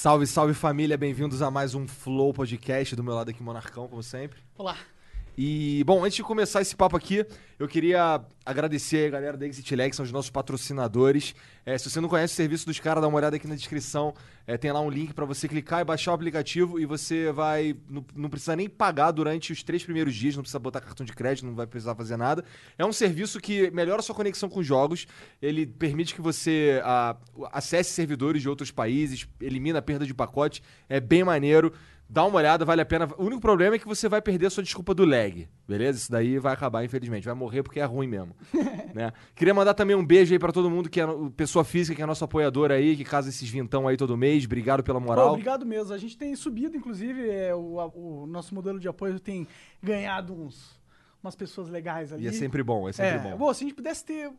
[0.00, 4.00] Salve, salve família, bem-vindos a mais um Flow Podcast do meu lado aqui, Monarcão, como
[4.00, 4.38] sempre.
[4.56, 4.76] Olá.
[5.40, 7.24] E, bom, antes de começar esse papo aqui,
[7.60, 11.32] eu queria agradecer a galera da Exit Lag, são os nossos patrocinadores.
[11.64, 14.12] É, se você não conhece o serviço dos caras, dá uma olhada aqui na descrição.
[14.48, 17.76] É, tem lá um link para você clicar e baixar o aplicativo e você vai.
[17.88, 21.12] Não, não, precisa nem pagar durante os três primeiros dias, não precisa botar cartão de
[21.12, 22.44] crédito, não vai precisar fazer nada.
[22.76, 25.06] É um serviço que melhora sua conexão com jogos,
[25.40, 27.16] ele permite que você a,
[27.52, 31.72] acesse servidores de outros países, elimina a perda de pacote, é bem maneiro.
[32.10, 33.06] Dá uma olhada, vale a pena.
[33.18, 35.98] O único problema é que você vai perder a sua desculpa do lag, beleza?
[35.98, 37.26] Isso daí vai acabar, infelizmente.
[37.26, 38.34] Vai morrer porque é ruim mesmo.
[38.94, 39.12] né?
[39.34, 42.06] Queria mandar também um beijo aí pra todo mundo que é pessoa física, que é
[42.06, 44.46] nosso apoiador aí, que casa esses vintão aí todo mês.
[44.46, 45.26] Obrigado pela moral.
[45.26, 45.92] Pô, obrigado mesmo.
[45.92, 49.46] A gente tem subido, inclusive, é, o, o, nosso modelo de apoio tem
[49.82, 50.80] ganhado uns,
[51.22, 52.24] umas pessoas legais ali.
[52.24, 53.36] E é sempre bom, é sempre é, bom.
[53.36, 54.32] Bom, se a gente pudesse ter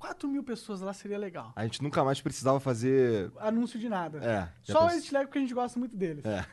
[0.00, 1.52] 4 mil pessoas lá seria legal.
[1.54, 3.30] A gente nunca mais precisava fazer.
[3.38, 4.18] Anúncio de nada.
[4.18, 4.48] É.
[4.62, 6.24] Só o Edit porque a gente gosta muito deles.
[6.24, 6.44] É.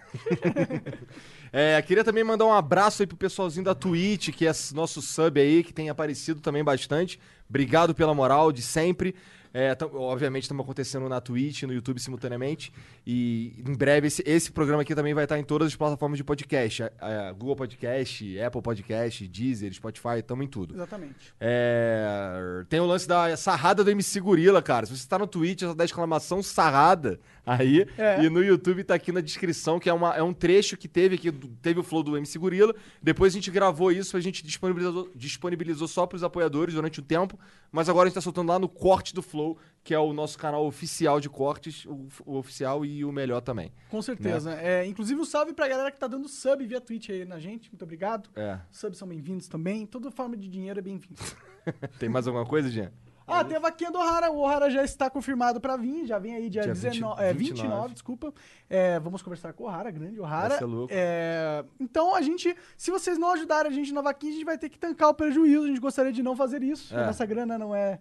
[1.77, 1.81] é.
[1.81, 5.63] Queria também mandar um abraço aí pro pessoalzinho da Twitch, que é nosso sub aí,
[5.63, 7.17] que tem aparecido também bastante.
[7.49, 9.15] Obrigado pela moral de sempre.
[9.53, 12.71] É, obviamente estamos acontecendo na Twitch, no YouTube simultaneamente.
[13.05, 16.23] E em breve esse, esse programa aqui também vai estar em todas as plataformas de
[16.23, 16.83] podcast.
[16.83, 16.91] É,
[17.37, 20.75] Google Podcast, Apple Podcast, Deezer, Spotify, estamos em tudo.
[20.75, 21.33] Exatamente.
[21.39, 24.85] É, tem o lance da sarrada do MC Gorila, cara.
[24.85, 27.87] Se você está no Twitch, essa da exclamação sarrada aí.
[27.97, 28.23] É.
[28.23, 31.15] E no YouTube tá aqui na descrição, que é, uma, é um trecho que teve
[31.15, 32.75] aqui, teve o flow do MC Gorila.
[33.01, 37.03] Depois a gente gravou isso, a gente disponibilizou, disponibilizou só para os apoiadores durante o
[37.03, 37.39] tempo.
[37.71, 39.57] Mas agora a gente tá soltando lá no Corte do Flow
[39.87, 43.71] que é o nosso canal oficial de cortes, o, o oficial e o melhor também.
[43.89, 44.53] Com certeza.
[44.53, 44.81] Né?
[44.81, 47.71] É, inclusive, um salve pra galera que tá dando sub via Twitch aí na gente.
[47.71, 48.29] Muito obrigado.
[48.35, 48.59] É.
[48.69, 49.85] Subs são bem-vindos também.
[49.85, 51.15] Toda forma de dinheiro é bem-vindo.
[51.97, 52.91] Tem mais alguma coisa, Jean?
[53.27, 54.31] Ah, tem a vaquinha do Ohara.
[54.31, 57.33] O Ohara já está confirmado para vir, já vem aí dia, dia 19, 20, é,
[57.33, 58.33] 29, 29 desculpa.
[58.69, 60.49] É, vamos conversar com o Ohara, grande Ohara.
[60.49, 60.93] Vai ser louco.
[60.95, 64.57] É, então a gente, se vocês não ajudarem a gente na vaquinha, a gente vai
[64.57, 65.65] ter que tancar o prejuízo.
[65.65, 66.95] A gente gostaria de não fazer isso.
[66.95, 67.05] É.
[67.05, 67.99] Nossa grana não é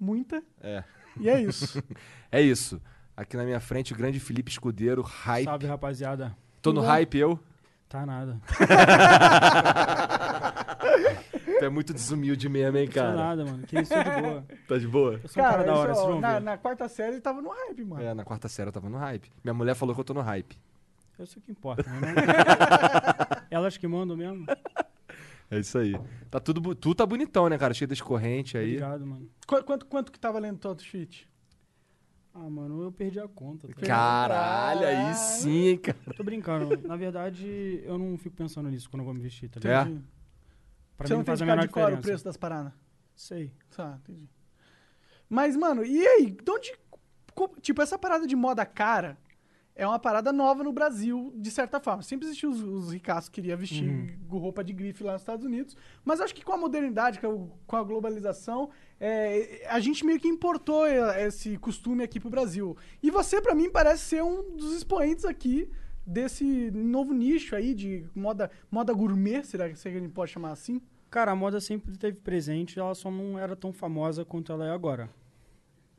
[0.00, 0.42] muita.
[0.62, 0.82] É.
[1.20, 1.82] E é isso.
[2.32, 2.80] é isso.
[3.14, 5.44] Aqui na minha frente, o grande Felipe Escudeiro, hype.
[5.44, 6.34] Salve, rapaziada.
[6.62, 6.86] Tô no Bom.
[6.86, 7.38] hype, eu?
[7.90, 8.40] Tá nada.
[11.62, 13.10] tu é muito desumilde mesmo, hein, cara?
[13.10, 13.66] Não nada, mano.
[13.66, 14.46] Que isso, de boa.
[14.68, 15.20] Tá de boa?
[15.22, 17.40] Eu sou um cara, cara da hora, vocês vão na, na, quarta série ele tava
[17.40, 18.02] no hype, mano.
[18.02, 19.30] É, na quarta série eu tava no hype.
[19.44, 20.58] Minha mulher falou que eu tô no hype.
[21.18, 22.14] Eu sei o que importa, né?
[23.50, 24.44] Elas que mandam mesmo.
[25.50, 25.94] É isso aí.
[26.30, 27.74] Tá tudo, tudo tá bonitão, né, cara?
[27.74, 28.76] Cheio das correntes aí.
[28.76, 29.30] Obrigado, mano.
[29.46, 31.28] Qu quanto, quanto que tá valendo todo cheat?
[32.34, 33.68] Ah, mano, eu perdi a conta.
[33.68, 33.86] Tá?
[33.86, 35.98] Caralho, aí sim, hein, cara.
[36.16, 36.88] Tô brincando.
[36.88, 40.02] Na verdade, eu não fico pensando nisso quando eu vou me vestir, tá ligado?
[40.08, 40.21] É?
[40.96, 41.98] Pra Você mim não faz a menor diferença.
[41.98, 42.72] o preço das paradas?
[43.14, 43.52] Sei.
[43.74, 44.28] Tá, entendi.
[45.28, 46.30] Mas, mano, e aí?
[46.30, 46.72] De onde...
[47.60, 49.18] Tipo, essa parada de moda cara
[49.74, 52.02] é uma parada nova no Brasil, de certa forma.
[52.02, 54.38] Sempre existiu os, os ricaços que queriam vestir uhum.
[54.38, 57.82] roupa de grife lá nos Estados Unidos, mas acho que com a modernidade, com a
[57.82, 58.70] globalização,
[59.00, 62.76] é, a gente meio que importou esse costume aqui pro Brasil.
[63.02, 65.70] E você, para mim, parece ser um dos expoentes aqui
[66.06, 70.80] desse novo nicho aí de moda, moda gourmet, será que a gente pode chamar assim?
[71.10, 74.70] Cara, a moda sempre esteve presente, ela só não era tão famosa quanto ela é
[74.70, 75.10] agora.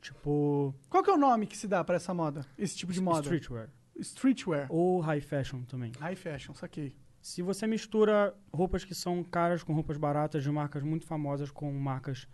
[0.01, 0.73] Tipo.
[0.89, 2.45] Qual que é o nome que se dá para essa moda?
[2.57, 3.21] Esse tipo de moda?
[3.21, 3.69] Streetwear.
[3.99, 4.67] Streetwear.
[4.69, 5.91] Ou high fashion também.
[5.99, 6.95] High fashion, saquei.
[7.21, 11.71] Se você mistura roupas que são caras com roupas baratas de marcas muito famosas com
[11.71, 12.27] marcas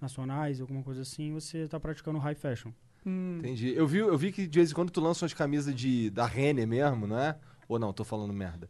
[0.00, 2.72] nacionais, alguma coisa assim, você está praticando high fashion.
[3.04, 3.38] Hum.
[3.38, 3.72] Entendi.
[3.74, 6.26] Eu vi, eu vi que de vez em quando tu lança umas camisas de, da
[6.26, 7.36] Renner mesmo, não é?
[7.68, 8.68] Ou não, tô falando merda.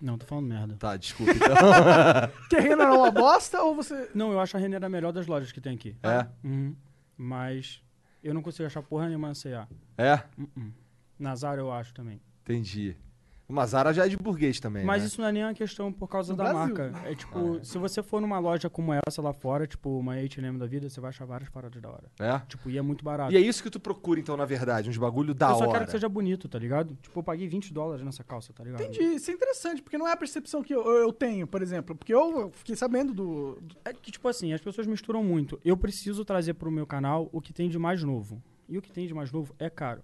[0.00, 0.76] Não, tô falando merda.
[0.76, 1.56] Tá, desculpa então.
[2.50, 4.10] que a Renner é uma bosta ou você.
[4.14, 5.96] Não, eu acho a Renner a melhor das lojas que tem aqui.
[6.02, 6.26] É?
[6.44, 6.76] Uhum.
[7.16, 7.82] Mas
[8.22, 9.66] eu não consigo achar porra nenhuma na C&A.
[9.96, 10.14] É?
[10.38, 10.72] Uh -uh.
[11.18, 12.20] Na Zara eu acho também.
[12.42, 12.96] Entendi.
[13.46, 15.08] Uma Zara já é de burguês também, Mas né?
[15.08, 16.74] isso não é nem uma questão por causa no da Brasil.
[16.74, 17.08] marca.
[17.08, 17.64] É tipo, ah, é.
[17.64, 20.98] se você for numa loja como essa lá fora, tipo uma H&M da vida, você
[20.98, 22.10] vai achar várias paradas da hora.
[22.18, 22.38] É?
[22.48, 23.32] Tipo, e é muito barato.
[23.32, 25.56] E é isso que tu procura, então, na verdade, uns bagulho da hora.
[25.56, 26.96] Eu só quero que seja bonito, tá ligado?
[27.02, 28.80] Tipo, eu paguei 20 dólares nessa calça, tá ligado?
[28.80, 29.02] Entendi.
[29.16, 31.94] Isso é interessante, porque não é a percepção que eu, eu tenho, por exemplo.
[31.94, 33.76] Porque eu fiquei sabendo do, do...
[33.84, 35.60] É que, tipo assim, as pessoas misturam muito.
[35.62, 38.42] Eu preciso trazer pro meu canal o que tem de mais novo.
[38.66, 40.02] E o que tem de mais novo é caro.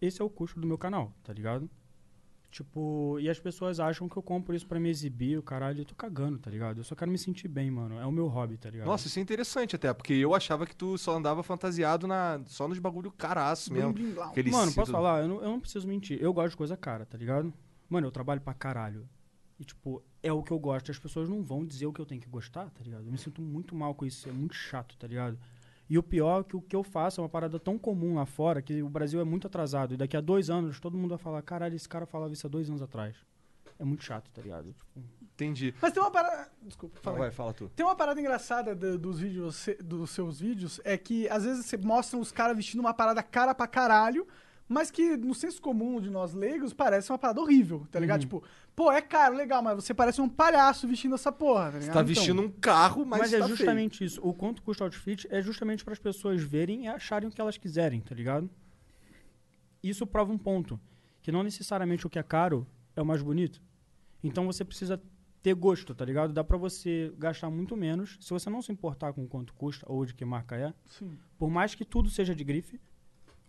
[0.00, 1.68] esse é o custo do meu canal, tá ligado?
[2.50, 5.84] Tipo, e as pessoas acham que eu compro isso pra me exibir, o caralho, eu
[5.84, 6.78] tô cagando, tá ligado?
[6.78, 7.96] Eu só quero me sentir bem, mano.
[8.00, 8.88] É o meu hobby, tá ligado?
[8.88, 12.66] Nossa, isso é interessante até, porque eu achava que tu só andava fantasiado na, só
[12.66, 13.92] nos bagulho caraço mesmo.
[13.92, 14.30] Blim, blim, blau.
[14.30, 15.22] Aquele Mano, posso falar?
[15.22, 16.20] Eu não, eu não preciso mentir.
[16.20, 17.54] Eu gosto de coisa cara, tá ligado?
[17.88, 19.08] Mano, eu trabalho pra caralho.
[19.58, 20.90] E, tipo, é o que eu gosto.
[20.90, 23.04] As pessoas não vão dizer o que eu tenho que gostar, tá ligado?
[23.04, 24.28] Eu me sinto muito mal com isso.
[24.28, 25.38] É muito chato, tá ligado?
[25.90, 28.24] E o pior é que o que eu faço é uma parada tão comum lá
[28.24, 29.92] fora que o Brasil é muito atrasado.
[29.92, 32.50] E daqui a dois anos todo mundo vai falar: caralho, esse cara falava isso há
[32.50, 33.16] dois anos atrás.
[33.78, 34.72] É muito chato, tá ligado?
[34.72, 35.00] Tipo,
[35.34, 35.74] Entendi.
[35.80, 36.50] Mas tem uma parada.
[36.62, 37.70] Desculpa, Fala, vai, fala tu.
[37.74, 41.78] Tem uma parada engraçada do- dos vídeos, dos seus vídeos, é que às vezes você
[41.78, 44.28] mostra os caras vestindo uma parada cara pra caralho,
[44.70, 48.20] mas que no senso comum de nós leigos parece uma parada horrível, tá ligado?
[48.20, 48.40] Tipo,
[48.76, 51.82] pô, é caro, legal, mas você parece um palhaço vestindo essa porra, tá ligado?
[51.86, 53.56] Você tá vestindo um carro, mas, Mas, tá é feio.
[53.56, 54.20] justamente isso.
[54.22, 57.40] O quanto custa o outfit é justamente para as pessoas verem e acharem o que
[57.40, 58.48] elas quiserem, tá ligado?
[59.82, 60.78] Isso prova um ponto.
[61.20, 62.64] Que não necessariamente o que é caro
[62.94, 63.60] é o mais bonito.
[64.22, 65.02] Então você precisa
[65.42, 66.32] ter gosto, tá ligado?
[66.32, 68.18] Dá pra você gastar muito menos.
[68.20, 71.18] Se você não se importar com quanto custa ou de que marca é, Sim.
[71.36, 72.80] por mais que tudo seja de grife,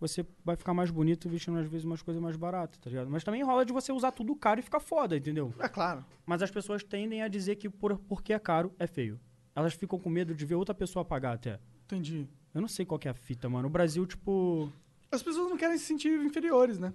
[0.02, 3.10] você vai ficar mais bonito vestindo às vezes umas coisas mais baratas, tá ligado?
[3.10, 5.54] Mas também rola de você usar tudo caro e ficar foda, entendeu?
[5.60, 6.04] É claro.
[6.26, 9.20] Mas as pessoas tendem a dizer que por, porque é caro, é feio.
[9.56, 11.60] Elas ficam com medo de ver outra pessoa pagar até.
[11.86, 12.28] Entendi.
[12.54, 13.68] Eu não sei qual que é a fita, mano.
[13.68, 14.70] O Brasil, tipo.
[15.12, 16.92] As pessoas não querem se sentir inferiores, né?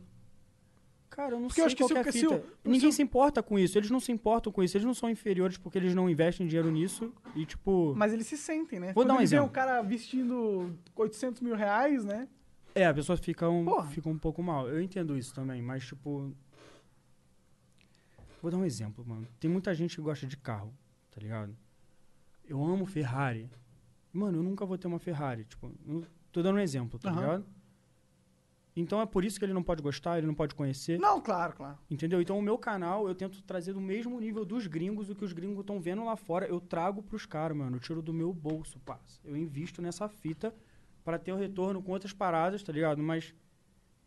[1.08, 2.34] Cara, eu não Porque eu sei acho que qual que é a fita.
[2.64, 3.78] o- Ninguém se se importa com isso.
[3.78, 4.76] Eles não se importam com isso.
[4.76, 7.12] Eles não são inferiores porque eles não investem dinheiro nisso.
[7.34, 7.94] E, tipo.
[7.96, 8.86] Mas eles se sentem, né?
[8.88, 9.46] Vou Quando dar um exemplo.
[9.46, 12.28] o cara vestindo 800 mil reais, né?
[12.76, 13.86] É, a pessoa fica um, Porra.
[13.88, 14.68] fica um pouco mal.
[14.68, 16.30] Eu entendo isso também, mas, tipo.
[18.42, 19.26] Vou dar um exemplo, mano.
[19.40, 20.74] Tem muita gente que gosta de carro,
[21.10, 21.56] tá ligado?
[22.46, 23.50] Eu amo Ferrari.
[24.12, 25.46] Mano, eu nunca vou ter uma Ferrari.
[25.46, 25.72] Tipo,
[26.30, 27.20] tô dando um exemplo, tá Aham.
[27.20, 27.46] ligado?
[28.76, 31.00] Então é por isso que ele não pode gostar, ele não pode conhecer.
[31.00, 31.78] Não, claro, claro.
[31.90, 32.20] Entendeu?
[32.20, 35.32] Então o meu canal eu tento trazer do mesmo nível dos gringos, o que os
[35.32, 37.76] gringos estão vendo lá fora, eu trago pros caras, mano.
[37.76, 39.18] Eu tiro do meu bolso, parça.
[39.24, 40.54] Eu invisto nessa fita
[41.06, 43.00] para ter o retorno com outras paradas, tá ligado?
[43.00, 43.32] Mas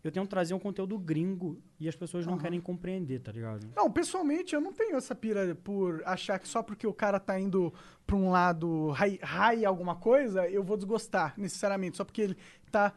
[0.03, 2.41] eu tento trazer um conteúdo gringo e as pessoas não Aham.
[2.41, 3.69] querem compreender, tá ligado?
[3.73, 7.39] Não, pessoalmente, eu não tenho essa pira por achar que só porque o cara tá
[7.39, 7.73] indo
[8.05, 11.95] pra um lado high, high alguma coisa, eu vou desgostar, necessariamente.
[11.95, 12.37] Só porque ele
[12.69, 12.93] tá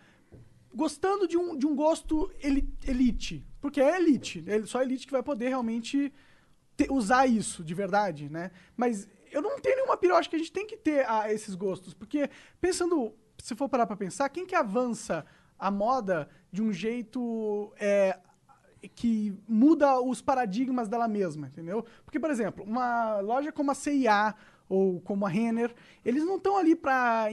[0.75, 3.47] gostando de um, de um gosto eli- elite.
[3.61, 4.43] Porque é elite.
[4.49, 6.13] É só elite que vai poder realmente
[6.77, 8.51] ter- usar isso, de verdade, né?
[8.77, 11.33] Mas eu não tenho nenhuma pira, eu acho que a gente tem que ter ah,
[11.33, 11.95] esses gostos.
[11.95, 12.29] Porque,
[12.61, 15.27] pensando, se for parar pra pensar, quem que avança
[15.59, 18.17] a moda de um jeito é,
[18.95, 21.85] que muda os paradigmas dela mesma, entendeu?
[22.05, 24.33] Porque, por exemplo, uma loja como a CIA
[24.75, 27.29] ou como a Renner, eles não estão ali para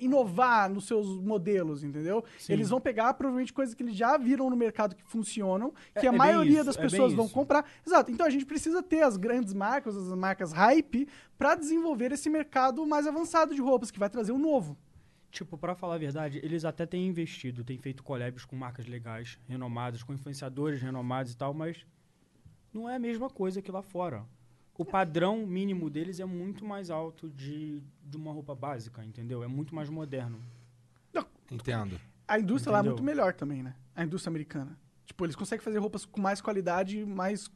[0.00, 2.24] inovar nos seus modelos, entendeu?
[2.38, 2.54] Sim.
[2.54, 6.10] Eles vão pegar provavelmente coisas que eles já viram no mercado que funcionam, que É-
[6.10, 7.34] a é maioria isso, das é pessoas vão isso.
[7.34, 7.64] comprar.
[7.86, 8.10] Exato.
[8.10, 11.06] Então a gente precisa ter as grandes marcas, as marcas hype,
[11.36, 14.78] para desenvolver esse mercado mais avançado de roupas que vai trazer o novo.
[15.30, 19.38] Tipo, pra falar a verdade, eles até têm investido, têm feito collabs com marcas legais,
[19.46, 21.86] renomadas, com influenciadores renomados e tal, mas
[22.72, 24.24] não é a mesma coisa que lá fora.
[24.80, 29.42] O padrão mínimo deles é muito mais alto de, de uma roupa básica, entendeu?
[29.42, 30.40] É muito mais moderno.
[31.50, 32.00] Entendo.
[32.26, 32.92] A indústria lá é Entendeu?
[32.92, 33.74] muito melhor também, né?
[33.94, 34.78] A indústria americana.
[35.04, 37.50] Tipo, eles conseguem fazer roupas com mais qualidade, mais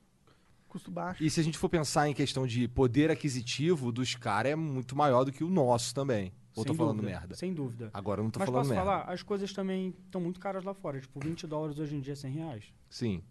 [0.69, 1.25] custo baixo.
[1.25, 4.95] E se a gente for pensar em questão de poder aquisitivo dos caras, é muito
[4.95, 6.31] maior do que o nosso também.
[6.55, 7.35] Ou Sem tô falando dúvida, merda?
[7.37, 7.89] Sem dúvida.
[7.95, 8.85] Agora eu não tô Mas falando posso merda.
[8.85, 11.01] falar, as coisas também estão muito caras lá fora.
[11.01, 12.65] Tipo, 20 dólares hoje em dia é 100 reais.
[12.91, 13.23] Sim.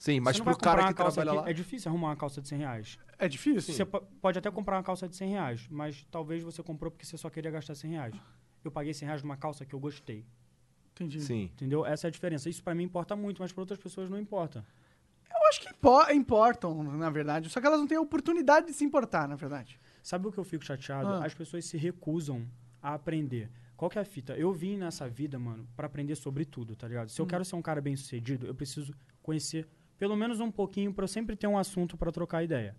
[0.00, 1.50] Sim, mas Você pro cara uma que calça trabalha aqui- lá.
[1.50, 2.98] É difícil arrumar uma calça de 100 reais.
[3.18, 3.74] É difícil?
[3.74, 7.04] Você po- pode até comprar uma calça de 100 reais, mas talvez você comprou porque
[7.04, 8.14] você só queria gastar 100 reais.
[8.64, 10.24] Eu paguei 100 reais numa calça que eu gostei.
[10.92, 11.20] Entendi.
[11.20, 11.42] Sim.
[11.52, 11.84] Entendeu?
[11.84, 12.48] Essa é a diferença.
[12.48, 14.64] Isso pra mim importa muito, mas pra outras pessoas não importa.
[15.30, 17.50] Eu acho que impo- importam, na verdade.
[17.50, 19.78] Só que elas não têm a oportunidade de se importar, na verdade.
[20.02, 21.08] Sabe o que eu fico chateado?
[21.08, 21.26] Ah.
[21.26, 22.46] As pessoas se recusam
[22.82, 23.50] a aprender.
[23.76, 24.34] Qual que é a fita?
[24.34, 27.10] Eu vim nessa vida, mano, pra aprender sobre tudo, tá ligado?
[27.10, 27.28] Se eu Hum.
[27.28, 29.68] quero ser um cara bem sucedido, eu preciso conhecer
[30.00, 32.74] pelo menos um pouquinho pra eu sempre ter um assunto pra trocar ideia.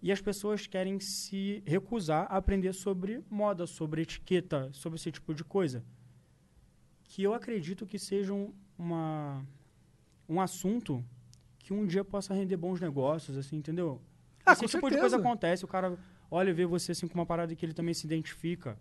[0.00, 5.34] E as pessoas querem se recusar a aprender sobre moda, sobre etiqueta, sobre esse tipo
[5.34, 5.84] de coisa.
[7.04, 9.44] Que eu acredito que seja um- uma,
[10.28, 11.04] um assunto
[11.58, 14.00] que um dia possa render bons negócios, assim, entendeu?
[14.44, 15.00] Ah, Esse tipo de certeza.
[15.00, 15.98] coisa acontece, o cara
[16.30, 18.78] olha e vê você assim com uma parada que ele também se identifica.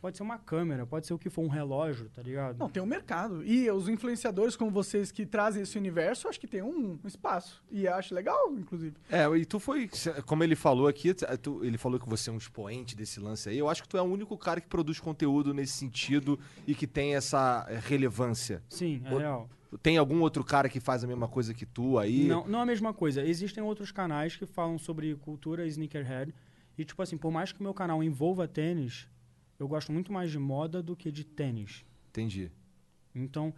[0.00, 2.56] Pode ser uma câmera, pode ser o que for, um relógio, tá ligado?
[2.58, 3.44] Não, tem um mercado.
[3.44, 7.62] E os influenciadores como vocês que trazem esse universo, acho que tem um espaço.
[7.70, 8.94] E acho legal, inclusive.
[9.10, 9.90] É, e tu foi,
[10.26, 11.12] como ele falou aqui,
[11.42, 13.58] tu- ele falou que você é um expoente desse lance aí.
[13.58, 16.86] Eu acho que tu é o único cara que produz conteúdo nesse sentido e que
[16.86, 18.62] tem essa é, relevância.
[18.68, 19.48] Sim, é O- real.
[19.82, 22.26] Tem algum outro cara que faz a mesma coisa que tu aí?
[22.26, 23.22] Não, não é a mesma coisa.
[23.22, 26.34] Existem outros canais que falam sobre cultura sneakerhead.
[26.78, 29.06] E, tipo assim, por mais que o meu canal envolva tênis,
[29.58, 31.84] eu gosto muito mais de moda do que de tênis.
[32.10, 32.50] Entendi.
[33.14, 33.52] Então,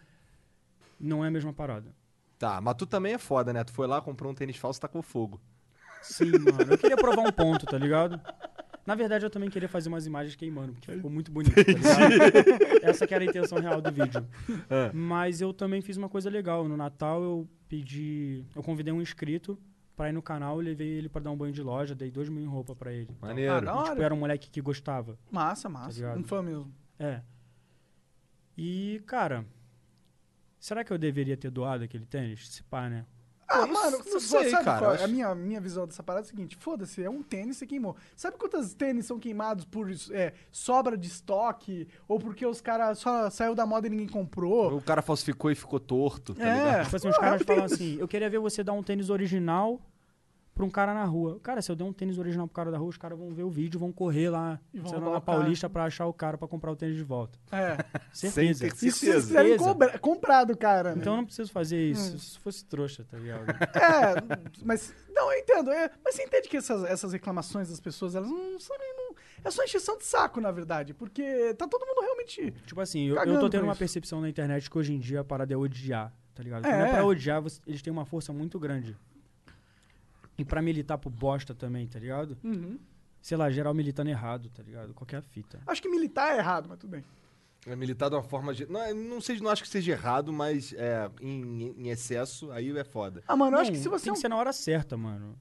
[0.98, 1.94] não é a mesma parada.
[2.38, 3.62] Tá, mas tu também é foda, né?
[3.62, 5.40] Tu foi lá, comprou um tênis falso e tacou fogo.
[6.00, 6.72] Sim, mano.
[6.72, 8.18] Eu queria provar um ponto, tá ligado?
[8.86, 11.62] Na verdade, eu também queria fazer umas imagens queimando, porque ficou muito bonito, tá
[12.08, 12.82] ligado?
[12.82, 14.26] Essa que era a intenção real do vídeo.
[14.70, 14.90] É.
[14.94, 16.66] Mas eu também fiz uma coisa legal.
[16.66, 18.42] No Natal, eu pedi...
[18.56, 19.58] Eu convidei um inscrito
[20.00, 22.26] pra ir no canal, eu levei ele pra dar um banho de loja, dei dois
[22.30, 23.10] mil em roupa pra ele.
[23.20, 23.52] Maneiro.
[23.52, 23.90] Ah, da hora.
[23.90, 25.18] Tipo, era um moleque que gostava.
[25.30, 25.94] Massa, massa.
[25.94, 26.18] ligado?
[26.20, 26.72] um fã mesmo.
[26.98, 27.20] É.
[28.56, 29.44] E, cara...
[30.58, 32.48] Será que eu deveria ter doado aquele tênis?
[32.48, 33.04] Se pá, né?
[33.46, 34.94] Ah, Pô, mano, não você sei, sabe cara, qual é?
[34.94, 37.66] acho- A minha, minha visão dessa parada é a seguinte: foda-se, é um tênis você
[37.66, 37.96] queimou.
[38.14, 41.88] Sabe quantas tênis são queimados por é, sobra de estoque?
[42.06, 44.76] Ou porque os caras só saiu da moda e ninguém comprou?
[44.76, 46.54] O cara falsificou e ficou torto, tá É.
[46.54, 46.84] ligado?
[46.84, 49.80] Tipo assim, os caras falam assim, eu queria ver você dar um tênis original
[50.60, 51.40] pra um cara na rua.
[51.42, 53.44] Cara, se eu der um tênis original pro cara da rua, os caras vão ver
[53.44, 55.20] o vídeo, vão correr lá, E vão lá, na.
[55.20, 57.38] Paulista pra achar o cara pra comprar o tênis de volta.
[57.50, 57.76] É.
[58.12, 58.60] Certeza.
[58.60, 59.10] ter- Isso se Certeza.
[59.12, 59.68] eles quiserem Certeza.
[59.70, 61.00] cobra- comprar do cara, né?
[61.00, 61.92] Então eu não preciso fazer Hum.
[61.92, 62.18] isso.
[62.18, 63.44] Se fosse trouxa, tá ligado?
[63.74, 64.94] É, mas.
[65.12, 65.70] Não, eu entendo.
[65.70, 68.94] É, mas você entende que essas, essas reclamações das pessoas, elas não são nem.
[68.96, 69.14] Não,
[69.44, 70.92] é só encheção de saco, na verdade.
[70.94, 72.50] Porque tá todo mundo realmente.
[72.66, 73.78] tipo assim, eu, eu tô tendo uma isso.
[73.78, 76.66] percepção na internet que hoje em dia a parada é odiar, tá ligado?
[76.66, 76.70] É.
[76.70, 78.96] Quando é pra odiar, você- eles têm uma força muito grande.
[80.40, 82.38] E pra militar pro bosta também, tá ligado?
[82.42, 82.78] Uhum.
[83.20, 84.94] Sei lá, geral militando errado, tá ligado?
[84.94, 85.60] Qualquer fita.
[85.66, 87.04] Acho que militar é errado, mas tudo bem.
[87.66, 88.54] É militar de uma forma.
[88.54, 88.64] De...
[88.64, 92.84] Não, não, sei, não acho que seja errado, mas é, em, em excesso, aí é
[92.84, 93.22] foda.
[93.28, 94.04] Ah, mano, eu Não, acho que se você.
[94.04, 95.38] tem é que ser na hora certa, mano.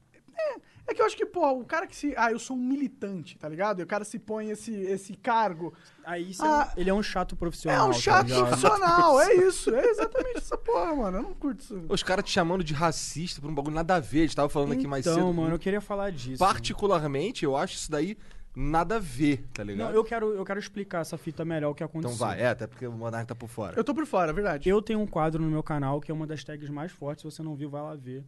[0.90, 2.14] É que eu acho que, pô, o cara que se.
[2.18, 3.80] Ah, eu sou um militante, tá ligado?
[3.80, 5.72] E o cara se põe esse, esse cargo.
[6.04, 7.88] Aí você Ah, é um- ele é um chato É profissional.
[7.90, 8.48] um tá chato ligado?
[8.48, 9.74] profissional, é isso.
[9.76, 11.18] É exatamente essa porra, mano.
[11.18, 11.82] Eu não curto isso.
[11.88, 14.20] Os caras te chamando de racista por um bagulho nada a ver.
[14.20, 15.18] A gente tava falando aqui mais cedo.
[15.18, 16.40] Então, mano, eu queria falar disso.
[16.40, 18.18] Particularmente, eu acho isso daí
[18.56, 19.90] nada a ver, tá ligado?
[19.90, 22.16] Não, eu quero, eu quero explicar essa fita melhor o que aconteceu.
[22.16, 23.76] Então vai, é, até porque o Monark tá por fora.
[23.78, 24.68] Eu tô por fora, é verdade.
[24.68, 27.22] Eu tenho um quadro no meu canal que é uma das tags mais fortes.
[27.22, 28.26] Se você não viu, vai lá ver.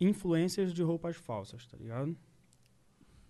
[0.00, 2.16] Influências de roupas falsas, tá ligado?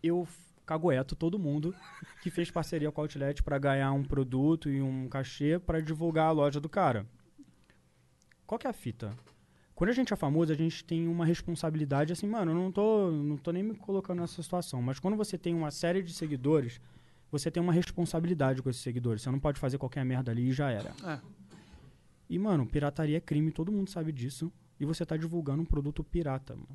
[0.03, 0.27] Eu
[0.65, 1.75] cagueto todo mundo
[2.23, 6.29] que fez parceria com a Outlet pra ganhar um produto e um cachê pra divulgar
[6.29, 7.07] a loja do cara.
[8.47, 9.17] Qual que é a fita?
[9.75, 13.11] Quando a gente é famoso, a gente tem uma responsabilidade assim, mano, eu não tô,
[13.11, 16.81] não tô nem me colocando nessa situação, mas quando você tem uma série de seguidores,
[17.31, 19.23] você tem uma responsabilidade com esses seguidores.
[19.23, 20.95] Você não pode fazer qualquer merda ali e já era.
[21.05, 21.21] É.
[22.29, 24.51] E, mano, pirataria é crime, todo mundo sabe disso.
[24.79, 26.69] E você tá divulgando um produto pirata, mano.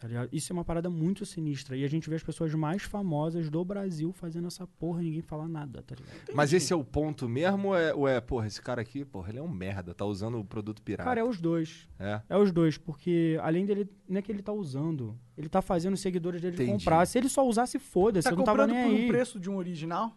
[0.00, 0.28] Tá ligado?
[0.32, 1.76] Isso é uma parada muito sinistra.
[1.76, 5.22] E a gente vê as pessoas mais famosas do Brasil fazendo essa porra e ninguém
[5.22, 6.34] fala nada, tá ligado?
[6.34, 9.28] Mas esse é o ponto mesmo ou é, ou é, porra, esse cara aqui, porra,
[9.30, 11.04] ele é um merda, tá usando o produto pirata.
[11.08, 11.88] Cara, é os dois.
[12.00, 12.20] É.
[12.28, 15.94] É os dois, porque além dele, não é que ele tá usando, ele tá fazendo
[15.94, 16.72] os seguidores dele Entendi.
[16.72, 17.06] comprar.
[17.06, 19.04] Se ele só usasse, foda-se, Tá eu não tava comprando nem por aí.
[19.04, 20.16] um preço de um original?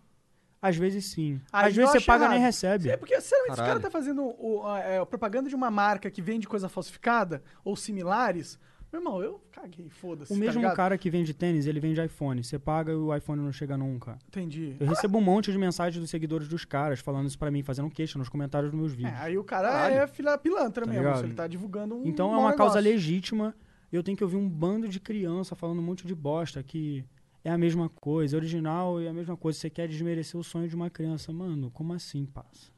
[0.68, 1.40] Às vezes sim.
[1.52, 2.46] Aí Às vezes você paga e nem errado.
[2.48, 2.90] recebe.
[2.90, 5.70] É porque, sinceramente, se o cara tá fazendo o- a, é, a propaganda de uma
[5.72, 8.60] marca que vende coisa falsificada ou similares,
[8.92, 10.32] meu irmão, eu caguei, foda-se.
[10.32, 10.76] O tá mesmo ligado?
[10.76, 12.42] cara que vende tênis, ele vende iPhone.
[12.44, 14.18] Você paga e o iPhone não chega nunca.
[14.30, 14.76] Entendi.
[14.80, 17.90] Eu recebo um monte de mensagens dos seguidores dos caras falando isso pra mim, fazendo
[17.90, 19.20] queixa nos comentários dos meus É, vídeos.
[19.20, 19.96] aí o cara Caralho.
[19.96, 21.06] é fila pilantra Tá mesmo.
[21.06, 21.24] ligado?
[21.26, 22.06] ele tá divulgando um.
[22.06, 22.92] Então é uma causa negócio.
[22.94, 23.54] legítima.
[23.92, 27.04] Eu tenho que ouvir um bando de criança falando um monte de bosta que
[27.46, 29.60] é a mesma coisa, original é a mesma coisa.
[29.60, 31.32] Você quer desmerecer o sonho de uma criança.
[31.32, 32.72] Mano, como assim, passa?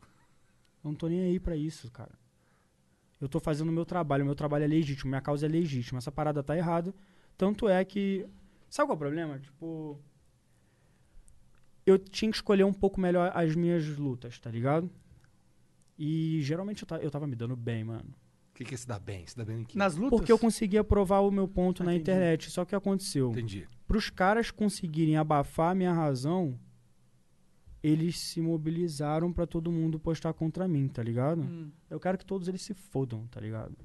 [0.83, 2.11] Eu não tô nem aí pra isso, cara.
[3.19, 5.99] Eu tô fazendo o meu trabalho, meu trabalho é legítimo, minha causa é legítima.
[5.99, 6.93] Essa parada tá errada.
[7.37, 8.27] Tanto é que.
[8.69, 9.39] Sabe qual é o problema?
[9.39, 9.97] Tipo.
[11.85, 14.91] Eu tinha que escolher um pouco melhor as minhas lutas, tá ligado?
[15.97, 18.13] E geralmente eu, eu tava me dando bem, mano.
[18.57, 19.23] O que, que é se dá bem?
[19.27, 19.77] Se dá bem em quê?
[19.77, 20.17] Nas lutas?
[20.17, 22.09] Porque eu conseguia provar o meu ponto Ah, na entendi.
[22.09, 22.49] internet.
[22.49, 23.29] Só que aconteceu.
[23.29, 23.67] Entendi.
[23.87, 26.59] Para os caras conseguirem abafar a minha razão,
[27.83, 31.41] eles se mobilizaram pra todo mundo postar contra mim, tá ligado?
[31.41, 31.69] Hum.
[31.89, 33.77] Eu quero que todos eles se fodam, tá ligado?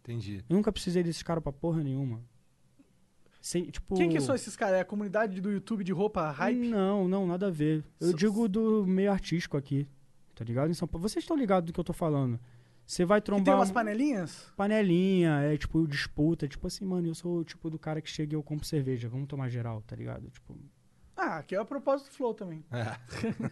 [0.00, 0.44] Entendi.
[0.48, 2.22] Eu nunca precisei desses caras pra porra nenhuma.
[3.40, 4.76] Sem, tipo, Quem que são esses caras?
[4.76, 6.68] É a comunidade do YouTube de roupa hype?
[6.68, 7.84] Não, não, nada a ver.
[8.00, 9.88] Eu So- digo do meio artístico aqui,
[10.34, 10.70] tá ligado?
[10.70, 11.08] Em São Paulo.
[11.08, 12.38] Vocês estão ligados do que eu tô falando.
[12.88, 14.50] Você vai trombar tem umas um- panelinhas?
[14.56, 18.32] panelinha, é tipo disputa, tipo assim, mano, eu sou o tipo do cara que chega
[18.32, 20.30] e eu compro cerveja, vamos tomar geral, tá ligado?
[20.30, 20.56] Tipo,
[21.20, 22.64] Ah, que é o propósito do Flow também.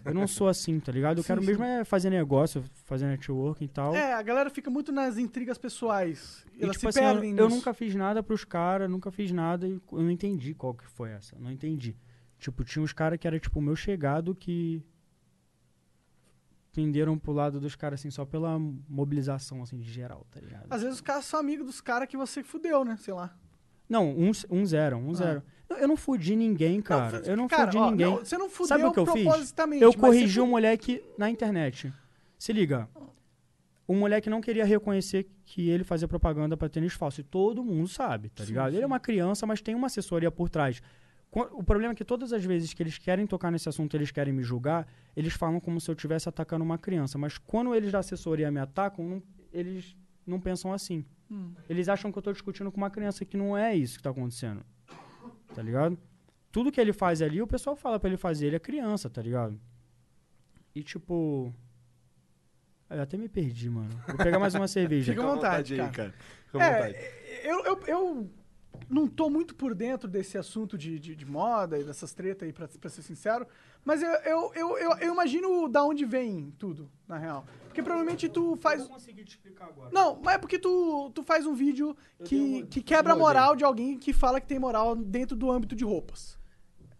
[0.05, 1.19] Eu não sou assim, tá ligado?
[1.19, 1.47] Eu Sim, quero sim.
[1.49, 3.95] mesmo é fazer negócio, fazer networking e tal.
[3.95, 6.47] É, a galera fica muito nas intrigas pessoais.
[6.55, 7.57] E, Elas tipo se assim, eu, perdem eu nisso.
[7.57, 11.11] nunca fiz nada pros caras, nunca fiz nada e eu não entendi qual que foi
[11.11, 11.37] essa.
[11.39, 11.95] Não entendi.
[12.39, 14.81] Tipo, tinha uns caras que era tipo o meu chegado que
[16.77, 20.67] penderam pro lado dos caras assim só pela mobilização assim de geral, tá ligado?
[20.69, 22.99] Às vezes os caras são amigos dos caras que você fudeu, né?
[23.01, 23.35] Sei lá.
[23.89, 25.43] Não, uns um zero, um zero.
[25.71, 27.23] Eu, eu não fudi ninguém, cara.
[27.25, 28.07] eu não cara, fudi ó, ninguém.
[28.07, 29.55] não, você não fudeu Sabe o que eu fiz?
[29.81, 31.91] Eu corrigi você um moleque na internet.
[32.39, 32.87] Se liga.
[33.89, 37.21] O moleque não queria reconhecer que ele fazia propaganda pra tênis falso.
[37.23, 38.71] E todo mundo sabe, tá Sim, ligado?
[38.71, 38.77] sim.
[38.77, 40.83] Ele é uma criança, mas tem uma assessoria por trás.
[41.33, 44.33] O problema é que todas as vezes que eles querem tocar nesse assunto, eles querem
[44.33, 47.19] me julgar, eles falam como se eu estivesse atacando uma criança.
[47.19, 49.95] Mas quando eles da assessoria me atacam, não- eles
[50.27, 51.05] não pensam assim.
[51.31, 51.53] Hum.
[51.69, 54.11] Eles acham que eu tô discutindo com uma criança, que não é isso que tá
[54.11, 54.65] acontecendo.
[55.55, 55.99] Tá ligado?
[56.51, 59.21] Tudo que ele faz ali, o pessoal fala pra ele fazer, ele é criança, tá
[59.21, 59.61] ligado?
[60.75, 61.53] E tipo.
[62.89, 63.91] Eu até me perdi, mano.
[64.07, 65.13] Vou pegar mais uma cerveja.
[65.13, 65.93] Fica à vontade, aí, cara.
[65.93, 66.15] cara.
[66.47, 66.95] Fica à vontade.
[66.95, 68.31] É, eu, eu, eu
[68.89, 72.53] não tô muito por dentro desse assunto de, de, de moda e dessas tretas aí,
[72.53, 73.47] pra, pra ser sincero.
[73.85, 77.45] Mas eu, eu, eu, eu, eu imagino da onde vem tudo, na real.
[77.67, 78.87] Porque provavelmente tu faz.
[78.87, 79.91] conseguir te explicar agora.
[79.93, 83.17] Não, mas é porque tu, tu faz um vídeo Eu que, tenho- que quebra a
[83.17, 86.39] moral de alguém que fala que tem moral dentro do âmbito de roupas.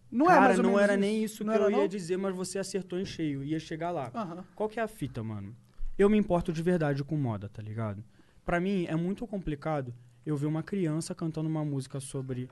[0.09, 1.77] Não é Cara, mais ou não menos era nem isso Não que eu era, ia
[1.79, 1.87] não?
[1.87, 3.43] dizer, mas você acertou em cheio.
[3.43, 4.09] Ia chegar lá.
[4.15, 4.45] Aham.
[4.55, 5.53] Qual que é a fita, mano?
[5.97, 8.01] Eu me importo de verdade com moda, tá ligado?
[8.45, 9.93] Pra mim é muito complicado
[10.29, 12.49] eu ver uma criança cantando uma música sobre.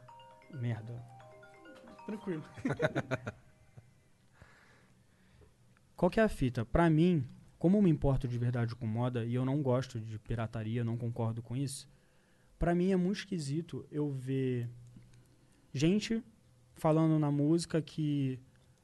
[0.54, 1.04] Merda.
[2.06, 2.44] Tranquilo.
[5.96, 6.64] Qual que é a fita?
[6.64, 7.28] Pra mim,
[7.60, 10.96] como eu me importo de verdade com moda e eu não gosto de pirataria, não
[10.96, 11.90] concordo com isso,
[12.58, 14.70] pra mim é muito esquisito eu ver
[15.74, 16.24] gente
[16.76, 18.40] falando na música que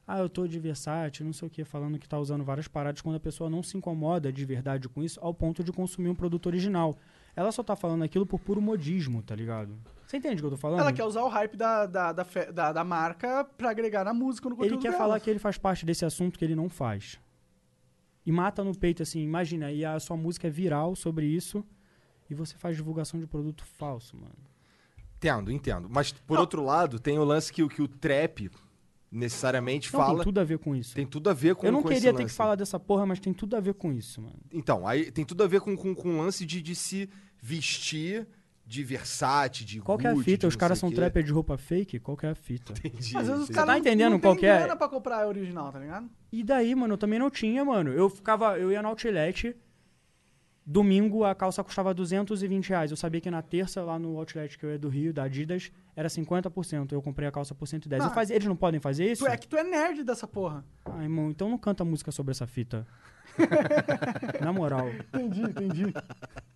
[0.06, 3.00] ah, eu tô de Versace, não sei o que, falando que tá usando várias paradas
[3.00, 6.14] quando a pessoa não se incomoda de verdade com isso ao ponto de consumir um
[6.14, 6.98] produto original.
[7.34, 9.74] Ela só tá falando aquilo por puro modismo, tá ligado?
[10.06, 10.80] Você entende o que eu tô falando?
[10.80, 14.48] Ela quer usar o hype da, da, da, da, da marca pra agregar na música,
[14.50, 14.98] no conteúdo Ele quer dela.
[15.02, 17.18] falar que ele faz parte desse assunto que ele não faz.
[18.26, 21.64] E mata no peito, assim, imagina, e a sua música é viral sobre isso,
[22.28, 24.34] e você faz divulgação de produto falso, mano.
[25.16, 25.88] Entendo, entendo.
[25.90, 26.40] Mas, por Não.
[26.42, 28.50] outro lado, tem o lance que, o- que o trap
[29.10, 30.14] necessariamente Não, fala.
[30.16, 30.94] tem tudo a ver com isso.
[30.94, 33.04] Tem tudo a ver com eu não com esse queria ter que falar dessa porra,
[33.06, 34.38] mas tem tudo a ver com isso, mano.
[34.52, 37.08] Então, aí tem tudo a ver com, com, com o lance de, de se
[37.42, 38.26] vestir
[38.64, 40.46] de Versace, de Qual que é a Gucci, fita?
[40.46, 41.22] Os não sei são o quê.
[41.22, 41.98] de roupa fake?
[41.98, 42.72] Qual que é a fita?
[42.78, 43.52] Entendi, Às vezes os entendi.
[43.52, 44.56] caras tá não- entendendo não qual tem que é?
[44.58, 46.08] grana pra comprar a original, tá ligado?
[46.32, 47.90] E daí, mano, eu também não tinha, mano.
[47.90, 49.54] Eu ficava, eu ia no outlet,
[50.64, 52.90] domingo a calça custava 220 reais.
[52.90, 55.72] Eu sabia que na terça, lá no outlet que eu ia do Rio, da Adidas,
[55.96, 56.92] era 50%.
[56.92, 58.02] Eu comprei a calça por 110.
[58.04, 58.14] Eu Ah.
[58.14, 59.24] fazia- eles não podem fazer isso?
[59.24, 60.64] Tu é que tu é nerd dessa porra.
[60.84, 62.86] Ah, irmão, então não canta música sobre essa fita.
[64.40, 64.88] Na moral.
[64.88, 65.94] Entendi, entendi.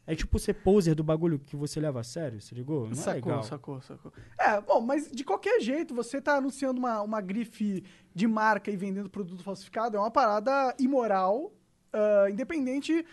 [0.06, 2.84] É tipo ser poser do bagulho que você leva a sério, se ligou?
[2.84, 3.42] Não é sacou, legal.
[3.42, 4.12] sacou, sacou.
[4.38, 7.84] É, bom, mas de qualquer jeito, você tá anunciando uma, uma grife
[8.14, 11.52] de marca e vendendo produto falsificado é uma parada imoral,
[11.92, 13.04] ah, independente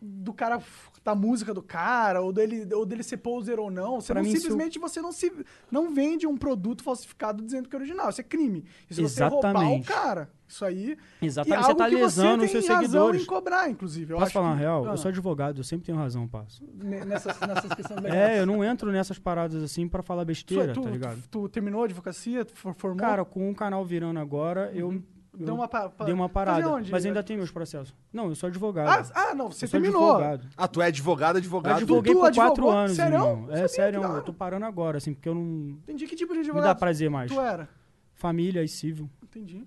[0.00, 0.60] do cara,
[1.04, 4.00] da música do cara, ou dele, ou dele ser poser ou não.
[4.00, 5.32] Você Pra não simplesmente você não se
[5.70, 8.08] não vende um produto falsificado dizendo que é original.
[8.10, 8.64] Isso é crime.
[8.88, 9.86] E se você roubar o Exatamente.
[9.88, 10.96] cara, isso aí.
[11.20, 13.22] Exatamente, você tá lesando os seus seguidores.
[13.22, 14.12] em cobrar, inclusive.
[14.12, 14.86] Eu Posso falar que- real?
[14.86, 16.62] Ah, Eu sou advogado, eu sempre tenho razão, passo.
[16.74, 18.30] ne- nessas, nessas questões legais.
[18.30, 21.22] É, eu não entro nessas paradas assim pra falar besteira, tu, tá tu- ligado?
[21.30, 22.44] tu terminou a advocacia?
[22.44, 22.98] Tu for- formou?
[23.00, 25.02] Cara, com o canal virando agora, eu, eu
[25.34, 26.68] Deu uma pa- pa- dei uma parada.
[26.68, 26.90] onde?
[26.90, 27.94] Mas ainda tem meus processos.
[28.12, 29.10] Não, eu sou advogado.
[29.14, 30.10] Ah, ah, não, você eu terminou.
[30.16, 30.46] advogado.
[30.56, 31.76] Ah, tu é advogado, Eu advogado.
[31.78, 32.48] advoguei tu por advogou?
[32.50, 33.50] quatro anos, Sério?
[33.50, 36.44] É sério, eu tô parando agora, assim, porque eu não Entendi que tipo de me
[36.44, 37.30] advogado dá prazer mais.
[37.32, 37.66] tu era.
[38.14, 39.08] Família e civil.
[39.22, 39.64] Entendi.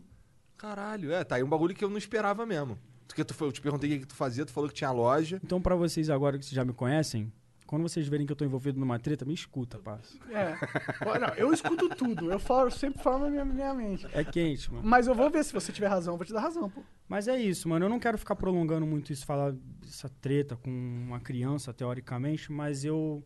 [0.58, 3.51] Caralho, é, tá aí um bagulho que eu não esperava mesem Porque tu, foi- eu
[3.51, 5.39] te perguntei o que, que tu fazia, tu falou que tinha loja.
[5.43, 7.32] Então, pra vocês agora que já me conhecem,
[7.65, 10.17] quando vocês verem que eu tô envolvido numa treta, me escuta, parça.
[10.30, 11.19] É.
[11.19, 12.32] Não, eu escuto tudo.
[12.32, 14.08] Eu falo, sempre formo a minha, minha mente.
[14.13, 14.84] É quente, mano.
[14.88, 16.13] Mas eu vou ver se você tiver razão.
[16.13, 16.82] Eu vou te dar razão, pô.
[17.08, 17.86] Mas é isso, mano.
[17.86, 22.84] Eu não quero ficar prolongando muito isso, falar essa treta com uma criança, teoricamente, mas
[22.86, 23.23] eu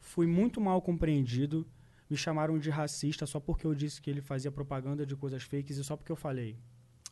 [0.00, 1.66] fui muito mal compreendido.
[2.08, 5.76] Me chamaram de racista só porque eu disse que ele fazia propaganda de coisas fakes
[5.76, 6.56] e só porque eu falei.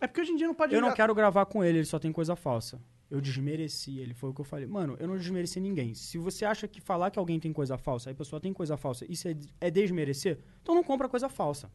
[0.00, 1.84] É porque hoje em dia não pode Eu não gra- quero gravar com ele, ele
[1.84, 2.80] só tem coisa falsa.
[3.14, 4.66] Eu desmereci ele, foi o que eu falei.
[4.66, 5.94] Mano, eu não desmereci ninguém.
[5.94, 8.76] Se você acha que falar que alguém tem coisa falsa, aí a pessoa tem coisa
[8.76, 11.70] falsa, isso é, é desmerecer, então não compra coisa falsa.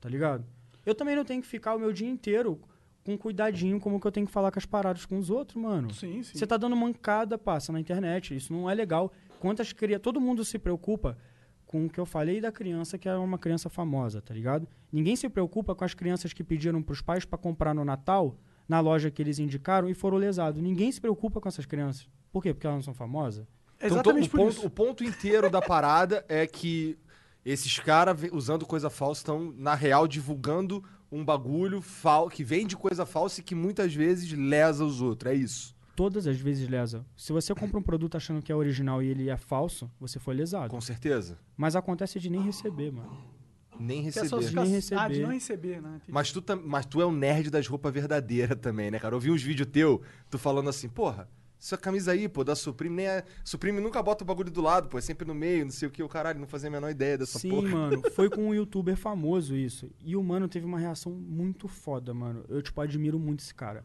[0.00, 0.44] Tá ligado?
[0.84, 2.60] Eu também não tenho que ficar o meu dia inteiro
[3.04, 5.94] com cuidadinho como que eu tenho que falar com as paradas com os outros, mano.
[5.94, 6.36] Sim, sim.
[6.36, 8.34] Você tá dando mancada, passa, na internet.
[8.34, 9.12] Isso não é legal.
[9.38, 10.02] Quantas crianças.
[10.02, 11.16] Todo mundo se preocupa
[11.64, 14.66] com o que eu falei da criança que é uma criança famosa, tá ligado?
[14.90, 18.36] Ninguém se preocupa com as crianças que pediram pros pais pra comprar no Natal,
[18.68, 20.60] na loja que eles indicaram e foram lesados.
[20.60, 22.06] Ninguém se preocupa com essas crianças.
[22.30, 22.52] Por quê?
[22.52, 23.46] Porque elas não são famosas?
[23.76, 24.66] Então, Exatamente o, por ponto, isso.
[24.66, 26.98] o ponto inteiro da parada é que
[27.44, 33.06] esses caras usando coisa falsa estão, na real, divulgando um bagulho fal que vende coisa
[33.06, 35.32] falsa e que muitas vezes lesa os outros.
[35.32, 35.76] É isso.
[35.96, 37.04] Todas as vezes lesa.
[37.16, 40.34] Se você compra um produto achando que é original e ele é falso, você foi
[40.34, 40.70] lesado.
[40.70, 41.38] Com certeza.
[41.56, 43.37] Mas acontece de nem receber, mano.
[43.78, 44.28] Nem é receber.
[44.28, 45.00] só Nem receber.
[45.00, 46.00] Ah, de não receber, né?
[46.08, 49.14] Mas tu, tam- mas tu é um nerd das roupas verdadeiras também, né, cara?
[49.14, 51.28] Eu vi uns vídeos teu, tu falando assim, porra,
[51.60, 53.24] essa camisa aí, pô, da Supreme, nem é...
[53.44, 55.90] Supreme nunca bota o bagulho do lado, pô, é sempre no meio, não sei o
[55.90, 57.68] que, o caralho, não fazia a menor ideia dessa Sim, porra.
[57.68, 58.02] mano.
[58.14, 59.90] Foi com um youtuber famoso isso.
[60.00, 62.44] E o mano teve uma reação muito foda, mano.
[62.48, 63.84] Eu, tipo, admiro muito esse cara.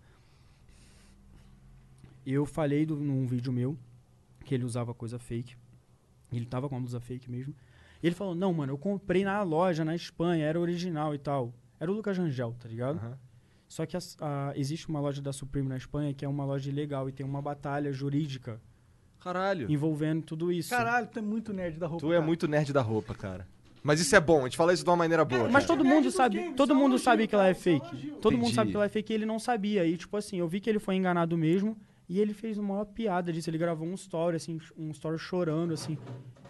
[2.26, 3.78] Eu falei do, num vídeo meu
[4.46, 5.56] que ele usava coisa fake.
[6.32, 7.54] Ele tava com a blusa fake mesmo.
[8.04, 11.54] E ele falou, não, mano, eu comprei na loja, na Espanha, era original e tal.
[11.80, 12.98] Era o Lucas Rangel, tá ligado?
[12.98, 13.18] Aham.
[13.70, 16.70] Só que as- a- existe uma loja da Supreme na Espanha que é uma loja
[16.70, 18.62] ilegal e tem uma batalha jurídica
[19.20, 19.72] Caralho.
[19.72, 20.70] envolvendo tudo isso.
[20.70, 22.06] Caralho, tu é muito nerd da roupa.
[22.06, 22.26] Tu é cara.
[22.26, 23.48] muito nerd da roupa, cara.
[23.82, 25.50] Mas isso é bom, a gente fala isso de uma maneira boa.
[25.50, 28.12] Mas todo mundo sabe, games, todo mundo sabe que ela é fake.
[28.22, 29.86] Todo mundo sabe que ela é fake e ele não sabia.
[29.86, 32.86] E tipo assim, eu vi que ele foi enganado mesmo e ele fez uma maior
[32.86, 33.50] piada disso.
[33.50, 35.98] Ele gravou um story assim, um story chorando assim,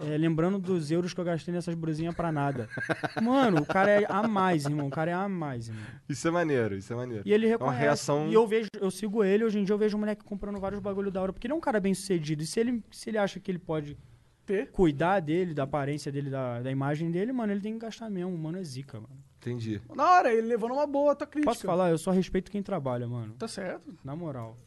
[0.02, 2.68] é, lembrando dos euros que eu gastei nessas brusinhas pra nada.
[3.22, 4.88] Mano, o cara é a mais, irmão.
[4.88, 5.84] O cara é a mais, irmão.
[6.10, 7.24] Isso é maneiro, isso é maneiro.
[7.26, 7.82] E ele uma reconhece.
[7.82, 10.60] reação- E eu vejo, eu sigo ele, hoje em dia eu vejo um moleque comprando
[10.60, 12.42] vários bagulho da hora, porque ele é um cara bem sucedido.
[12.44, 13.98] E se ele, se ele acha que ele pode
[14.46, 14.72] Ter.
[14.72, 18.38] cuidar dele, da aparência dele, da, da imagem dele, mano, ele tem que gastar mesmo.
[18.38, 19.16] Mano, é zica, mano.
[19.40, 19.82] Entendi.
[19.94, 21.52] Na hora, ele levou numa boa a tua crítica.
[21.52, 21.90] Posso falar?
[21.90, 23.34] Eu só respeito quem trabalha, mano.
[23.36, 23.94] Tá certo.
[24.04, 24.58] Na moral.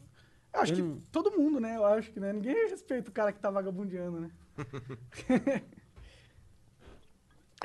[0.56, 1.76] Eu acho Eu que todo mundo, né?
[1.76, 2.32] Eu acho que né?
[2.32, 4.30] ninguém respeita o cara que tá vagabundeando, né?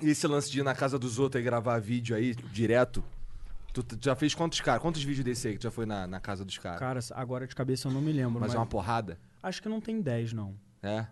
[0.02, 3.04] E esse lance de ir na casa dos outros e gravar vídeo aí, direto,
[3.74, 4.82] tu tu já fez quantos caras?
[4.82, 6.80] Quantos vídeos desse aí que tu já foi na, na casa dos caras?
[6.80, 8.40] Cara, agora de cabeça eu não me lembro.
[8.40, 9.20] Mas Mas, é uma porrada?
[9.44, 10.58] Acho que não tem 10, não.
[10.82, 11.06] É?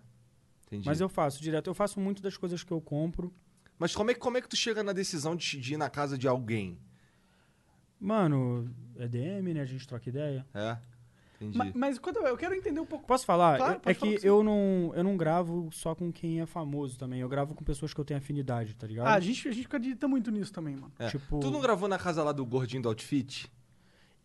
[0.66, 0.86] Entendi.
[0.86, 1.68] Mas eu faço direto.
[1.68, 3.32] Eu faço muito das coisas que eu compro.
[3.78, 5.88] Mas como é, que- como é que tu chega na decisão de, de ir na
[5.88, 6.78] casa de alguém?
[8.00, 9.60] Mano, é DM, né?
[9.60, 10.44] A gente troca ideia.
[10.54, 10.78] É?
[11.40, 11.56] Entendi.
[11.56, 13.06] Ma- Mas, quando eu, eu quero entender um pouco.
[13.06, 13.56] Posso falar?
[13.56, 17.20] Claro, é falar que eu não, eu não gravo só com quem é famoso também.
[17.20, 19.06] Eu gravo com pessoas que eu tenho afinidade, tá ligado?
[19.06, 20.92] Ah, a gente, a gente acredita muito nisso também, mano.
[20.98, 21.08] É.
[21.08, 23.50] tipo- Tu não gravou na casa lá do gordinho do outfit?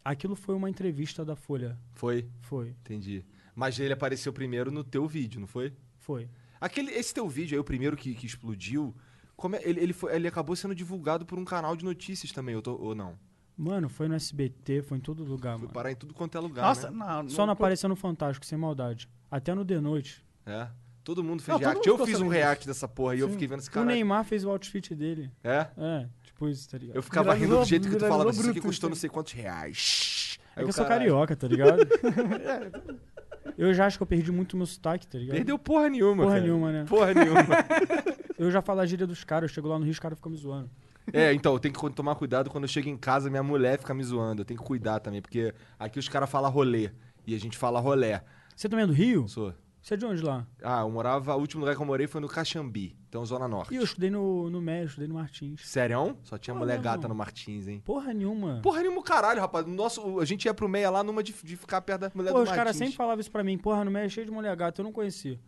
[0.04, 1.78] Aquilo foi uma entrevista da Folha.
[1.94, 2.28] Foi?
[2.42, 3.26] Foi, Entendi.
[3.56, 5.74] Mas ele apareceu primeiro no teu vídeo, não foi?
[5.98, 6.30] foi.
[6.60, 8.94] Aquele, esse teu vídeo aí, o primeiro que, que explodiu,
[9.36, 12.56] como é- ele, ele, foi- ele acabou sendo divulgado por um canal de notícias também,
[12.56, 13.18] ou, tô- ou não?
[13.58, 15.74] Mano, foi no SBT, foi em todo lugar, Foi mano.
[15.74, 16.98] parar em tudo quanto é lugar, Nossa, né?
[16.98, 19.08] não, Só não apareceu no Fantástico, sem maldade.
[19.32, 20.24] Até no The Noite.
[20.46, 20.68] É.
[21.04, 21.78] Todo mundo fez Não, todo react.
[21.78, 23.34] mundo Eu ficou fiz um sabendo react dessa porra e eu Sim.
[23.34, 23.86] fiquei vendo esse O cara.
[23.86, 25.32] Neymar fez o outfit dele.
[25.44, 25.68] É?
[25.78, 26.96] É, tipo isso, tá ligado?
[26.98, 28.96] Eu ficava rindo do Viralizou- jeito que tu falava, viralizou isso aqui bruto, custou não
[28.98, 30.38] sei quantos reais.
[30.56, 31.80] É Aí que o eu sou carioca, tá ligado?
[33.58, 35.36] eu já acho que eu perdi muito meu sotaque, tá ligado?
[35.36, 36.42] Perdeu porra nenhuma, Porra cara.
[36.46, 36.86] nenhuma, né?
[36.88, 37.42] Porra nenhuma.
[38.38, 40.30] Eu já falo a gíria dos caras, eu chego lá no Rio, os caras ficam
[40.30, 40.70] me zoando.
[41.14, 43.94] É, então, eu tenho que tomar cuidado quando eu chego em casa, minha mulher fica
[43.94, 44.42] me zoando.
[44.42, 46.92] Eu tenho que cuidar também, porque aqui os caras falam rolê.
[47.28, 48.24] E a gente fala rolé.
[48.56, 49.28] Você também é do Rio?
[49.28, 49.54] Sou.
[49.82, 50.48] Você é de onde lá?
[50.64, 51.36] Ah, eu morava.
[51.36, 53.72] O último lugar que eu morei foi no Caxambi, então Zona Norte.
[53.72, 55.62] Ih, eu estudei no, no Médio, estudei no Martins.
[55.64, 56.18] Sério?
[56.24, 57.84] Só tinha mulher gata no Martins, hein?
[57.86, 58.62] Porra nenhuma.
[58.64, 59.64] Porra nenhuma, caralho, rapaz.
[59.68, 62.40] Nosso, a gente ia pro meia lá numa de, de ficar perto da mulher Pô,
[62.40, 62.80] do os caras Martins.
[62.80, 63.60] sempre falavam isso pra mim.
[63.60, 65.40] Porra, no Médio é cheio de mulher gata, eu não conhecia.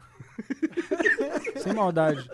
[1.58, 2.30] Sem maldade.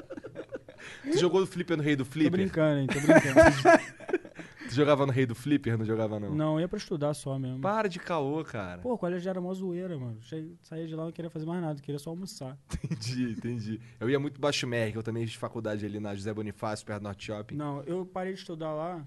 [1.11, 2.31] Tu jogou no Flipper no Rei do Tô Flipper?
[2.31, 2.87] brincando, hein?
[2.87, 3.93] Tô brincando.
[4.69, 5.77] Tu jogava no Rei do Flipper?
[5.77, 6.33] Não jogava, não?
[6.33, 7.59] não, ia pra estudar só mesmo.
[7.59, 8.81] Para de caô, cara.
[8.81, 10.17] Pô, o colégio já era mó zoeira, mano.
[10.21, 12.57] Che- Saía de lá não queria fazer mais nada, queria só almoçar.
[12.83, 13.81] Entendi, entendi.
[13.99, 17.03] Eu ia muito baixo Merck, eu também fiz faculdade ali na José Bonifácio, perto do
[17.03, 17.55] Norte Shopping.
[17.55, 19.05] Não, eu parei de estudar lá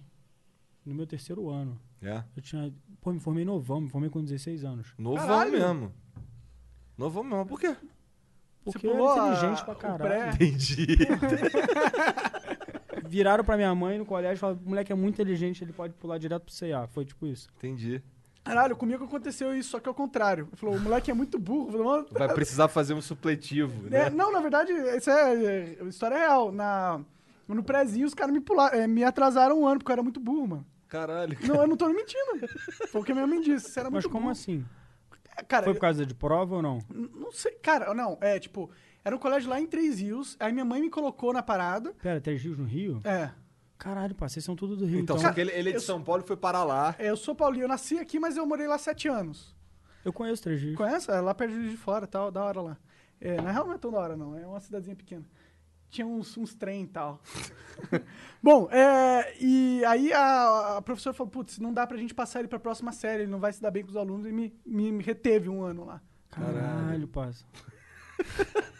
[0.85, 1.81] no meu terceiro ano.
[2.03, 2.23] É?
[2.37, 2.73] Eu tinha.
[3.01, 4.95] Pô, me formei novão, me formei com 16 anos.
[4.99, 5.53] Novão Caralho.
[5.53, 5.93] mesmo.
[6.97, 7.75] Novão mesmo, por quê?
[8.73, 10.03] Porque Você eu pulou era a- inteligente pra o caralho.
[10.03, 10.31] pré?
[10.35, 10.87] Entendi.
[13.09, 15.93] Viraram pra minha mãe no colégio e falaram: o moleque é muito inteligente, ele pode
[15.95, 16.87] pular direto pro CA.
[16.89, 17.49] Foi tipo isso.
[17.57, 18.03] entendi.
[18.43, 20.47] Caralho, comigo aconteceu isso, só que ao contrário.
[20.51, 21.67] Ele falou, o moleque é muito burro.
[21.67, 24.07] Eu falei, "Mano, Vai precisar fazer um supletivo, né?
[24.07, 26.53] É, não, na verdade, isso é, é história real.
[26.53, 27.01] Na,
[27.49, 30.21] no prézinho, os caras me pularam, é, me atrasaram um ano, porque eu era muito
[30.21, 30.67] burro, mano.
[30.89, 31.37] Caralho.
[31.43, 32.47] Não, eu não tô mentindo.
[32.89, 33.69] Foi o que a minha mãe disse.
[33.71, 34.33] Você era Mas muito como burro.
[34.33, 34.65] assim?
[35.49, 36.79] Cara, Foi por causa de prova ou não?
[36.91, 37.53] não sei.
[37.63, 38.71] Cara, não, é tipo,
[39.05, 41.93] era um colégio lá em Três Rios, aí minha mãe me colocou na parada.
[42.03, 43.01] Pera, Três Rios no Rio?
[43.05, 43.31] É.
[43.79, 45.01] Caralho, pá, vocês são tudo do Rio.
[45.01, 46.95] Então, Então, só que ele, ele é de eu São Paulo e foi para lá.
[46.99, 49.55] é, Eu sou paulinho, eu nasci aqui, mas eu morei lá sete anos.
[50.05, 50.77] eu conheço Três Rios.
[50.77, 51.11] Conhece?
[51.11, 52.77] É lá perto de fora, tal, da hora lá.
[53.21, 54.37] É, na real não é tão da hora, não.
[54.39, 55.25] É uma cidadezinha pequena.
[55.91, 57.23] Tinha uns, uns trem e tal.
[58.43, 62.49] Bom, é, e aí a, a professora falou, putz, não dá pra gente passar ele
[62.49, 64.93] pra próxima série, ele não vai se dar bem com os alunos, e me, me,
[64.93, 66.01] me reteve um ano lá.
[66.31, 67.45] Caralho, passa.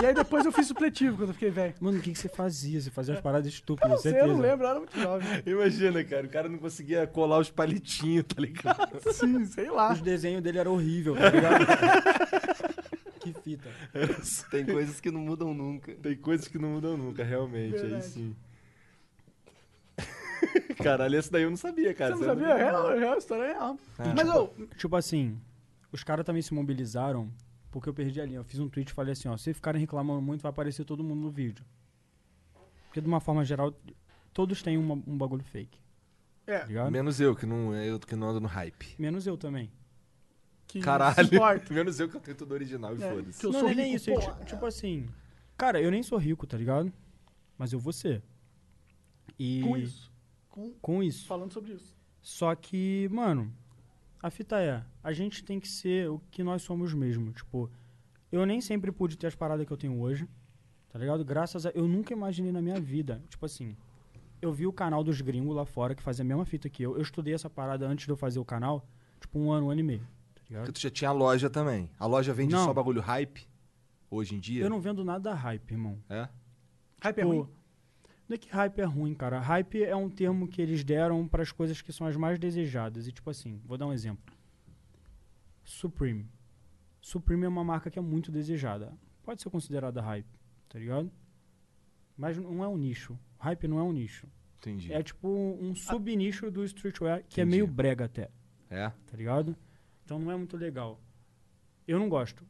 [0.00, 1.74] E aí depois eu fiz supletivo quando eu fiquei velho.
[1.80, 2.80] Mano, o que, que você fazia?
[2.80, 5.26] Você fazia as paradas estúpidas, Não sei, eu não lembro, eu era muito jovem.
[5.44, 9.00] Imagina, cara, o cara não conseguia colar os palitinhos, tá ligado?
[9.12, 9.92] Sim, sei lá.
[9.92, 11.66] Os desenhos dele eram horríveis, tá ligado?
[13.32, 13.68] Que fita.
[14.50, 15.94] Tem coisas que não mudam nunca.
[15.94, 18.04] Tem coisas que não mudam nunca, realmente, aí Verdade.
[18.04, 18.36] sim.
[20.82, 22.14] Caralho, esse daí eu não sabia, cara.
[22.16, 22.48] Você não sabia?
[22.54, 23.78] É real, é real, a história é real.
[24.14, 25.38] Mas, ô, Tipo assim,
[25.92, 27.30] os caras também se mobilizaram
[27.70, 28.38] porque eu perdi a linha.
[28.38, 31.02] Eu fiz um tweet e falei assim, ó, se ficarem reclamando muito, vai aparecer todo
[31.02, 31.64] mundo no vídeo.
[32.86, 33.74] Porque de uma forma geral,
[34.32, 35.78] todos têm uma- um bagulho fake,
[36.46, 36.90] é, tá ligado?
[36.90, 38.94] Menos eu, que não, eu que não ando no hype.
[38.98, 39.70] Menos eu também.
[40.66, 41.26] Que se Caralho.
[41.34, 41.72] importa.
[41.74, 43.40] Menos eu que eu tenho tudo original e É, foda-se.
[43.40, 44.12] que eu não, sou não é nem rico, isso.
[44.12, 44.34] porra.
[44.40, 45.06] ti- tipo assim,
[45.56, 46.92] cara, eu nem sou rico, tá ligado?
[47.58, 48.22] Mas eu vou ser.
[49.38, 50.12] E Com isso.
[50.48, 51.26] Com, com isso.
[51.26, 51.94] falando sobre isso.
[52.22, 53.52] Só que, mano,
[54.22, 57.32] a fita é, a gente tem que ser o que nós somos mesmo.
[57.32, 57.70] Tipo,
[58.32, 60.26] eu nem sempre pude ter as paradas que eu tenho hoje,
[60.88, 61.24] tá ligado?
[61.24, 61.70] Graças a.
[61.70, 63.22] Eu nunca imaginei na minha vida.
[63.28, 63.76] Tipo assim,
[64.42, 66.96] eu vi o canal dos gringos lá fora que fazia a mesma fita que eu.
[66.96, 68.84] Eu estudei essa parada antes de eu fazer o canal,
[69.20, 70.06] tipo, um ano, um ano e meio,
[70.48, 71.90] Porque tu já tinha a loja também.
[71.98, 72.64] A loja vende Não.
[72.64, 73.46] só bagulho hype?
[74.10, 74.62] Hoje em dia?
[74.64, 75.98] Eu não vendo nada hype, irmão.
[76.08, 76.28] É?
[77.02, 77.48] Hype é Pô, ruim.
[78.28, 79.40] Não é que hype é ruim, cara.
[79.40, 83.06] Hype é um termo que eles deram para as coisas que são as mais desejadas.
[83.06, 84.34] E tipo assim, vou dar um exemplo.
[85.64, 86.28] Supreme.
[87.00, 88.92] Supreme é uma marca que é muito desejada.
[89.22, 91.10] Pode ser considerada hype, tá ligado?
[92.16, 93.18] Mas não é um nicho.
[93.38, 94.26] Hype não é um nicho.
[94.58, 94.92] Entendi.
[94.92, 97.56] É tipo um sub-nicho do streetwear que é Entendi.
[97.56, 98.30] meio brega até,
[98.70, 98.88] É?
[98.88, 99.56] tá ligado?
[100.06, 101.00] Então não é muito legal.
[101.86, 102.44] Eu não gosto.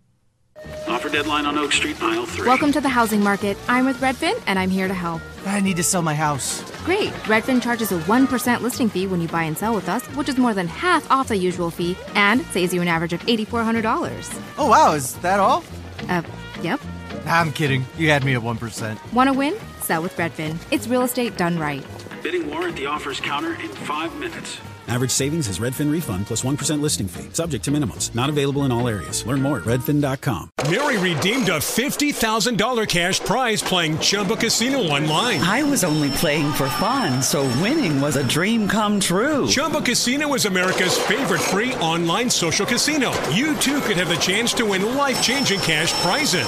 [0.86, 2.46] Offer deadline on Oak Street, aisle 3.
[2.46, 3.56] Welcome to the housing market.
[3.66, 5.22] I'm with Redfin, and I'm here to help.
[5.46, 6.62] I need to sell my house.
[6.84, 7.12] Great.
[7.24, 10.36] Redfin charges a 1% listing fee when you buy and sell with us, which is
[10.36, 14.38] more than half off the usual fee and saves you an average of $8,400.
[14.58, 15.64] Oh, wow, is that all?
[16.10, 16.22] Uh,
[16.62, 16.78] yep.
[17.24, 17.86] I'm kidding.
[17.96, 19.12] You had me at 1%.
[19.14, 19.54] Want to win?
[19.80, 20.58] Sell with Redfin.
[20.70, 21.82] It's real estate done right.
[22.22, 24.58] Bidding war at the offers counter in five minutes.
[24.88, 27.26] Average savings is Redfin refund plus 1 listing fee.
[27.32, 28.14] Subject to minimums.
[28.14, 29.24] Not available in all areas.
[29.26, 30.50] Learn more at redfin.com.
[30.70, 35.40] Mary redeemed a $50,000 cash prize playing Chumba Casino online.
[35.40, 39.46] I was only playing for fun, so winning was a dream come true.
[39.46, 43.12] Chumba Casino is America's favorite free online social casino.
[43.28, 46.46] You too could have the chance to win life changing cash prizes.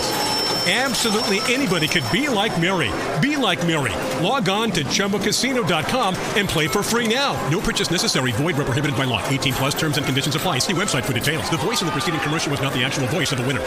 [0.69, 2.93] Absolutely anybody could be like Mary.
[3.23, 3.95] Be like Mary.
[4.23, 7.33] Log on to ChumbaCasino.com and play for free now.
[7.49, 8.33] No purchase necessary.
[8.33, 9.27] Void where prohibited by law.
[9.29, 10.59] 18 plus terms and conditions apply.
[10.59, 11.49] See website for details.
[11.49, 13.63] The voice in the preceding commercial was not the actual voice of the winner.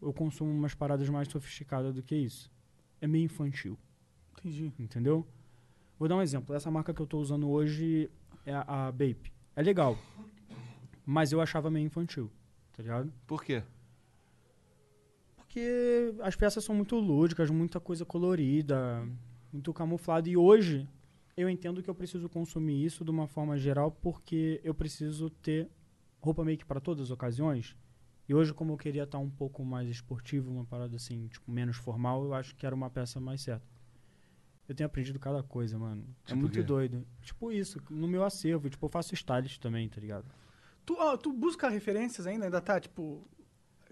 [0.00, 2.48] Eu consumo umas paradas mais sofisticadas do que isso.
[3.00, 3.76] É meio infantil.
[4.38, 4.72] Entendi.
[4.78, 5.26] entendeu?
[5.98, 6.54] Vou dar um exemplo.
[6.54, 8.08] Essa marca que eu tô usando hoje
[8.46, 9.32] é a, a Bape.
[9.56, 9.98] É legal,
[11.04, 12.30] mas eu achava meio infantil,
[12.76, 13.12] tá ligado?
[13.26, 13.64] Por quê?
[15.48, 19.08] Porque as peças são muito lúdicas, muita coisa colorida,
[19.50, 20.28] muito camuflado.
[20.28, 20.86] E hoje
[21.34, 25.70] eu entendo que eu preciso consumir isso de uma forma geral porque eu preciso ter
[26.20, 27.74] roupa meio que para todas as ocasiões.
[28.28, 31.78] E hoje, como eu queria estar um pouco mais esportivo, uma parada assim, tipo, menos
[31.78, 33.66] formal, eu acho que era uma peça mais certa.
[34.68, 36.04] Eu tenho aprendido cada coisa, mano.
[36.24, 36.62] é Tipo o muito quê?
[36.62, 37.06] doido.
[37.22, 38.68] Tipo isso, no meu acervo.
[38.68, 40.26] Tipo, eu faço stylist também, tá ligado?
[40.84, 42.44] Tu, ó, tu busca referências ainda?
[42.44, 43.26] Ainda tá, tipo...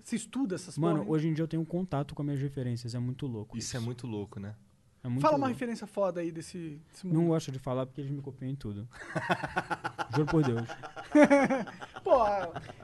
[0.06, 2.94] Se estuda essas Mano, porra, hoje em dia eu tenho contato com as minhas referências.
[2.94, 3.58] É muito louco.
[3.58, 4.54] Isso é muito louco, né?
[5.02, 5.52] É muito Fala uma louco.
[5.52, 7.16] referência foda aí desse, desse mundo.
[7.18, 8.88] Não gosto de falar porque eles me copiam em tudo.
[10.14, 10.68] Juro por Deus.
[12.04, 12.18] Pô,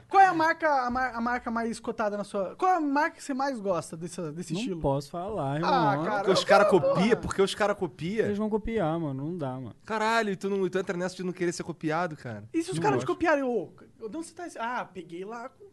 [0.09, 2.55] qual é a marca, a, mar- a marca mais cotada na sua...
[2.57, 4.81] Qual é a marca que você mais gosta desse, desse Não estilo?
[4.81, 5.69] posso falar, irmão.
[5.73, 6.17] Ah, cara.
[6.17, 8.25] Porque os caras copiam, porque os caras copiam.
[8.25, 9.25] Eles vão copiar, mano.
[9.25, 9.75] Não dá, mano.
[9.85, 12.43] Caralho, e tu, não, tu entra nessa de não querer ser copiado, cara.
[12.53, 13.43] E se os Não caras te copiarem?
[13.43, 13.71] Ô,
[14.09, 14.45] de onde você tá...
[14.59, 15.63] Ah, peguei lá com,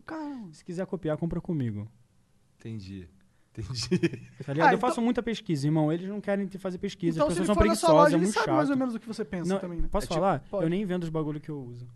[0.00, 0.38] cara.
[0.52, 1.88] Se quiser copiar, compra comigo.
[2.58, 3.08] Entendi.
[3.56, 4.28] Entendi.
[4.44, 4.68] Tá ligado?
[4.68, 5.90] Ah, eu faço então- muita pesquisa, irmão.
[5.92, 7.16] Eles não querem te fazer pesquisa.
[7.18, 8.46] Então, As se pessoas ele são for na sua preguiçosas, loja, é ele muito sabe
[8.46, 8.56] chato.
[8.56, 9.88] mais ou menos o que você pensa Não, também, né?
[9.90, 10.40] Posso É tipo- falar?
[10.50, 10.64] pode.
[10.64, 11.88] Eu nem vendo os bagulho que eu uso.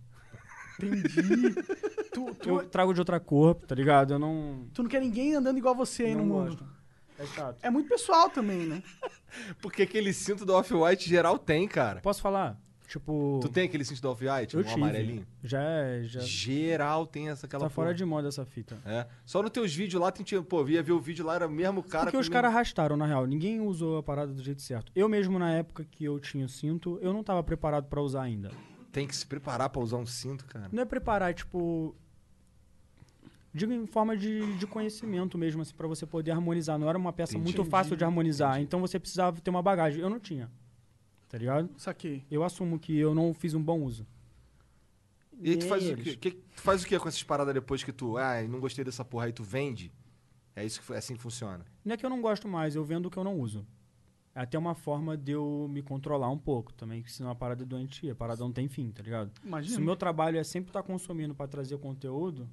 [0.82, 1.54] Entendi.
[2.12, 4.14] tu, tu, Eu trago de outra cor, tá ligado?
[4.14, 4.66] Eu não.
[4.72, 6.56] tu não quer ninguém andando igual você aí não no mundo.
[6.56, 6.66] gosto.
[7.18, 7.58] É chato.
[7.62, 8.82] É muito pessoal também, né?
[9.60, 12.00] Porque aquele cinto do Off-White geral tem, cara.
[12.00, 12.58] Posso falar?
[12.90, 13.38] Tipo.
[13.40, 14.74] Tu tem aquele cinto do Off-White, Eu um tive.
[14.74, 15.24] amarelinho?
[15.44, 16.02] Já é.
[16.02, 17.94] Já Geral tem essa aquela tá fora porra.
[17.94, 18.76] de moda essa fita.
[18.84, 19.06] É.
[19.24, 21.50] Só nos teus vídeos lá, tem, tinha- pô, via ver o vídeo lá, era o
[21.50, 22.06] mesmo cara.
[22.06, 23.28] Porque os caras arrastaram, na real.
[23.28, 24.90] Ninguém usou a parada do jeito certo.
[24.92, 28.22] Eu mesmo, na época que eu tinha o cinto, eu não tava preparado pra usar
[28.22, 28.50] ainda.
[28.90, 30.68] Tem que se preparar pra usar um cinto, cara.
[30.72, 31.94] Não é preparar, é tipo.
[33.54, 36.76] Digo em forma de, de conhecimento mesmo, assim, pra você poder harmonizar.
[36.76, 37.56] Não era uma peça Entendi.
[37.56, 38.60] muito fácil de harmonizar.
[38.60, 40.00] Então você precisava ter uma bagagem.
[40.00, 40.50] Eu não tinha.
[41.30, 41.70] Tá ligado?
[41.78, 42.26] Saquei.
[42.30, 44.06] Eu assumo que eu não fiz um bom uso.
[45.40, 46.16] E aí tu faz, o quê?
[46.16, 49.04] Que- tu faz o que com essas paradas depois que tu, ah, não gostei dessa
[49.04, 49.90] porra, aí tu vende?
[50.54, 51.64] É isso que é assim que funciona.
[51.84, 53.64] Não é que eu não gosto mais, eu vendo o que eu não uso.
[54.34, 57.62] É até uma forma de eu me controlar um pouco também, que senão a parada
[57.62, 59.30] é doentia, a parada não tem fim, tá ligado?
[59.44, 59.76] Imagina.
[59.76, 62.48] Se o meu trabalho é sempre estar consumindo pra trazer conteúdo,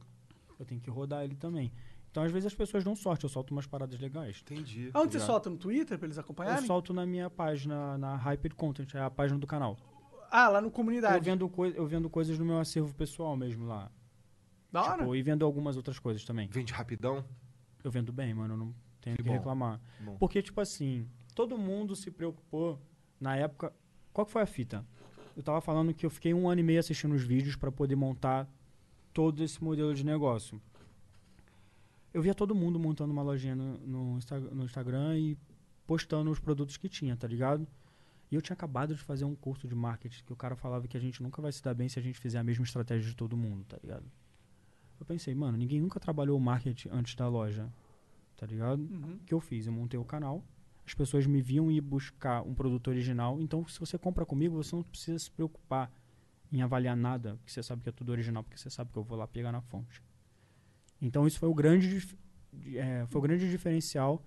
[0.60, 1.72] eu tenho que rodar ele também.
[2.10, 4.39] Então, às vezes, as pessoas dão sorte, eu solto umas paradas legais.
[4.41, 4.89] Entendi.
[4.93, 5.50] Aonde você solta?
[5.50, 6.65] No Twitter pra eles Eu acompanharem?
[6.65, 9.78] solto na minha página, na Hyper Content, é a página do canal.
[10.32, 11.15] Ah, lá no comunidade.
[11.17, 13.91] Eu vendo, coi- eu vendo coisas no meu acervo pessoal mesmo lá.
[14.72, 14.98] Da hora.
[15.00, 16.48] Tipo, e vendo algumas outras coisas também.
[16.50, 17.24] Vende rapidão?
[17.84, 19.80] Eu vendo bem, mano, eu não tenho Que que, reclamar.
[20.02, 20.17] bom.
[20.17, 22.78] Porque, tipo assim, todo mundo se preocupou
[23.20, 23.72] na época.
[24.12, 24.86] Qual que foi a fita?
[25.36, 27.96] Eu tava falando que eu fiquei um ano e meio assistindo os vídeos pra poder
[27.96, 28.50] montar
[29.13, 30.60] todo esse modelo de negócio.
[32.17, 35.38] Eu via todo mundo montando uma lojinha no, no, Insta- no Instagram e
[35.86, 37.67] postando os produtos que tinha, tá ligado?
[38.32, 40.97] E eu tinha acabado de fazer um curso de marketing que o cara falava que
[40.97, 43.15] a gente nunca vai se dar bem se a gente fizer a mesma estratégia de
[43.15, 44.03] todo mundo, tá ligado?
[44.99, 47.71] Eu pensei, mano, ninguém nunca trabalhou o marketing antes da loja,
[48.36, 48.80] tá ligado?
[48.80, 49.13] Uhum.
[49.13, 49.67] O que eu fiz?
[49.67, 50.43] Eu montei o canal,
[50.88, 54.75] as pessoas me viam ir buscar um produto original, então se você compra comigo, você
[54.75, 55.91] não precisa se preocupar
[56.51, 59.03] em avaliar nada, porque você sabe que é tudo original, porque você sabe que eu
[59.03, 60.01] vou lá pegar na fonte.
[61.01, 62.07] Então isso foi o grande,
[62.75, 64.23] é, foi o grande diferencial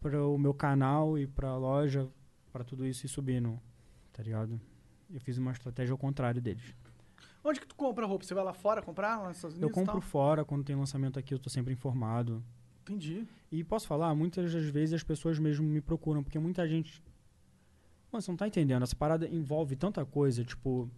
[0.00, 2.08] para o meu canal e para a loja,
[2.52, 3.60] para tudo isso ir subindo,
[4.12, 4.60] tá ligado?
[5.10, 6.74] Eu fiz uma estratégia ao contrário deles.
[7.42, 8.24] Onde que tu compra roupa?
[8.24, 9.18] Você vai lá fora comprar?
[9.20, 12.42] Lá nos Estados Eu Unidos compro fora, quando tem lançamento aqui eu tô sempre informado.
[12.82, 13.26] Entendi.
[13.50, 17.02] E posso falar, muitas das vezes as pessoas mesmo me procuram, porque muita gente.
[18.10, 20.90] Mano, você não tá entendendo, essa parada envolve tanta coisa, tipo.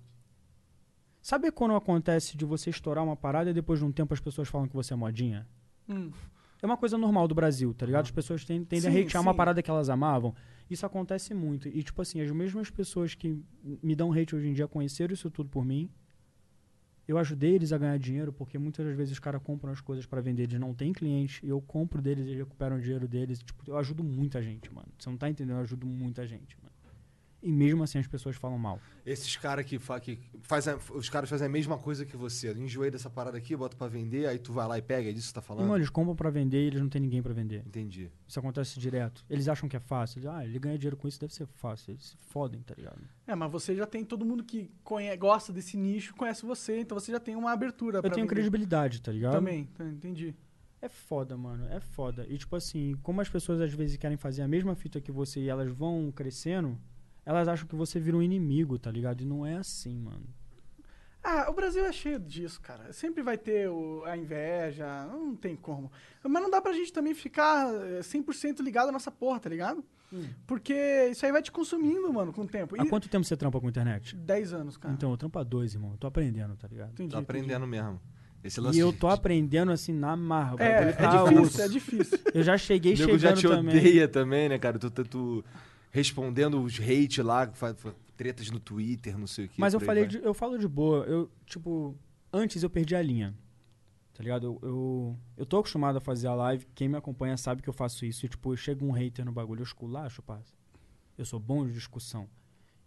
[1.23, 4.49] Sabe quando acontece de você estourar uma parada e depois de um tempo as pessoas
[4.49, 5.47] falam que você é modinha?
[5.89, 6.11] Hum.
[6.63, 8.05] É uma coisa normal do Brasil, tá ligado?
[8.05, 9.37] As pessoas ten- tendem a Sim, hatear uma sim.
[9.37, 10.35] parada que elas amavam.
[10.69, 11.69] Isso acontece muito.
[11.69, 13.43] E, tipo assim, as mesmas pessoas que
[13.83, 15.91] me dão hate hoje em dia conheceram isso tudo por mim.
[17.09, 20.07] Eu ajudei eles a ganhar dinheiro, porque muitas das vezes os caras compram as coisas
[20.07, 23.41] pra vender, eles não têm cliente, e eu compro deles e recuperam o dinheiro deles.
[23.43, 24.87] Tipo, eu ajudo muita gente, mano.
[24.97, 25.57] Você não tá entendendo?
[25.57, 26.71] Eu ajudo muita gente, mano.
[27.43, 28.79] E mesmo assim as pessoas falam mal.
[29.07, 32.53] Esses caras que, fa que faz a- os caras fazem a mesma coisa que você.
[32.53, 35.29] Enjoei dessa parada aqui, bota pra vender, aí tu vai lá e pega, é disso
[35.29, 35.65] que você tá falando?
[35.67, 37.63] mano, eles compram pra vender e eles não têm ninguém pra vender.
[37.67, 38.11] Entendi.
[38.29, 39.25] Isso acontece direto.
[39.29, 40.19] Eles acham que é fácil.
[40.19, 41.93] Eles, ah, ele ganha dinheiro com isso, deve ser fácil.
[41.93, 43.01] Eles se fodem, tá ligado?
[43.27, 46.99] É, mas você já tem todo mundo que conhe- gosta desse nicho, conhece você, então
[47.01, 48.35] você já tem uma abertura Eu pra tenho vender.
[48.35, 49.33] credibilidade, tá ligado?
[49.33, 50.35] Também, tá, entendi.
[50.83, 51.67] É foda, mano.
[51.71, 52.27] É foda.
[52.29, 55.41] E tipo assim, como as pessoas às vezes querem fazer a mesma fita que você
[55.41, 56.79] e elas vão crescendo,
[57.25, 59.21] elas acham que você vira um inimigo, tá ligado?
[59.23, 60.27] E não é assim, mano.
[61.23, 62.93] Ah, o Brasil é cheio disso, cara.
[62.95, 65.93] Sempre vai ter o- a inveja, não tem como.
[66.25, 69.85] Mas não dá pra gente também ficar eh, 100% ligado nessa porra, tá ligado?
[70.47, 70.75] Porque
[71.13, 72.75] isso aí vai te consumindo, mano, com o tempo.
[72.81, 74.17] Há quanto tempo você trampa com internet?
[74.17, 74.93] 10 anos, cara.
[74.95, 75.93] Então, eu trampo há dois, irmão.
[75.93, 76.91] Eu tô aprendendo, tá ligado?
[76.93, 78.01] Entendi, Tô aprendendo mesmo.
[78.43, 80.57] Esse lance E eu de- tô aprendendo assim na marra.
[80.59, 82.19] É, é difícil, é difícil.
[82.35, 83.79] Eu já cheguei O nego já chegando te também.
[83.79, 84.79] odeia também, né, cara?
[84.79, 85.45] Tu, tu, tu
[85.91, 87.47] respondendo os hate lá,
[88.17, 89.61] tretas no Twitter, não sei o que.
[89.61, 91.05] Mas eu falei de, eu falo de boa.
[91.05, 91.97] Eu, tipo,
[92.33, 93.35] antes eu perdi a linha.
[94.15, 94.47] Tá ligado?
[94.47, 96.67] Eu, eu, eu tô acostumado a fazer a live.
[96.75, 98.27] Quem me acompanha sabe que eu faço isso.
[98.27, 100.53] E, tipo, chega um hater no bagulho, eu esculacho, parça.
[101.17, 102.29] Eu sou bom de discussão.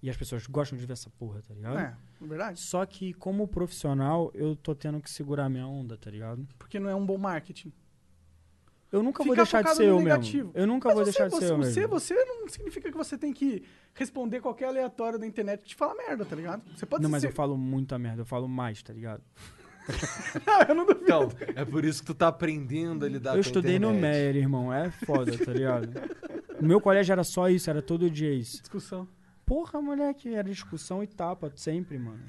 [0.01, 1.79] E as pessoas gostam de ver essa porra, tá ligado?
[1.79, 2.59] É, é verdade.
[2.59, 6.47] Só que, como profissional, eu tô tendo que segurar minha onda, tá ligado?
[6.59, 7.71] Porque não é um bom marketing.
[8.93, 10.45] Eu nunca vou deixar de ser eu negativo.
[10.49, 10.51] mesmo.
[10.53, 11.99] Eu nunca Mas vou você, deixar de você, ser eu você, mesmo.
[11.99, 13.63] você não significa que você tem que
[13.95, 16.61] responder qualquer aleatório da internet que te fala merda, tá ligado?
[16.75, 17.29] Você pode Não, mas ser...
[17.29, 18.21] eu falo muita merda.
[18.21, 19.23] Eu falo mais, tá ligado?
[20.69, 21.03] eu não duvido.
[21.05, 23.91] Então, é por isso que tu tá aprendendo a lidar com Eu a estudei no.
[23.91, 24.71] Meyer, irmão.
[24.71, 25.89] É foda, tá ligado?
[26.61, 28.61] No meu colégio era só isso, era todo dia isso.
[28.61, 29.07] Discussão.
[29.43, 32.21] Porra, moleque, era discussão e tapa, sempre, mano.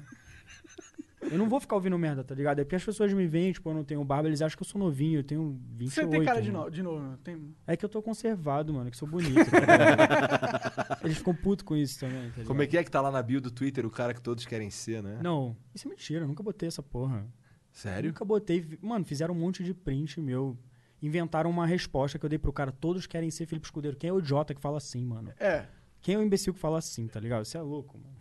[1.31, 2.59] Eu não vou ficar ouvindo merda, tá ligado?
[2.59, 4.67] É porque as pessoas me veem, tipo, eu não tenho barba, eles acham que eu
[4.67, 5.93] sou novinho, eu tenho 28.
[5.93, 6.61] Você tem cara de irmão.
[6.61, 7.17] novo, de novo.
[7.17, 7.55] Tem...
[7.65, 9.49] É que eu tô conservado, mano, que sou bonito.
[9.49, 12.43] tá eles ficam putos com isso também, tá?
[12.43, 14.45] Como é que é que tá lá na bio do Twitter o cara que todos
[14.45, 15.19] querem ser, né?
[15.21, 17.25] Não, isso é mentira, eu nunca botei essa porra.
[17.71, 18.09] Sério?
[18.09, 18.65] Nunca botei.
[18.81, 20.57] Mano, fizeram um monte de print meu.
[21.01, 22.71] Inventaram uma resposta que eu dei pro cara.
[22.71, 23.97] Todos querem ser Felipe Escudeiro.
[23.97, 25.33] Quem é o idiota que fala assim, mano?
[25.37, 25.65] É.
[26.01, 27.43] Quem é o imbecil que fala assim, tá ligado?
[27.43, 28.15] Você é louco, mano.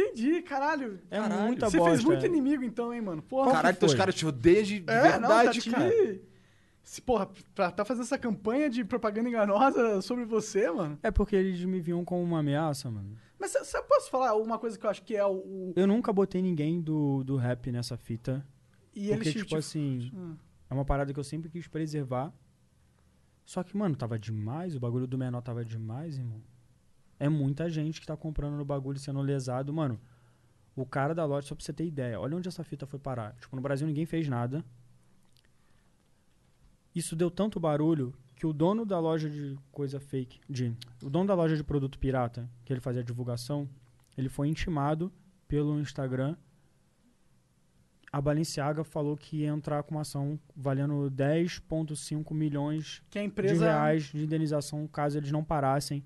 [0.00, 1.00] Entendi, caralho.
[1.10, 1.42] É Caralho.
[1.46, 1.92] muita Você bosta.
[1.94, 3.22] fez muito inimigo então, hein, mano?
[3.22, 3.52] Porra.
[3.52, 6.20] Caralho, teus caras te odeiam de, de É, verdade, não, tá te- cara.
[6.82, 10.98] Se, porra, pra tá fazendo essa campanha de propaganda enganosa sobre você, mano.
[11.02, 13.16] É porque eles me viam como uma ameaça, mano.
[13.38, 15.32] Mas você posso falar uma coisa que eu acho que é o.
[15.34, 18.44] o- Eu nunca botei ninguém do, do rap nessa fita.
[18.94, 20.34] E Porque, eles, tipo assim, Hum.
[20.68, 22.32] é uma parada que eu sempre quis preservar.
[23.44, 26.40] Só que, mano, tava demais, o bagulho do menor tava demais, irmão.
[27.20, 29.72] É muita gente que tá comprando no bagulho sendo lesado.
[29.72, 30.00] Mano,
[30.74, 33.34] o cara da loja, só pra você ter ideia, olha onde essa fita foi parar.
[33.38, 34.64] Tipo, no Brasil ninguém fez nada.
[36.94, 41.26] Isso deu tanto barulho que o dono da loja de coisa fake, de, o dono
[41.26, 43.68] da loja de produto pirata, que ele fazia divulgação,
[44.16, 45.12] ele foi intimado
[45.46, 46.34] pelo Instagram.
[48.12, 54.04] A Balenciaga falou que ia entrar com uma ação valendo 10,5 milhões empresa- de reais
[54.04, 56.02] de indenização caso eles não parassem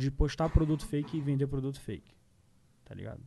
[0.00, 2.14] de postar produto fake e vender produto fake.
[2.84, 3.22] Tá ligado?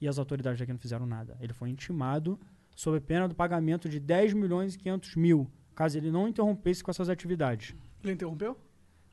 [0.00, 1.36] E as autoridades daqui não fizeram nada.
[1.40, 2.38] Ele foi intimado
[2.74, 6.90] sob pena do pagamento de 10 milhões e 500 mil, caso ele não interrompesse com
[6.90, 7.74] essas atividades.
[8.04, 8.56] Ele interrompeu?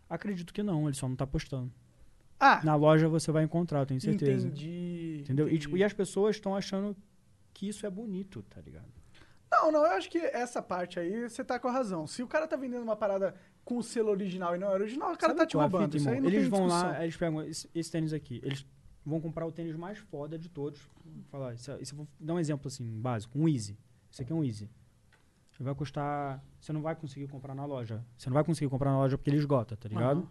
[0.09, 1.71] Acredito que não, ele só não tá postando.
[2.39, 2.61] Ah!
[2.63, 4.47] Na loja você vai encontrar, eu tenho certeza.
[4.47, 5.19] Entendi.
[5.21, 5.47] Entendeu?
[5.47, 5.61] E, entendi.
[5.61, 6.95] tipo, e as pessoas estão achando
[7.53, 8.91] que isso é bonito, tá ligado?
[9.49, 12.05] Não, não, eu acho que essa parte aí você tá com a razão.
[12.05, 15.13] Se o cara tá vendendo uma parada com o selo original e não é original,
[15.13, 15.83] o cara Sabe tá te é roubando.
[15.85, 16.29] fita, Isso aí irmão?
[16.29, 16.89] não eles tem vão discussão.
[16.91, 18.39] lá, eles pegam esse, esse tênis aqui.
[18.43, 18.65] Eles
[19.05, 20.81] vão comprar o tênis mais foda de todos.
[21.05, 23.77] Vou falar, isso, isso, eu vou dar um exemplo assim, básico, um Easy.
[24.11, 24.65] Esse aqui é um Easy.
[25.59, 26.43] Ele vai custar.
[26.59, 28.03] Você não vai conseguir comprar na loja.
[28.17, 30.19] Você não vai conseguir comprar na loja porque ele esgota, tá ligado?
[30.21, 30.27] Aham.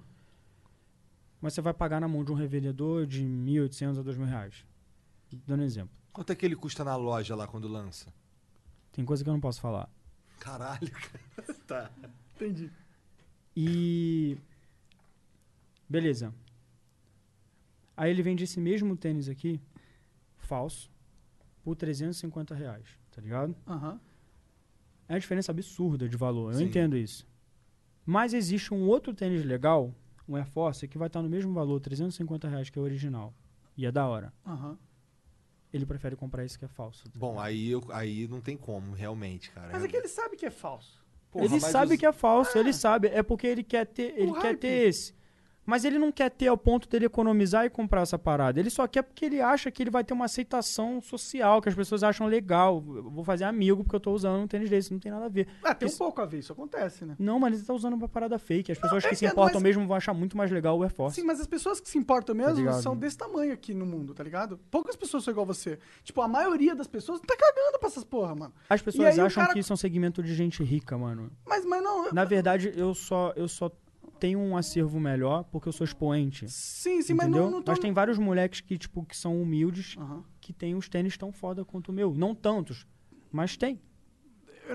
[1.41, 4.67] Mas você vai pagar na mão de um revendedor de 1.800 a 2.000 reais.
[5.47, 5.91] Dando um exemplo.
[6.13, 8.13] Quanto é que ele custa na loja lá quando lança?
[8.93, 9.89] Tem coisa que eu não posso falar.
[10.39, 10.91] Caralho,
[11.37, 11.55] cara.
[11.67, 11.91] tá.
[12.37, 12.71] Entendi.
[13.57, 14.37] E.
[15.89, 16.33] Beleza.
[17.97, 19.61] Aí ele vende esse mesmo tênis aqui,
[20.39, 20.91] falso,
[21.63, 23.55] por 350 reais, tá ligado?
[23.67, 24.01] Aham.
[25.09, 26.65] É uma diferença absurda de valor, eu Sim.
[26.65, 27.27] entendo isso.
[28.05, 29.95] Mas existe um outro tênis legal,
[30.27, 33.35] um Air Force, que vai estar no mesmo valor, 350 reais, que é o original.
[33.77, 34.33] E é da hora.
[34.47, 34.79] Aham.
[35.73, 37.05] Ele prefere comprar esse que é falso.
[37.15, 39.71] Bom, aí, eu, aí não tem como, realmente, cara.
[39.73, 41.02] Mas é que ele sabe que é falso.
[41.33, 43.09] Porra, ele sabe os- que é falso, ele sabe.
[43.09, 44.59] É porque ele quer ter, ele quer hype.
[44.61, 45.15] ter esse.
[45.65, 48.59] Mas ele não quer ter ao ponto dele economizar e comprar essa parada.
[48.59, 51.75] Ele só quer porque ele acha que ele vai ter uma aceitação social, que as
[51.75, 52.83] pessoas acham legal.
[52.97, 54.93] Eu vou fazer amigo porque eu tô usando um tênis desse.
[54.93, 55.47] Não tem nada a ver.
[55.63, 57.15] Ah, tem um Isso- pouco a ver, isso acontece, né?
[57.19, 58.73] Não, mas ele tá usando uma parada fake.
[58.73, 60.93] As pessoas que se entendo, importam mas- mesmo vão achar muito mais legal o Air
[60.93, 61.21] Force.
[61.21, 62.83] Sim, mas as pessoas que se importam mesmo ligado?
[62.83, 64.59] são desse tamanho aqui no mundo, tá ligado?
[64.71, 65.79] Poucas pessoas são igual você.
[66.03, 68.53] Tipo, a maioria das pessoas tá cagando pra essas porra, mano.
[68.69, 71.31] As pessoas aí acham cara- que isso é um segmento de gente rica, mano.
[71.47, 72.07] Mas, mas não.
[72.07, 73.71] eu- Na verdade, eu só, eu só
[74.23, 76.49] tenho um acervo melhor porque eu sou expoente.
[76.49, 77.45] Sim, sim, mas entendeu?
[77.47, 77.73] não, não tô...
[77.73, 79.97] Mas tem vários moleques que, tipo, que são humildes,
[80.41, 82.15] que tem os tênis tão foda quanto o meu.
[82.15, 82.87] Não tantos,
[83.33, 83.81] mas tem.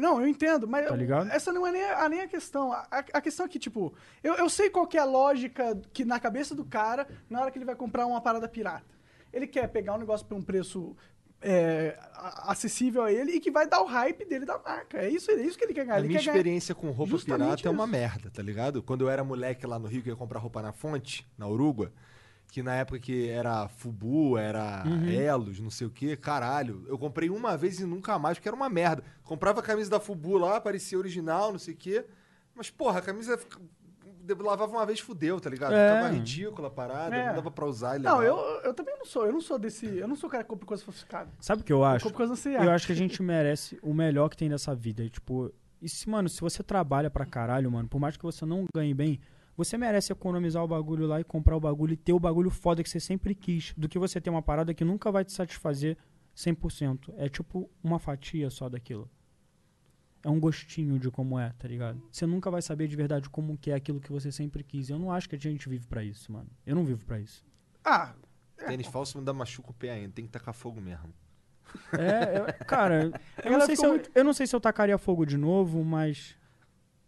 [0.01, 1.29] Não, eu entendo, mas Tá ligado?
[1.31, 2.73] essa não é nem a, nem a questão.
[2.73, 6.03] A, a- a questão é que, tipo, eu, eu sei qual é a lógica que
[6.03, 8.93] na cabeça do cara na hora que ele vai comprar uma parada pirata.
[9.31, 10.95] Ele quer pegar um negócio por um preço
[11.41, 11.97] é,
[12.43, 14.97] acessível a ele e que vai dar o hype dele da marca.
[14.97, 15.95] É isso, é isso que ele quer ganhar.
[15.95, 17.91] A Ele minha quer ganhar- experiência com roupa Justamente pirata é uma isso.
[17.91, 18.81] merda, tá ligado?
[18.81, 21.89] Quando eu era moleque lá no Rio, que ia comprar roupa na fonte, na Uruguai,
[22.51, 25.09] que na época que era Fubu, era Uhum.
[25.09, 26.85] Elos, não sei o que, caralho.
[26.87, 29.03] Eu comprei uma vez e nunca mais, porque era uma merda.
[29.23, 32.03] Comprava a camisa da Fubu lá, parecia original, não sei o que.
[32.55, 33.37] Mas, porra, a camisa
[34.39, 35.73] lavava uma vez fudeu, tá ligado?
[35.73, 35.95] É.
[35.95, 37.27] Ficava ridícula a parada, É.
[37.27, 37.99] não dava pra usar.
[37.99, 39.25] Não, eu, eu também não sou.
[39.25, 39.85] Eu não sou desse.
[39.85, 41.29] Eu não sou o cara que compra coisa falsificada.
[41.39, 42.03] Sabe o que eu acho?
[42.03, 45.03] compro coisa sem Eu acho que a gente merece o melhor que tem nessa vida.
[45.03, 45.51] E, tipo,
[45.81, 48.93] e se, mano, se você trabalha pra caralho, mano, por mais que você não ganhe
[48.93, 49.19] bem,
[49.55, 52.83] você merece economizar o bagulho lá e comprar o bagulho e ter o bagulho foda
[52.83, 55.97] que você sempre quis, do que você ter uma parada que nunca vai te satisfazer
[56.35, 57.13] 100%.
[57.17, 59.09] É tipo uma fatia só daquilo.
[60.23, 62.01] É um gostinho de como é, tá ligado?
[62.11, 64.89] Você nunca vai saber de verdade como que é aquilo que você sempre quis.
[64.89, 66.49] Eu não acho que a gente vive pra isso, mano.
[66.65, 67.45] Eu não vivo pra isso.
[67.83, 68.13] Ah,
[68.67, 71.13] Tênis falso me dá machuca o pé ainda, tem que tacar fogo mesmo.
[71.93, 73.11] É, eu- cara,
[73.43, 76.35] eu não, sei se eu, eu não sei se eu tacaria fogo de novo, mas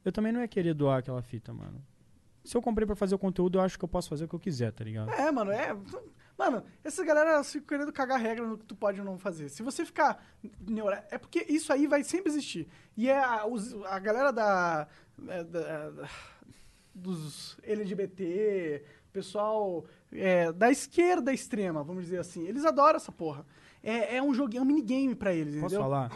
[0.06, 1.84] eu também não ia querer doar aquela fita, mano.
[2.44, 4.36] Se eu comprei pra fazer o conteúdo, eu acho que eu posso fazer o que
[4.36, 5.10] eu quiser, tá ligado?
[5.12, 5.76] É, mano, é.
[6.40, 9.50] Mano, essa galera fica querendo cagar regra no que tu pode ou não fazer.
[9.50, 10.24] Se você ficar.
[10.66, 12.66] neura- É porque isso aí vai sempre existir.
[12.96, 14.88] E é a, os- a galera da,
[15.28, 16.10] é, da- da-
[16.96, 22.48] dos LGBT, pessoal é, da esquerda extrema, vamos dizer assim.
[22.48, 23.46] Eles adoram essa porra.
[23.84, 25.82] É, é um joguinho, é um minigame pra eles, Posso entendeu?
[25.82, 26.12] falar?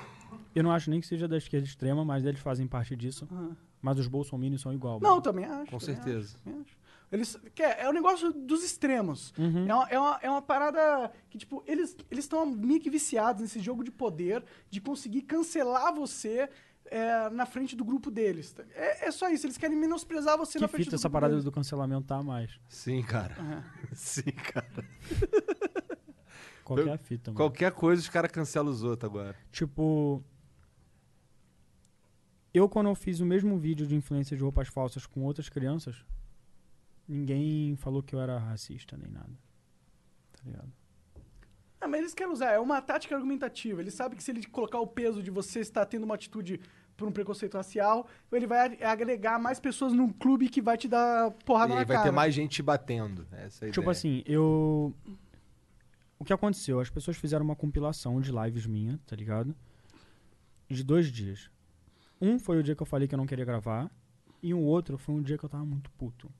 [0.55, 3.27] Eu não acho nem que seja da esquerda extrema, mas eles fazem parte disso.
[3.31, 3.55] Aham.
[3.81, 4.99] Mas os bolsominions são igual.
[5.01, 5.21] Não, mano.
[5.21, 5.69] também acho.
[5.71, 6.35] Com também certeza.
[6.35, 6.77] acho, também acho.
[7.13, 9.31] Eles, que é, é o negócio dos extremos.
[9.37, 9.67] Uhum.
[9.67, 13.59] É, uma, é, uma, é uma parada que, tipo, eles estão meio que viciados nesse
[13.59, 16.49] jogo de poder, de conseguir cancelar você
[16.85, 18.55] é, na frente do grupo deles.
[18.73, 21.13] É, é só isso, eles querem menosprezar você na Que frente fita do essa grupo
[21.13, 21.45] parada deles.
[21.45, 22.59] do cancelamento tá a mais.
[22.67, 23.35] Sim, cara.
[23.39, 23.63] Aham.
[23.93, 24.85] Sim, cara.
[26.65, 27.37] Qualquer fita, mano.
[27.37, 29.35] Qualquer coisa os caras cancelam os outros agora.
[29.51, 30.23] Tipo,
[32.53, 36.05] Eu, quando eu fiz o mesmo vídeo de influência de roupas falsas com outras crianças,
[37.07, 39.31] ninguém falou que eu era racista nem nada.
[40.33, 40.71] Tá ligado?
[41.81, 43.81] Ah, mas eles querem usar, é uma tática argumentativa.
[43.81, 46.59] Ele sabe que se ele colocar o peso de você estar tendo uma atitude
[46.95, 50.87] por um preconceito racial, ele vai ag- agregar mais pessoas num clube que vai te
[50.87, 52.07] dar porrada E na aí vai cara.
[52.09, 53.27] ter mais gente te batendo.
[53.31, 53.91] Essa é a Tipo ideia.
[53.91, 54.95] assim, eu.
[56.17, 56.79] O que aconteceu?
[56.79, 59.53] As pessoas fizeram uma compilação de lives minha, tá ligado?
[60.69, 61.49] De dois dias.
[62.21, 63.91] Um foi o dia que eu falei que eu não queria gravar,
[64.41, 66.31] e um outro foi um dia que eu tava muito puto.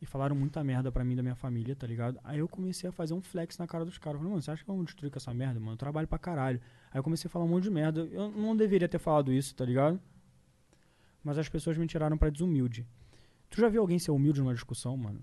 [0.00, 2.18] E falaram muita merda pra mim da minha família, tá ligado?
[2.24, 4.14] Aí eu comecei a fazer um flex na cara dos caras.
[4.14, 5.72] Eu Falei, mano, você acha que vamos destruir com essa merda, mano?
[5.72, 6.60] Eu trabalho pra caralho.
[6.90, 8.00] Aí eu comecei a falar um monte de merda.
[8.10, 10.00] Eu não deveria ter falado isso, tá ligado?
[11.22, 12.86] Mas as pessoas me tiraram pra desumilde.
[13.50, 15.20] Tu já viu alguém ser humilde numa discussão, mano?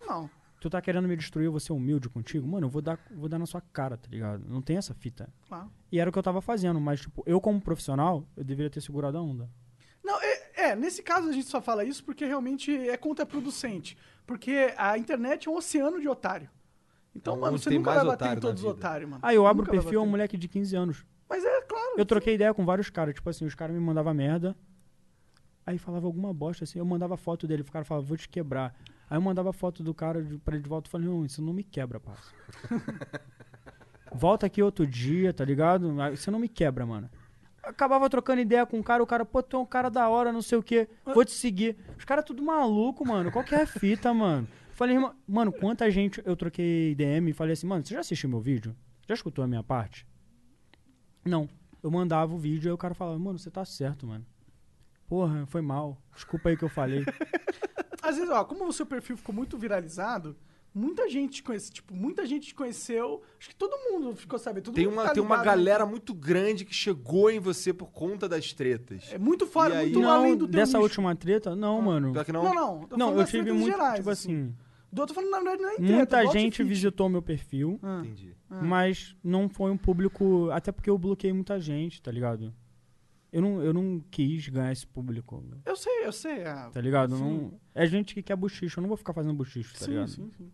[0.00, 0.30] Não.
[0.58, 2.48] Tu tá querendo me destruir, eu vou ser humilde contigo?
[2.48, 4.48] Mano, eu vou dar, vou dar na sua cara, tá ligado?
[4.48, 5.28] Não tem essa fita.
[5.46, 5.70] Claro.
[5.92, 8.80] E era o que eu tava fazendo, mas, tipo, eu como profissional, eu deveria ter
[8.80, 9.50] segurado a onda.
[10.02, 13.96] Não, é, é, nesse caso a gente só fala isso porque realmente é contraproducente.
[14.26, 16.48] Porque a internet é um oceano de otário.
[17.14, 19.20] Então, É mano, você nunca mais vai bater em todos os otários, mano.
[19.24, 21.06] Aí eu abro o perfil, é um moleque de 15 anos.
[21.28, 21.94] Mas é claro.
[21.96, 24.56] Eu troquei ideia com vários caras, tipo assim, os caras me mandavam merda.
[25.66, 28.74] Aí falava alguma bosta, assim, eu mandava foto dele, o cara falava, vou te quebrar.
[29.08, 31.40] Aí eu mandava foto do cara de, pra ele de volta e falei, não, isso
[31.40, 32.32] não me quebra, parça.
[34.12, 35.92] Volta aqui outro dia, tá ligado?
[36.12, 37.10] Você não me quebra, mano.
[37.66, 40.32] Acabava trocando ideia com o cara, o cara, pô, tu é um cara da hora,
[40.32, 41.76] não sei o quê, vou te seguir.
[41.98, 43.30] Os caras tudo maluco, mano.
[43.32, 44.46] Qual que é a fita, mano?
[44.72, 44.96] Falei,
[45.26, 48.76] mano, quanta gente eu troquei DM e falei assim, mano, você já assistiu meu vídeo?
[49.06, 50.06] Já escutou a minha parte?
[51.24, 51.48] Não.
[51.82, 54.26] Eu mandava o vídeo e o cara falava, mano, você tá certo, mano.
[55.06, 56.02] Porra, foi mal.
[56.14, 57.04] Desculpa aí que eu falei.
[58.02, 60.36] Às vezes, ó, como o seu perfil ficou muito viralizado,
[60.74, 63.22] muita gente te conhece, tipo, muita gente te conheceu.
[63.38, 64.64] Acho que todo mundo ficou sabendo.
[64.64, 65.44] todo Tem uma, tá tem uma né?
[65.44, 69.10] galera muito grande que chegou em você por conta das tretas.
[69.12, 70.82] É muito fora, muito não, além do teu dessa nicho.
[70.82, 72.12] última treta, não, mano.
[72.12, 72.42] Pior que não?
[72.42, 72.86] Não, não.
[72.88, 74.54] tô Não, eu tive muito, gerais, tipo assim,
[74.92, 78.00] Do outro falando, na verdade, não é treta, muita igual gente visitou meu perfil, Ah.
[78.04, 78.34] Entendi.
[78.48, 82.52] mas não foi um público, até porque eu bloqueei muita gente, tá ligado?
[83.32, 86.44] Eu não, eu não quis ganhar esse público, Eu sei, eu sei.
[86.44, 87.16] ah, tá ligado?
[87.16, 87.22] sim.
[87.24, 90.08] Não, é gente que quer buchicho, eu não vou ficar fazendo buchicho, tá Sim, ligado?
[90.08, 90.52] sim, sim.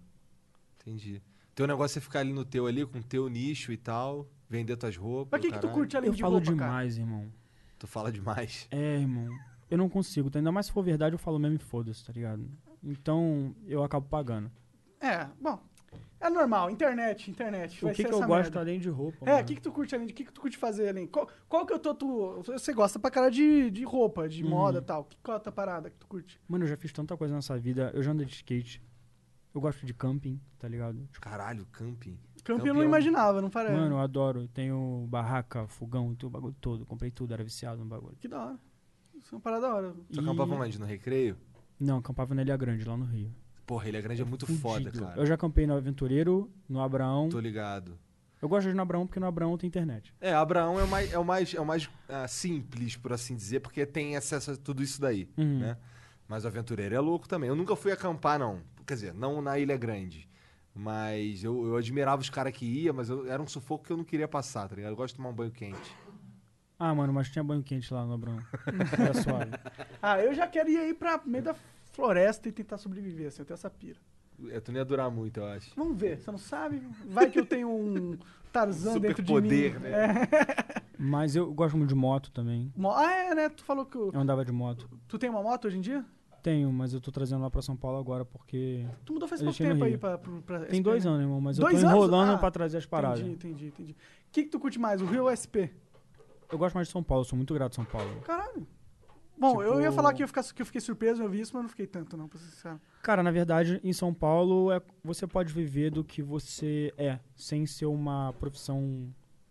[0.90, 1.22] Entendi.
[1.54, 4.96] Teu negócio é ficar ali no teu ali, com teu nicho e tal, vender tuas
[4.96, 5.38] roupas.
[5.40, 6.56] Mas o que, que tu curte além Eu de falo roupa, cara?
[6.70, 7.32] demais, irmão.
[7.78, 8.66] Tu fala demais.
[8.70, 9.28] É, irmão.
[9.70, 10.38] Eu não consigo, tá?
[10.38, 12.44] ainda mais se for verdade, eu falo mesmo e foda-se, tá ligado?
[12.82, 14.50] Então, eu acabo pagando.
[15.00, 15.60] É, bom.
[16.20, 17.78] É normal, internet, internet.
[17.82, 18.60] O vai que, ser que eu essa gosto merda.
[18.60, 19.28] além de roupa?
[19.28, 20.12] É, o que, que tu curte além de.
[20.12, 21.06] O que, que tu curte fazer além?
[21.06, 21.94] Qual, qual que eu tô.
[21.94, 24.50] Tu, você gosta pra cara de, de roupa, de Uhum.
[24.50, 25.04] moda e tal.
[25.04, 26.38] Que, qual é a tua parada que tu curte?
[26.46, 27.90] Mano, eu já fiz tanta coisa nessa vida.
[27.94, 28.82] Eu já andei de skate.
[29.54, 30.98] Eu gosto de camping, tá ligado?
[31.12, 32.18] Tipo, Caralho, camping.
[32.44, 33.74] Camping eu é não imaginava, não parece.
[33.74, 34.46] Mano, eu adoro.
[34.48, 36.86] Tenho barraca, fogão, tenho o bagulho todo.
[36.86, 38.16] Comprei tudo, era viciado no bagulho.
[38.20, 38.58] Que da hora.
[39.18, 39.94] Isso é uma parada da hora.
[40.12, 40.78] Tu acampava onde?
[40.78, 41.36] No recreio?
[41.78, 43.34] Não, acampava na Ilha Grande, lá no Rio.
[43.66, 45.04] Porra, ele é grande, é muito foda, Fudido.
[45.04, 45.20] cara.
[45.20, 47.28] Eu já acampei no Aventureiro, no Abraão.
[47.28, 47.96] Tô ligado.
[48.42, 50.12] Eu gosto de ir no Abraão porque no Abraão tem internet.
[50.20, 53.36] É, Abraão é o mais, é o mais, é o mais ah, simples, por assim
[53.36, 55.60] dizer, porque tem acesso a tudo isso daí, Uhum.
[55.60, 55.76] né?
[56.26, 57.48] Mas o aventureiro é louco também.
[57.48, 58.60] Eu nunca fui acampar, não.
[58.90, 60.28] Quer dizer, não na Ilha Grande.
[60.74, 63.96] Mas eu, eu admirava os caras que iam, mas eu- era um sufoco que eu
[63.96, 64.90] não queria passar, tá ligado?
[64.90, 65.96] Eu gosto de tomar um banho quente.
[66.76, 68.18] Ah, mano, mas tinha banho quente lá no.
[68.98, 69.52] Era suave.
[70.02, 71.54] Ah, eu já quero ir aí pra meio da
[71.92, 74.00] floresta e tentar sobreviver, assim, eu tenho essa pira.
[74.48, 75.70] É, tu não ia durar muito, eu acho.
[75.76, 76.82] Vamos ver, você não sabe?
[77.06, 78.18] Vai que eu tenho um
[78.52, 79.38] Tarzan dentro de mim.
[79.38, 79.90] Superpoder, né?
[79.92, 80.82] É.
[80.98, 82.72] Mas eu gosto muito de moto também.
[82.76, 83.48] Mo- Ah, é, né?
[83.50, 84.90] Tu falou que o- Eu andava de moto.
[85.06, 86.04] tu tem uma moto hoje em dia?
[86.42, 88.86] Tenho, mas eu tô trazendo lá pra São Paulo agora porque.
[89.04, 91.10] Tu mudou faz eu pouco tempo aí pra, pra, pra Tem SP, dois né?
[91.10, 91.92] anos, irmão, mas eu Dois tô anos?
[91.98, 93.20] enrolando Ah, pra trazer as paradas.
[93.20, 93.92] Entendi, entendi, entendi.
[93.92, 93.96] O
[94.32, 95.68] que, que tu curte mais, o Rio ou o SP?
[96.50, 98.20] Eu gosto mais de São Paulo, sou muito grato a São Paulo.
[98.22, 98.66] Caralho.
[99.38, 101.52] Bom, eu ia Tipo- falar que eu, ficar, que eu fiquei surpreso, eu vi isso,
[101.54, 102.80] mas não fiquei tanto, não, pra ser sincero.
[103.02, 107.64] Cara, na verdade, em São Paulo, é, você pode viver do que você é, sem
[107.64, 109.08] ser uma profissão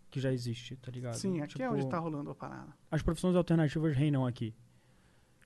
[0.08, 1.14] que já existe, tá ligado?
[1.14, 2.68] Sim, aqui é Tipo, onde tá rolando a parada.
[2.90, 4.54] As profissões alternativas reinam aqui.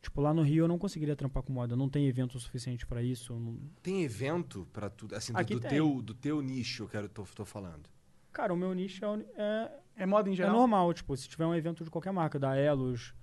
[0.05, 3.03] Tipo, lá no Rio eu não conseguiria trampar com moda, não tem evento suficiente pra
[3.03, 3.33] isso.
[3.35, 7.09] não- Tem evento pra tudo, assim, do, Aqui do teu, do teu nicho, eu quero,
[7.09, 7.89] tô, tô falando.
[8.31, 10.53] Cara, o meu nicho é, é, É moda em é geral?
[10.55, 13.15] normal, tipo, se tiver um evento de qualquer marca, da Elos,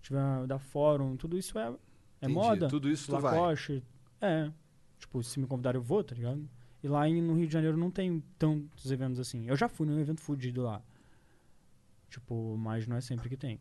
[0.00, 1.76] tiver da Fórum, tudo isso é, é
[2.22, 2.68] Entendi, moda.
[2.68, 3.34] tudo isso tu vai.
[3.38, 3.84] Lacoste,
[4.18, 4.50] é.
[4.98, 6.48] Tipo, se me convidarem eu vou, tá ligado?
[6.82, 9.46] E lá em- no Rio de Janeiro não tem tantos eventos assim.
[9.46, 10.80] Eu já fui num evento fudido lá.
[12.08, 13.60] Tipo, mas não é sempre que tem.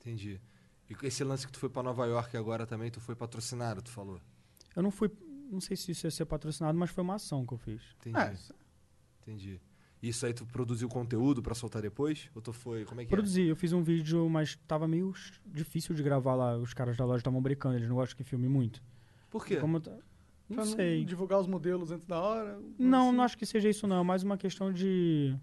[0.00, 0.40] Entendi.
[0.88, 3.90] E esse lance que tu foi pra Nova York agora também, tu foi patrocinado, tu
[3.90, 4.20] falou.
[4.74, 5.10] Eu não fui,
[5.50, 7.82] não sei se isso ia ser patrocinado, mas foi uma ação que eu fiz.
[8.00, 8.18] Entendi.
[8.18, 8.54] É, isso-
[9.22, 9.60] Entendi.
[10.02, 12.30] Isso aí tu produziu conteúdo pra soltar depois?
[12.34, 12.84] Ou tu foi.
[12.84, 15.12] Como é que Produzi, eu fiz um vídeo, mas tava meio
[15.46, 16.56] difícil de gravar lá.
[16.58, 18.78] Os caras da loja estavam brincando, eles não gostam que filme muito.
[18.80, 18.82] é?
[19.30, 19.56] Por quê?
[19.56, 19.98] Como ta-
[20.48, 21.04] não Pra sei.
[21.04, 22.60] divulgar os modelos antes da hora.
[22.78, 24.00] Não, não acho que seja isso não.
[24.00, 25.34] É mais uma questão de,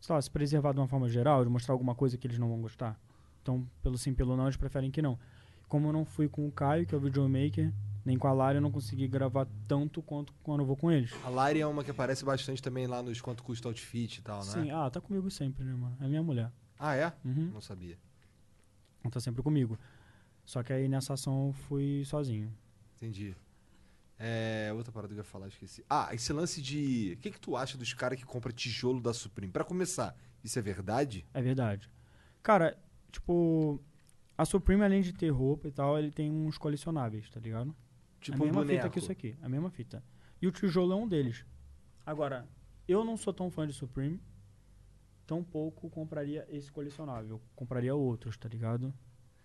[0.00, 2.48] sei lá, se preservar de uma forma geral, de mostrar alguma coisa que eles não
[2.48, 2.98] vão gostar.
[3.42, 5.18] Então, pelo sim, pelo não, eles preferem que não.
[5.68, 7.72] Como eu não fui com o Caio, que é o videomaker,
[8.04, 11.12] nem com a Lara, eu não consegui gravar tanto quanto quando eu vou com eles.
[11.24, 14.44] A Lari é uma que aparece bastante também lá nos quanto custa outfit e tal,
[14.44, 14.52] né?
[14.52, 15.96] Sim, ah, tá comigo sempre, né, mano?
[16.00, 16.50] É minha mulher.
[16.78, 17.12] Ah, é?
[17.24, 17.50] Uhum.
[17.52, 17.98] Não sabia.
[19.02, 19.78] Ela tá sempre comigo.
[20.44, 22.52] Só que aí nessa ação eu fui sozinho.
[22.96, 23.34] Entendi.
[24.18, 25.84] É, outra parada que eu ia falar, esqueci.
[25.88, 27.14] Ah, esse lance de.
[27.16, 29.52] O que, que tu acha dos caras que compram tijolo da Supreme?
[29.52, 31.26] Pra começar, isso é verdade?
[31.34, 31.90] É verdade.
[32.42, 32.76] Cara,
[33.12, 33.80] tipo,
[34.36, 37.72] a Supreme, além de ter roupa e tal, ele tem uns colecionáveis, tá ligado?
[38.20, 38.90] Tipo a um mesma fita boneco.
[38.90, 40.02] que isso aqui, a mesma fita.
[40.40, 41.44] E o tijolo é um deles.
[42.04, 42.48] Agora,
[42.88, 44.20] eu não sou tão fã de Supreme,
[45.26, 47.40] tampouco compraria esse colecionável.
[47.54, 48.92] Compraria outros, tá ligado?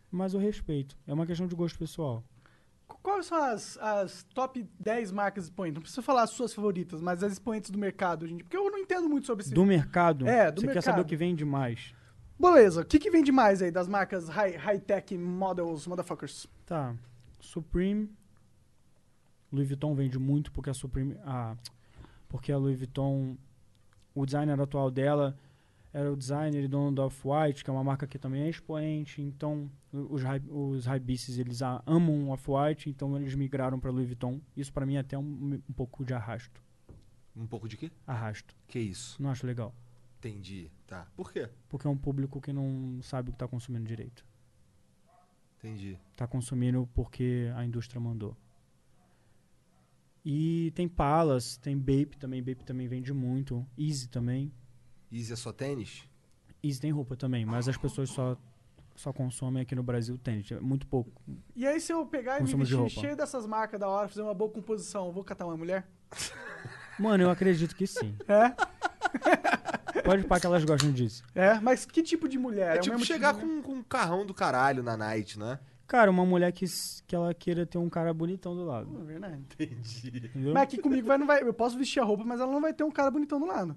[0.09, 0.97] Mas eu respeito.
[1.05, 2.23] É uma questão de gosto pessoal.
[2.87, 5.75] Qu- Quais são as, as top 10 marcas expoentes?
[5.75, 8.37] Não precisa falar as suas favoritas, mas as expoentes do mercado dia.
[8.39, 9.53] Porque eu não entendo muito sobre esse.
[9.53, 10.83] Do mercado, É, do você quer mercado.
[10.83, 11.93] saber o que vende mais?
[12.39, 16.47] Beleza, o que, que vende mais aí das marcas high- high-tech models, motherfuckers?
[16.65, 16.95] Tá.
[17.39, 18.09] Supreme.
[19.51, 21.17] Louis Vuitton vende muito porque a Supreme.
[21.23, 21.55] Ah,
[22.29, 23.35] porque a Louis Vuitton.
[24.13, 25.37] O designer atual dela
[25.93, 29.21] era o designer e dono da Off-White, que é uma marca que também é expoente.
[29.21, 34.07] Então, os, high- os Hypebeasts, eles a- amam o Off-White, então eles migraram para Louis
[34.07, 34.39] Vuitton.
[34.55, 36.61] Isso pra mim é até um, um pouco de arrasto.
[37.35, 37.91] Um pouco de quê?
[38.07, 38.55] Arrasto.
[38.67, 39.21] Que isso?
[39.21, 39.71] Não acho legal.
[40.17, 40.71] Entendi.
[40.85, 41.07] Tá.
[41.15, 41.49] Por quê?
[41.69, 44.25] Porque é um público que não sabe o que tá consumindo direito.
[45.57, 45.99] Entendi.
[46.15, 48.35] Tá consumindo porque a indústria mandou.
[50.23, 53.65] E tem Palas, tem Bape também, Bape também vende muito.
[53.77, 54.51] Easy também.
[55.11, 56.03] Easy é só tênis?
[56.61, 58.35] Easy tem roupa também, mas as pessoas só,
[58.95, 60.51] só consomem aqui no Brasil tênis.
[60.51, 61.21] É muito pouco.
[61.55, 62.89] E aí, se eu pegar e me de vestir roupa.
[62.89, 65.87] cheio dessas marcas da hora, fazer uma boa composição, eu vou catar uma mulher?
[66.99, 68.15] Mano, eu acredito que sim.
[68.27, 68.53] É?
[70.07, 71.23] Pode parar que elas gostam disso.
[71.35, 72.75] É, mas que tipo de mulher?
[72.75, 75.59] É, o tipo mesmo chegar de com, com um carrão do caralho na night, né?
[75.87, 76.65] Cara, uma mulher que,
[77.05, 78.89] que ela queira ter um cara bonitão do lado.
[79.01, 79.41] É verdade.
[79.53, 80.27] Entendi.
[80.27, 80.53] Entendeu?
[80.53, 81.41] Mas aqui comigo vai, não vai.
[81.41, 83.75] Eu posso vestir a roupa, mas ela não vai ter um cara bonitão do lado.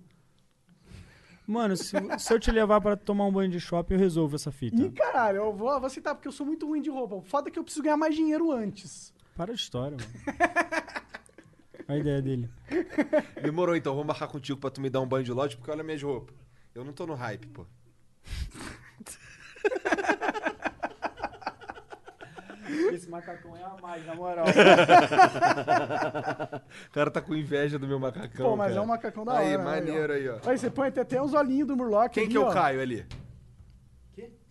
[1.46, 4.52] Mano, se, se eu te levar pra tomar um banho de shopping, eu resolvo essa
[4.52, 4.80] fita.
[4.80, 7.16] Ih, caralho, eu vou, vou aceitar porque eu sou muito ruim de roupa.
[7.16, 9.12] O foda é que eu preciso ganhar mais dinheiro antes.
[9.36, 10.10] Para de história, mano.
[11.90, 12.48] A ideia dele.
[13.42, 15.82] Demorou então, vou marcar contigo pra tu me dar um banho de lote, porque olha
[15.82, 16.36] minhas roupas.
[16.72, 17.66] Eu não tô no hype, pô.
[22.92, 24.46] Esse macacão é a mais, na moral.
[26.86, 28.50] O cara tá com inveja do meu macacão.
[28.50, 28.80] Pô, mas cara.
[28.80, 29.58] é um macacão da aí, hora.
[29.58, 30.38] né, maneiro aí, ó.
[30.46, 32.52] Aí você põe até, até uns olhinhos do Murloc Quem ali, que é o ó.
[32.52, 33.04] Caio ali?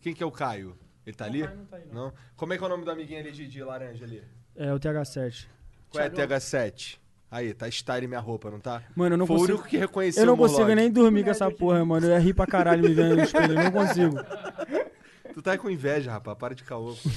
[0.01, 0.77] Quem que é o Caio?
[1.05, 1.43] Ele tá ali?
[1.43, 2.13] Caio não tá aí, não.
[2.35, 4.23] Como é que é o nome do amiguinho ali de, de laranja ali?
[4.55, 5.47] É o TH7.
[5.89, 6.99] Qual é a TH7?
[7.31, 8.81] Aí, tá style minha roupa, não tá?
[8.95, 9.53] Mano, eu não Foi consigo.
[9.53, 12.07] o único que reconheceu Eu não consigo nem dormir com essa porra, mano.
[12.07, 13.53] Eu ia rir pra caralho me vendo no espelho.
[13.53, 14.15] Eu não consigo.
[15.33, 16.37] Tu tá aí com inveja, rapaz.
[16.37, 16.95] Para de caô.
[16.95, 17.09] pô.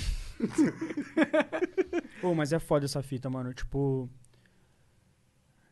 [2.21, 3.55] Pô, mas é foda essa fita, mano.
[3.55, 4.09] Tipo.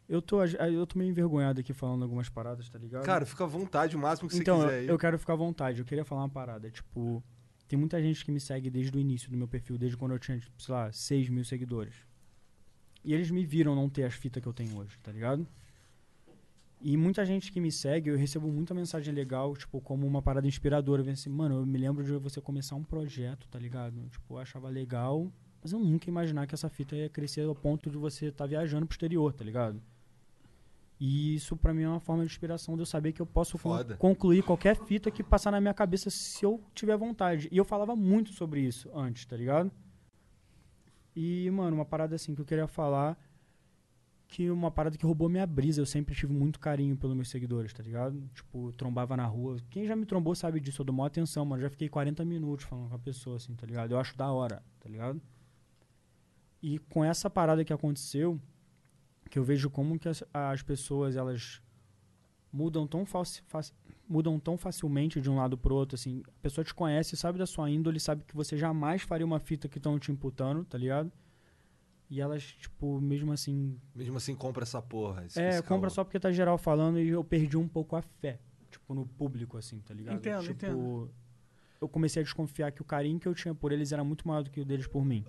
[0.09, 3.05] Eu tô, eu tô meio envergonhado aqui falando algumas paradas, tá ligado?
[3.05, 4.89] Cara, fica à vontade, o máximo que então, você eu, quiser aí.
[4.89, 5.79] eu quero ficar à vontade.
[5.79, 6.69] Eu queria falar uma parada.
[6.69, 7.23] Tipo,
[7.69, 10.19] tem muita gente que me segue desde o início do meu perfil, desde quando eu
[10.19, 11.95] tinha, tipo, sei lá, 6 mil seguidores.
[13.05, 15.47] E eles me viram não ter as fitas que eu tenho hoje, tá ligado?
[16.83, 20.47] E muita gente que me segue, eu recebo muita mensagem legal, tipo, como uma parada
[20.47, 21.03] inspiradora.
[21.03, 24.09] Vem assim, mano, eu me lembro de você começar um projeto, tá ligado?
[24.09, 25.31] Tipo, eu achava legal,
[25.63, 28.47] mas eu nunca ia imaginar que essa fita ia crescer ao ponto de você estar
[28.47, 29.81] viajando pro exterior, tá ligado?
[30.99, 33.59] E isso pra mim é uma forma de inspiração de eu saber que eu posso
[33.59, 33.97] Foda.
[33.97, 37.49] concluir qualquer fita que passar na minha cabeça se eu tiver vontade.
[37.51, 39.71] E eu falava muito sobre isso antes, tá ligado?
[41.23, 43.15] E, mano, uma parada assim que eu queria falar
[44.27, 45.79] que uma parada que roubou minha brisa.
[45.79, 48.27] Eu sempre tive muito carinho pelos meus seguidores, tá ligado?
[48.33, 49.59] Tipo, trombava na rua.
[49.69, 51.61] Quem já me trombou sabe disso, eu dou maior atenção, mano.
[51.61, 53.93] Já fiquei 40 minutos falando com a pessoa, assim, tá ligado?
[53.93, 55.21] Eu acho da hora, tá ligado?
[56.63, 58.41] E com essa parada que aconteceu,
[59.29, 61.61] que eu vejo como que as, as pessoas, elas
[62.53, 63.73] mudam tão, faci- faci-
[64.09, 66.23] mudam tão facilmente de um lado pro outro, assim.
[66.27, 69.69] A pessoa te conhece, sabe da sua índole, sabe que você jamais faria uma fita
[69.69, 71.11] que estão te imputando, tá ligado?
[72.09, 75.25] E elas, tipo, mesmo assim, Mesmo assim, compra essa porra.
[75.27, 75.95] esse- é, esse compra caô.
[75.95, 79.57] só porque tá geral falando e eu perdi um pouco a fé, tipo, no público,
[79.57, 80.17] assim, tá ligado?
[80.17, 81.11] Entendo, tipo, entendo.
[81.81, 84.43] eu comecei a desconfiar que o carinho que eu tinha por eles era muito maior
[84.43, 85.25] do que o deles por mim.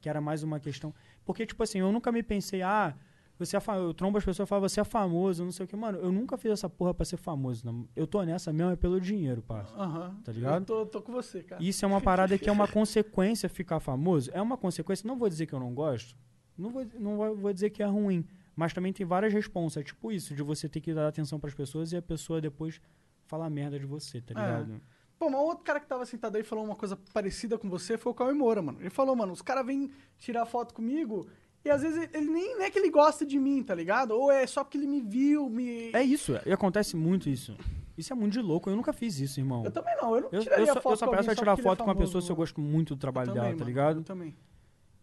[0.00, 0.94] Que era mais uma questão.
[1.24, 2.96] Porque, tipo assim, eu nunca me pensei, ah,
[3.38, 3.60] Você é.
[3.76, 5.76] Eu trombo as pessoas e falo, você é famoso, não sei o que.
[5.76, 7.66] Mano, eu nunca fiz essa porra pra ser famoso.
[7.66, 7.86] Não.
[7.94, 9.74] Eu tô nessa mesmo é pelo dinheiro, parça.
[9.76, 10.16] Aham.
[10.24, 10.62] Tá ligado?
[10.62, 11.62] Eu tô, tô com você, cara.
[11.62, 14.30] Isso é uma parada que é uma consequência ficar famoso.
[14.32, 15.06] É uma consequência.
[15.06, 16.16] Não vou dizer que eu não gosto.
[16.56, 18.26] Não vou, não vou, dizer que é ruim.
[18.54, 19.82] Mas também tem várias responsas.
[19.82, 22.80] É tipo isso, de você ter que dar atenção pras pessoas e a pessoa depois
[23.26, 24.42] falar merda de você, tá É.
[24.60, 24.80] ligado?
[25.18, 27.96] Pô, mas outro cara que tava sentado aí e falou uma coisa parecida com você
[27.96, 28.78] foi o Cauê Moura, mano.
[28.80, 31.26] Ele falou, mano, os caras vêm tirar foto comigo
[31.66, 34.12] e às vezes ele nem, nem é que ele gosta de mim, tá ligado?
[34.12, 35.90] Ou é só porque ele me viu, me...
[35.92, 37.56] É isso, e acontece muito isso.
[37.98, 39.64] Isso é muito de louco, eu nunca fiz isso, irmão.
[39.64, 41.52] Eu também não, eu não Eu, tiraria eu só, foto eu só peço pra tirar
[41.52, 42.42] ele é foto com uma pessoa se eu mano.
[42.42, 44.00] gosto muito do trabalho Eu dela, também, tá mano, ligado?
[44.00, 44.36] Eu também.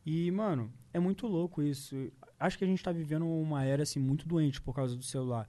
[0.06, 1.96] E, mano, é muito louco isso.
[2.40, 5.48] Acho que a gente tá vivendo uma era, assim, muito doente por causa do celular.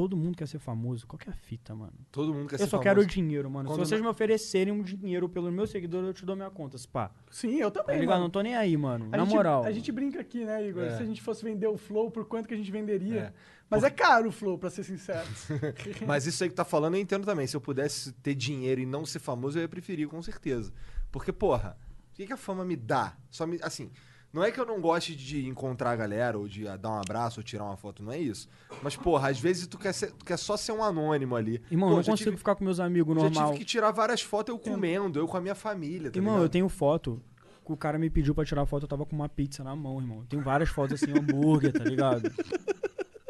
[0.00, 1.06] Todo mundo quer ser famoso.
[1.06, 1.92] Qual que é a fita, mano?
[2.10, 2.82] Todo mundo quer eu ser só famoso.
[2.84, 3.68] quero dinheiro, mano.
[3.68, 6.50] Quando Se vocês não- me oferecerem um dinheiro pelo meu seguidor, eu te dou minha
[6.50, 7.10] conta, pá.
[7.30, 8.14] Sim, eu Tá também, ligado?
[8.14, 8.22] mano.
[8.24, 9.06] Não tô nem aí, mano.
[9.12, 9.62] A Na gente, moral.
[9.64, 10.84] A gente brinca aqui, né, Igor?
[10.84, 10.96] É.
[10.96, 13.20] Se a gente fosse vender o Flow, por quanto que a gente venderia?
[13.20, 13.32] É.
[13.68, 15.26] Mas é caro o Flow, pra ser sincero.
[16.06, 17.46] Mas isso aí que tá falando eu entendo também.
[17.46, 20.72] Se eu pudesse ter dinheiro e não ser famoso, eu ia preferir, com certeza.
[21.12, 21.76] Porque, porra,
[22.10, 23.16] o que, que a fama me dá?
[23.30, 23.58] Só me.
[23.62, 23.90] Assim,
[24.32, 27.00] não é que eu não goste de encontrar a galera, ou de ah, dar um
[27.00, 28.48] abraço, ou tirar uma foto, não é isso.
[28.82, 31.60] Mas, porra, às vezes tu quer, ser- tu quer só ser um anônimo ali.
[31.70, 33.46] Irmão, Pô, não já consigo tive- ficar com meus amigos Já normal.
[33.48, 36.44] tive que tirar várias fotos eu comendo, eu com a minha família, tá Irmão, ligado?
[36.44, 37.20] eu tenho foto.
[37.64, 40.00] que O cara me pediu pra tirar foto, eu tava com uma pizza na mão,
[40.00, 40.18] irmão.
[40.20, 42.30] Eu tenho várias fotos assim, hambúrguer, tá ligado?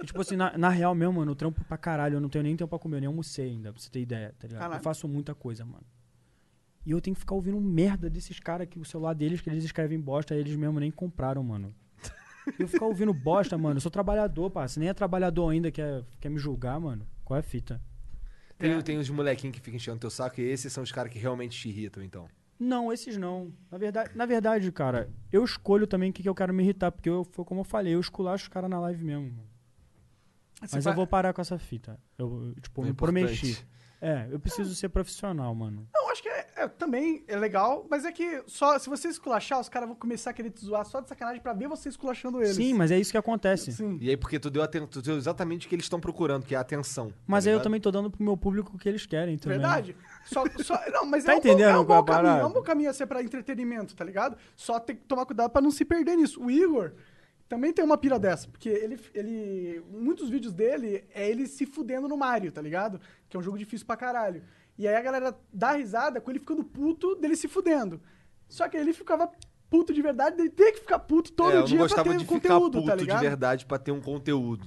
[0.03, 2.17] E, tipo assim, na, na real mesmo, mano, eu trampo pra caralho.
[2.17, 4.35] Eu não tenho nem tempo pra comer, eu nem almocei ainda, pra você ter ideia,
[4.39, 4.63] tá ligado?
[4.63, 4.79] Caralho.
[4.81, 5.85] Eu faço muita coisa, mano.
[6.85, 9.65] E eu tenho que ficar ouvindo merda desses caras que o celular deles, que eles
[9.65, 11.75] escrevem bosta, eles mesmo nem compraram, mano.
[12.59, 13.77] Eu ficar ouvindo bosta, mano.
[13.77, 14.67] Eu sou trabalhador, pá.
[14.67, 17.07] Se nem é trabalhador ainda, quer, quer me julgar, mano.
[17.25, 17.81] Qual é a fita?
[18.59, 21.19] Tem, tem os molequinhos que ficam enchendo teu saco e esses são os caras que
[21.19, 22.29] realmente te irritam, então.
[22.59, 23.53] Não, esses não.
[23.71, 26.91] Na verdade, na verdade, cara, eu escolho também o que, que eu quero me irritar,
[26.93, 29.31] porque eu, foi como eu falei, eu esculacho os caras na live mesmo.
[29.31, 29.49] mano.
[30.63, 31.99] Você Mas vai- eu vou parar com essa fita.
[32.19, 33.39] Eu, eu, tipo, É me importante.
[33.41, 33.67] prometi.
[34.03, 35.87] É, eu preciso ser profissional, mano.
[35.95, 39.61] Não, acho que é, é, também é legal, mas é que só se você esculachar,
[39.61, 42.39] os caras vão começar a querer te zoar só de sacanagem pra ver você esculachando
[42.43, 42.57] eles.
[42.57, 43.73] Sim, mas é isso que acontece.
[43.73, 43.99] Sim.
[44.01, 46.55] E aí, porque tu deu, aten- tu deu exatamente o que eles estão procurando, que
[46.55, 47.13] é a atenção.
[47.27, 49.59] Mas tá aí eu também tô dando pro meu público o que eles querem também.
[49.59, 49.97] Verdade.
[50.25, 52.15] Só, só, não, mas Tá é um bom- entendendo é um qual é bom a
[52.17, 52.43] caminho, parada?
[52.43, 54.37] é um bom caminho a ser pra entretenimento, tá ligado?
[54.57, 56.43] Só tem que tomar cuidado pra não se perder nisso.
[56.43, 56.93] O Igor
[57.49, 59.83] também tem uma pira dessa, porque ele, ele.
[59.91, 63.01] Muitos vídeos dele é ele se fudendo no Mario, tá ligado?
[63.29, 64.43] Que é um jogo difícil pra caralho.
[64.81, 68.01] E aí a galera dá risada com ele ficando puto dele se fudendo.
[68.49, 69.31] Só que ele ficava
[69.69, 72.11] puto de verdade, dele ter que ficar puto todo é, eu dia não pra gostava
[72.11, 73.21] ter de conteúdo, ficar tá puto de ligado?
[73.21, 74.67] verdade pra ter um conteúdo.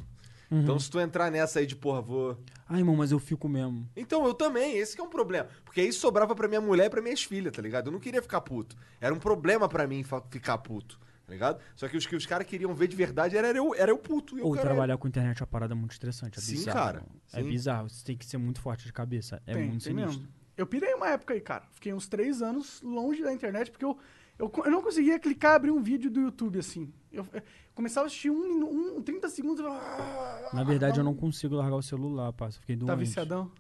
[0.52, 0.62] Uhum.
[0.62, 2.38] Então, se tu entrar nessa aí de, porra, vou.
[2.70, 3.90] Ai, irmão, mas eu fico mesmo.
[3.96, 5.50] Então, eu também, esse que é um problema.
[5.66, 7.88] Porque aí sobrava pra minha mulher e pra minhas filhas, tá ligado?
[7.88, 8.76] Eu não queria ficar puto.
[9.02, 11.60] Era um problema pra mim ficar puto, tá ligado?
[11.76, 14.38] Só que os que os caras queriam ver de verdade era eu, era eu puto.
[14.38, 16.38] Eu, Ou cara, trabalhar com internet é uma parada muito estressante.
[16.40, 16.78] É Sim, bizarro.
[16.78, 17.04] cara.
[17.34, 17.50] É sim.
[17.50, 17.90] bizarro.
[17.90, 19.42] Você tem que ser muito forte de cabeça.
[19.46, 20.20] É Tem, muito tem sinistro.
[20.22, 20.34] mesmo.
[20.56, 21.66] Eu pirei uma época aí, cara.
[21.72, 23.98] Fiquei uns três anos longe da internet, porque eu,
[24.38, 26.94] eu, eu não conseguia clicar e abrir um vídeo do YouTube, assim.
[27.12, 27.42] Eu, eu
[27.74, 29.66] começava a assistir um, um 30 segundos.
[29.66, 32.60] ah, Na verdade, eu não consigo largar o celular, parça.
[32.60, 32.88] Fiquei doente.
[32.90, 33.52] Tá viciadão?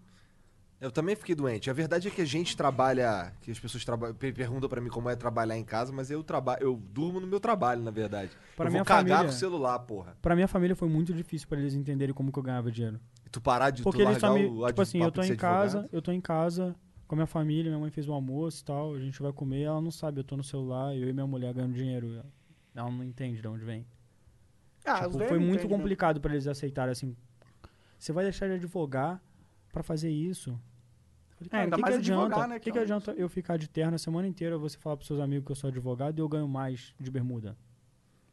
[0.84, 1.69] Eu também fiquei doente.
[1.69, 4.89] A verdade é que a gente trabalha, que as pessoas traba- pe- perguntam pra mim
[4.89, 8.31] como é trabalhar em casa, mas eu trabalho, eu durmo no meu trabalho, na verdade.
[8.57, 10.17] Pra eu minha vou cagar família- com o celular, porra.
[10.21, 12.99] Pra minha família foi muito difícil pra eles entenderem como que eu ganhava dinheiro.
[13.25, 14.45] E tu parar de Porque tu eles largar me.
[14.45, 15.89] o Tipo assim, eu tô em casa, advogado.
[15.95, 16.75] eu tô em casa
[17.07, 19.61] com a minha família, minha mãe fez o almoço e tal, a gente vai comer,
[19.61, 22.21] ela não sabe, eu tô no celular, eu e minha mulher ganhando dinheiro.
[22.75, 23.86] Ela não entende de onde vem.
[24.84, 27.15] Ah, Tipo, foi muito complicado pra eles aceitarem assim.
[27.97, 29.21] Você vai deixar de advogar
[29.71, 30.59] pra fazer isso?
[31.43, 32.23] Falei, É, cara, ainda que mais que adianta?
[32.25, 34.77] advogar, né, que, que que é adianta eu ficar de terno a semana inteira, você
[34.77, 37.57] falar pros seus amigos que eu sou advogado e eu ganho mais de bermuda?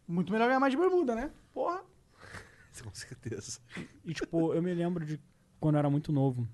[0.06, 1.30] Muito melhor ganhar mais de bermuda, né?
[1.52, 1.82] Porra.
[2.82, 3.60] Com certeza.
[4.04, 5.20] E, tipo, eu me lembro de
[5.58, 6.48] quando eu era muito novo,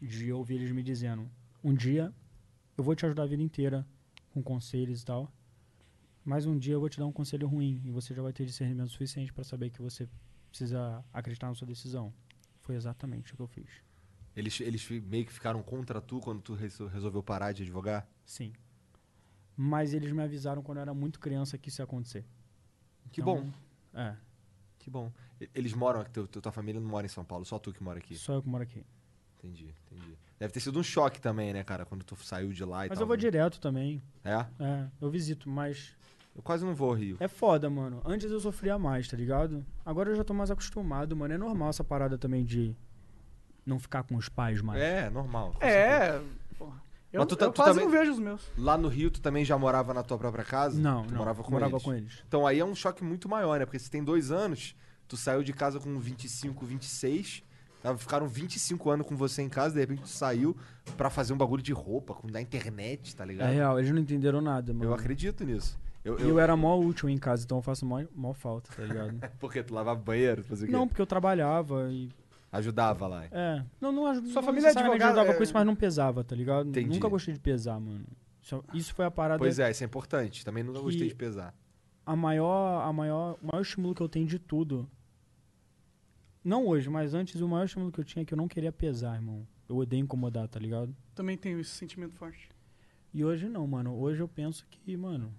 [0.00, 1.30] de ouvir eles me dizendo:
[1.62, 2.12] um dia
[2.76, 3.86] eu vou te ajudar a vida inteira
[4.32, 5.32] com conselhos e tal,
[6.24, 8.44] mas um dia eu vou te dar um conselho ruim e você já vai ter
[8.44, 10.08] discernimento suficiente pra saber que você
[10.48, 12.12] precisa acreditar na sua decisão.
[12.60, 13.68] Foi exatamente o que eu fiz.
[14.36, 18.06] Eles, eles meio que ficaram contra tu quando tu resol- resolveu parar de advogar?
[18.24, 18.52] Sim.
[19.56, 22.24] Mas eles me avisaram quando eu era muito criança que isso ia acontecer.
[23.10, 23.50] Que Então, bom.
[23.94, 24.14] É,
[24.78, 25.10] Que bom.
[25.54, 27.98] Eles moram, teu, teu- tua família não mora em São Paulo, só tu que mora
[27.98, 28.14] aqui.
[28.14, 28.84] só eu que moro aqui.
[29.38, 30.16] Entendi, entendi.
[30.38, 32.98] Deve ter sido um choque também, né, cara, quando tu saiu de lá e Mas
[32.98, 33.04] tal.
[33.04, 33.20] eu vou né?
[33.20, 34.02] direto também.
[34.22, 34.46] É?
[34.62, 35.96] É, eu visito, mas
[36.34, 37.16] Eu quase não vou ao Rio.
[37.18, 38.02] É foda, mano.
[38.04, 39.64] Antes eu sofria mais, tá ligado?
[39.84, 41.32] Agora eu já tô mais acostumado, mano.
[41.32, 42.76] É normal essa parada também de
[43.66, 44.80] não ficar com os pais mais.
[44.80, 45.54] É, normal.
[45.60, 46.20] É.
[46.58, 46.80] porra.
[47.12, 48.42] Eu, Mas tu tá- eu tu quase também- não vejo os meus.
[48.58, 50.78] Lá no Rio, tu também já morava na tua própria casa?
[50.80, 51.82] Não, tu não, morava com morava eles.
[51.82, 52.22] com eles.
[52.28, 53.64] Então aí é um choque muito maior, né?
[53.64, 54.74] Porque se tem dois anos,
[55.08, 57.42] tu saiu de casa com 25, 26,
[57.82, 57.96] tá?
[57.96, 60.54] ficaram 25 anos com você em casa, de repente tu saiu
[60.96, 63.50] pra fazer um bagulho de roupa, com da internet, tá ligado?
[63.50, 64.84] É real, eles não entenderam nada, mano.
[64.84, 65.78] Eu acredito nisso.
[66.04, 68.82] Eu, E eu era mó útil em casa, então eu faço mó, mó falta, tá
[68.82, 69.18] ligado?
[69.40, 70.72] Porque tu lavava banheiro, fazia o quê?
[70.76, 72.10] não, porque eu trabalhava e.
[72.52, 73.24] Ajudava lá.
[73.26, 73.64] É.
[73.80, 74.32] Não, não ajudava.
[74.32, 76.68] Sua não família é advogada, ajudava é- com isso, mas não pesava, tá ligado?
[76.68, 76.90] Entendi.
[76.90, 78.04] Nunca gostei de pesar, mano.
[78.72, 79.38] Isso, foi a parada.
[79.38, 80.44] Pois é, isso é importante.
[80.44, 81.52] Também nunca gostei de pesar.
[82.04, 84.88] a maior, a maior, o maior estímulo que eu tenho de tudo.
[86.44, 88.70] Não hoje, mas antes o maior estímulo que eu tinha é que eu não queria
[88.70, 89.46] pesar, irmão.
[89.68, 90.94] Eu odeio incomodar, tá ligado?
[91.14, 92.48] Também tenho esse sentimento forte.
[93.12, 93.98] E hoje não, mano.
[93.98, 95.34] Hoje eu penso que, mano,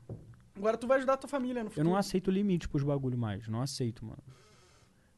[0.53, 1.88] Agora tu vai ajudar a tua família no eu futuro.
[1.89, 3.47] não aceito limite pros bagulho mais.
[3.47, 4.22] Não aceito, mano.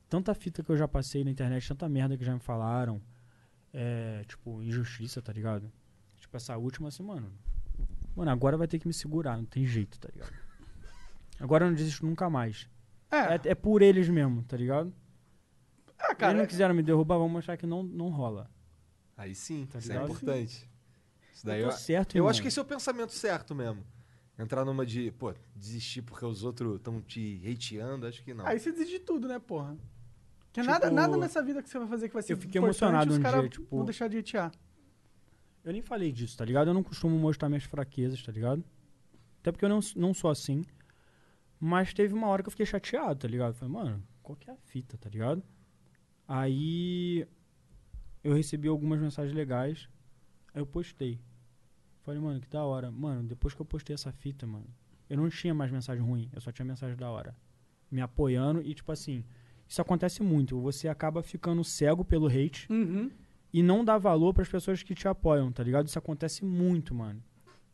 [0.10, 3.01] Tanta fita que eu já passei na internet, tanta merda que já me falaram.
[3.72, 5.72] É, tipo, injustiça, tá ligado?
[6.20, 7.32] Tipo, essa última, assim, mano.
[8.16, 10.34] Mano, agora vai ter que me segurar, não tem jeito, tá ligado?
[11.39, 12.68] Agora eu não desisto nunca mais.
[13.12, 14.91] É, É, é por eles mesmo, tá ligado?
[15.99, 18.49] ah, Eles cara, não quiseram me derrubar, vamos mostrar que não, não rola.
[19.16, 20.10] Aí sim, Tá isso é ligado?
[20.12, 20.70] importante.
[21.34, 22.30] Isso daí eu eu, certo, eu irmão.
[22.32, 23.84] acho que esse é o pensamento certo mesmo.
[24.38, 28.45] Entrar numa de, pô, desistir porque os outros estão te hateando, acho que não.
[28.47, 29.78] aí você desiste de tudo, né, porra?
[30.52, 32.60] Porque Tipo, nada, nada nessa vida que você vai fazer que vai ser eu fiquei
[32.60, 34.52] emocionado um dia, tipo- vão deixar de hatear.
[35.64, 36.70] Eu nem falei disso, tá ligado?
[36.70, 38.64] Eu não costumo mostrar minhas fraquezas, tá ligado?
[39.41, 40.66] Até porque eu não, não sou assim.
[41.60, 43.54] Mas teve uma hora que eu fiquei chateado, tá ligado?
[43.54, 45.43] Falei, mano, qual que é a fita, tá ligado?
[46.28, 47.28] Aí
[48.24, 49.88] eu recebi algumas mensagens legais.
[50.54, 51.20] Aí eu postei.
[52.02, 52.89] Falei, mano, que da hora.
[52.89, 54.66] Mano, depois que eu postei essa fita, mano,
[55.10, 57.36] eu não tinha mais mensagem ruim, eu só tinha mensagem da hora.
[57.91, 59.24] Me apoiando e, tipo assim,
[59.70, 60.59] isso acontece muito.
[60.59, 63.09] Você acaba ficando cego pelo hate Uhum.
[63.53, 65.88] e não dá valor pras pessoas que te apoiam, tá ligado?
[65.88, 67.24] Isso acontece muito, mano.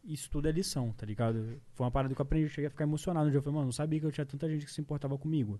[0.03, 1.59] Isso tudo é lição, tá ligado?
[1.73, 3.25] Foi uma parada que eu aprendi, eu cheguei a ficar emocionado.
[3.27, 5.17] Um dia eu falei, mano, não sabia que eu tinha tanta gente que se importava
[5.17, 5.59] comigo.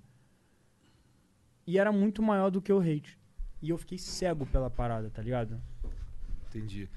[1.65, 3.17] E era muito maior do que o hate.
[3.61, 5.59] E eu fiquei cego pela parada, tá ligado?
[6.47, 6.88] Entendi.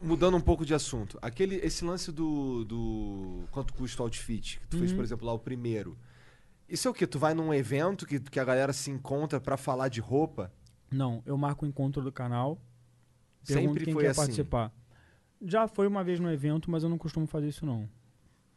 [0.00, 1.18] Mudando um pouco de assunto.
[1.20, 4.96] Aquele, esse lance do, do quanto custa o outfit, que tu fez, Uhum.
[4.98, 5.98] por exemplo, lá o primeiro.
[6.70, 7.06] Isso é o quê?
[7.06, 10.52] Tu vai num evento que, que a galera se encontra pra falar de roupa?
[10.90, 12.58] Não, eu marco o encontro do canal.
[13.42, 14.20] Sempre quem foi quer assim.
[14.20, 14.72] participar.
[15.42, 17.88] Já foi uma vez no evento, mas eu não costumo fazer isso não.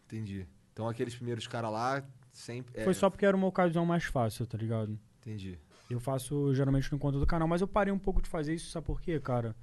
[0.05, 0.47] Entendi.
[0.71, 2.79] Então aqueles primeiros caras lá, sempre.
[2.79, 4.99] é, Foi só porque era uma ocasião mais fácil, tá ligado?
[5.21, 5.57] Entendi.
[5.89, 8.69] Eu faço geralmente no encontro do canal, mas eu parei um pouco de fazer isso,
[8.71, 9.55] sabe por quê, cara?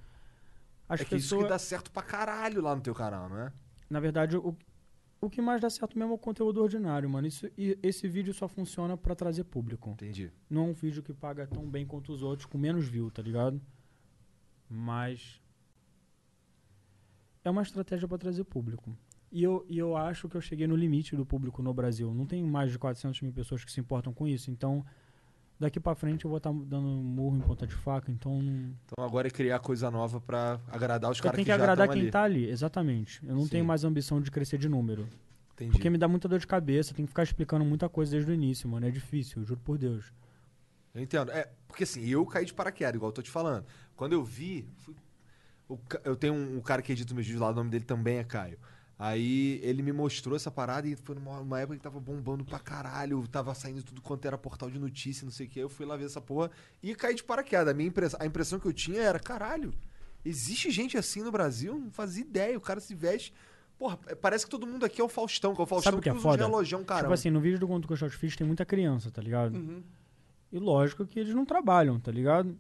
[0.89, 1.43] As é que isso pessoas.
[1.45, 3.53] que dá certo pra caralho lá no teu canal, não é?
[3.89, 4.57] Na verdade, o,
[5.21, 7.27] o que mais dá certo mesmo é o conteúdo ordinário, mano.
[7.27, 9.91] Isso, e esse vídeo só funciona pra trazer público.
[9.91, 10.33] Entendi.
[10.49, 13.23] Não é um vídeo que paga tão bem quanto os outros, com menos view, tá
[13.23, 13.61] ligado?
[14.69, 15.41] Mas.
[17.45, 18.97] É uma estratégia pra trazer público.
[19.33, 22.13] E eu, e eu acho que eu cheguei no limite do público no Brasil.
[22.13, 24.51] Não tem mais de 400 mil pessoas que se importam com isso.
[24.51, 24.85] Então,
[25.61, 28.11] daqui pra frente eu vou estar dando murro em ponta de faca.
[28.11, 31.49] Então, não- Então agora é criar coisa nova pra agradar os eu caras que, que
[31.49, 32.11] já agradar tão quem ali.
[32.11, 32.49] tá ali.
[32.51, 33.21] Exatamente.
[33.27, 33.51] Eu não Sim.
[33.51, 35.07] tenho mais ambição de crescer de número.
[35.53, 35.73] Entendi.
[35.73, 38.35] Porque me dá muita dor de cabeça, tem que ficar explicando muita coisa desde o
[38.35, 38.87] início, mano.
[38.87, 40.11] É difícil, juro por Deus.
[40.95, 41.31] Eu entendo.
[41.31, 43.65] É, porque assim, eu caí de paraquedas, igual eu tô te falando.
[43.95, 44.67] Quando eu vi.
[44.79, 44.95] fui-
[46.03, 48.25] eu tenho um, um cara que edita meus vídeos lá, o nome dele também é
[48.25, 48.59] Caio.
[49.03, 52.59] Aí ele me mostrou essa parada e foi numa, numa época que tava bombando pra
[52.59, 55.59] caralho, tava saindo tudo quanto era portal de notícia, não sei o que.
[55.59, 56.51] Eu fui lá ver essa porra
[56.83, 57.69] e caí de paraquedas.
[57.69, 59.73] A, minha impress, a impressão que eu tinha era, caralho,
[60.23, 61.79] existe gente assim no Brasil?
[61.79, 62.59] Não fazia ideia.
[62.59, 63.33] O cara se veste.
[63.79, 66.03] Porra, parece que todo mundo aqui é o Faustão, que é o Faustão Sabe o
[66.03, 66.45] que é usa foda?
[66.45, 67.05] uns relojão, caramba.
[67.05, 69.55] Tipo assim, no vídeo do Conto com Short Fish tem muita criança, tá ligado?
[69.55, 69.83] Uhum.
[70.53, 72.55] E lógico que eles não trabalham, tá ligado?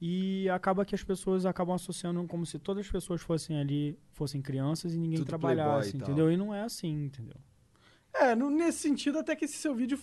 [0.00, 4.40] E acaba que as pessoas acabam associando como se todas as pessoas fossem ali, fossem
[4.40, 6.02] crianças e ninguém Tudo trabalhasse, e tal.
[6.08, 6.30] entendeu?
[6.30, 7.34] E não é assim, entendeu?
[8.14, 9.98] É, no- nesse sentido, até que esse seu vídeo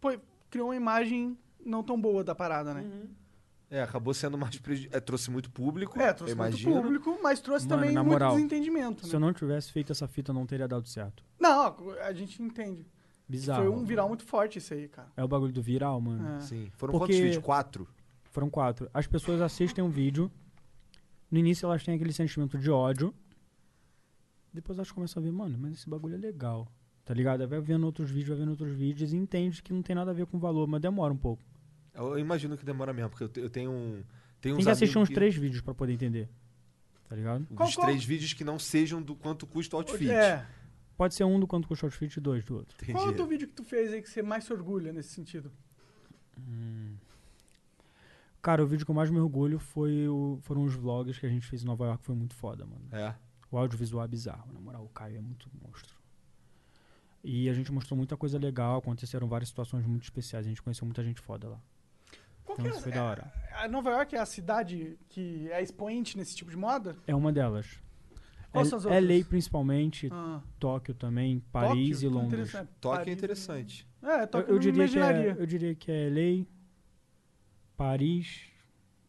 [0.00, 0.20] foi-
[0.50, 2.82] criou uma imagem não tão boa da parada, né?
[2.82, 3.08] Uhum.
[3.70, 4.60] É, acabou sendo mais.
[4.92, 5.98] É, trouxe muito público.
[5.98, 9.16] É, trouxe muito público, mas trouxe Mano, também na muito moral, desentendimento, Se né?
[9.16, 11.24] eu não tivesse feito essa fita, não teria dado certo.
[11.40, 12.86] Não, a gente entende.
[13.26, 13.62] Bizarro.
[13.64, 15.08] Foi um viral muito forte isso aí, cara.
[15.16, 16.36] É o bagulho do viral, mano.
[16.36, 16.40] É.
[16.40, 16.70] Sim.
[16.74, 17.42] Foram Porque- quantos vídeos?
[17.42, 17.88] Quatro?
[18.34, 18.90] Foram quatro.
[18.92, 20.28] As pessoas assistem um vídeo.
[21.30, 23.14] No início elas têm aquele sentimento de ódio.
[24.52, 26.66] Depois elas começam a ver, mano, mas esse bagulho é legal.
[27.04, 27.46] Tá ligado?
[27.46, 30.14] Vai vendo outros vídeos, vai vendo outros vídeos e entende que não tem nada a
[30.14, 31.40] ver com valor, mas demora um pouco.
[31.94, 33.92] Eu imagino que demora mesmo, porque eu, te- eu tenho um.
[33.92, 34.02] Tenho
[34.40, 36.28] Tem uns que assistir uns três vídeos pra poder entender.
[37.08, 37.46] Tá ligado?
[37.54, 40.10] Qual- Dos qual- três vídeos que não sejam do quanto custa o outfit.
[40.10, 40.44] É.
[40.96, 42.74] Pode ser um do quanto custa o outfit e dois do outro.
[42.78, 42.92] Entendi.
[42.94, 45.10] Qual é o teu vídeo que tu fez aí que você mais se orgulha nesse
[45.10, 45.52] sentido?
[48.44, 51.28] Cara, o vídeo que eu mais me orgulho foi o- foram os vlogs que a
[51.30, 52.84] gente fez em Nova York, foi muito foda, mano.
[52.92, 53.14] É.
[53.50, 55.94] O audiovisual é bizarro, na moral, o Caio é muito monstro.
[57.22, 60.84] E a gente mostrou muita coisa legal, aconteceram várias situações muito especiais, a gente conheceu
[60.84, 61.58] muita gente foda lá.
[62.44, 63.32] Qual Então que isso foi da hora.
[63.54, 66.98] A Nova York é a cidade que é expoente nesse tipo de moda?
[67.06, 67.80] É uma delas.
[68.52, 69.26] Quais É- são as LA outras?
[69.28, 70.42] principalmente, Ah.
[70.60, 72.10] Tóquio também, Paris Tóquio?
[72.10, 72.52] e Londres.
[72.78, 73.88] Tóquio é interessante.
[74.02, 75.36] É, Tóquio eu eu não diria que é, imaginaria.
[75.40, 76.46] eu diria que é LA,
[77.76, 78.42] Paris,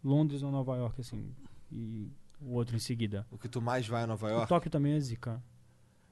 [0.04, 1.34] Londres ou Nova York, assim.
[1.72, 2.10] E
[2.42, 3.26] o outro em seguida.
[3.32, 4.48] O que tu mais vai a Nova O York?
[4.48, 5.42] Tóquio também é zica.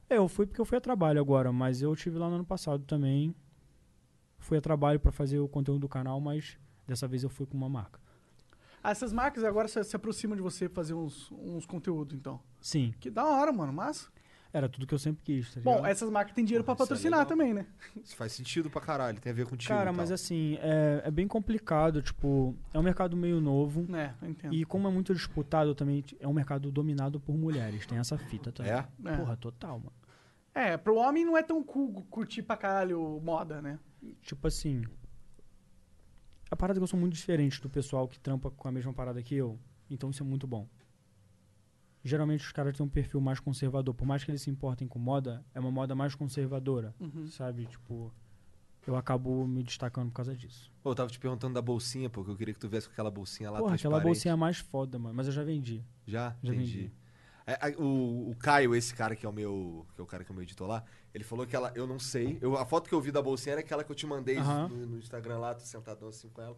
[0.08, 2.44] É, eu fui porque eu fui a trabalho agora, mas eu tive lá no ano
[2.44, 3.34] passado também.
[4.38, 7.56] Fui a trabalho pra fazer o conteúdo do canal, mas dessa vez eu fui com
[7.56, 7.98] uma marca.
[8.82, 12.38] Ah, essas marcas agora se, se aproximam de você fazer uns, uns conteúdos, então.
[12.60, 14.10] Sim, Que da hora, mano, mas...
[14.54, 16.86] era tudo que eu sempre quis, tá Bom, essas marcas têm dinheiro pra Isso é
[16.86, 17.26] patrocinar legal.
[17.26, 17.66] também, né?
[18.00, 19.74] Isso faz sentido pra caralho, tem a ver contigo.
[19.74, 23.84] Cara, e mas assim, é, é bem complicado, tipo, é um mercado meio novo.
[23.92, 24.54] É, eu entendo.
[24.54, 27.84] E como é muito disputado também, é um mercado dominado por mulheres.
[27.84, 28.70] Tem essa fita também.
[28.70, 28.86] É?
[29.04, 29.16] É.
[29.16, 29.92] Porra, total, mano.
[30.54, 33.76] É, pro homem não é tão cool curtir pra caralho moda, né?
[34.22, 34.84] Tipo assim.
[36.48, 38.92] A parada é que eu sou muito diferente do pessoal que trampa com a mesma
[38.92, 39.58] parada que eu.
[39.90, 40.68] Então isso é muito bom.
[42.04, 43.94] Geralmente os caras têm um perfil mais conservador.
[43.94, 46.94] Por mais que eles se importem com moda, é uma moda mais conservadora.
[47.00, 47.26] Uhum.
[47.28, 47.66] Sabe?
[47.66, 48.12] Tipo.
[48.86, 50.70] Eu acabo me destacando por causa disso.
[50.82, 53.10] Pô, eu tava te perguntando da bolsinha, porque eu queria que tu viesse com aquela
[53.10, 55.14] bolsinha lá Porra, aquela bolsinha é mais foda, mano.
[55.14, 55.82] Mas eu já vendi.
[56.06, 56.36] Já?
[56.42, 56.78] Já Entendi.
[56.82, 56.92] vendi.
[57.46, 59.86] É, o, o Caio, esse cara que é o meu.
[59.94, 60.84] Que é o cara que é o meu editor lá,
[61.14, 61.72] ele falou que ela.
[61.74, 62.38] Eu não sei.
[62.40, 64.68] Eu, a foto que eu vi da bolsinha era aquela que eu te mandei Aham.
[64.68, 66.56] no, no Instagram lá, tô sentadão assim com ela.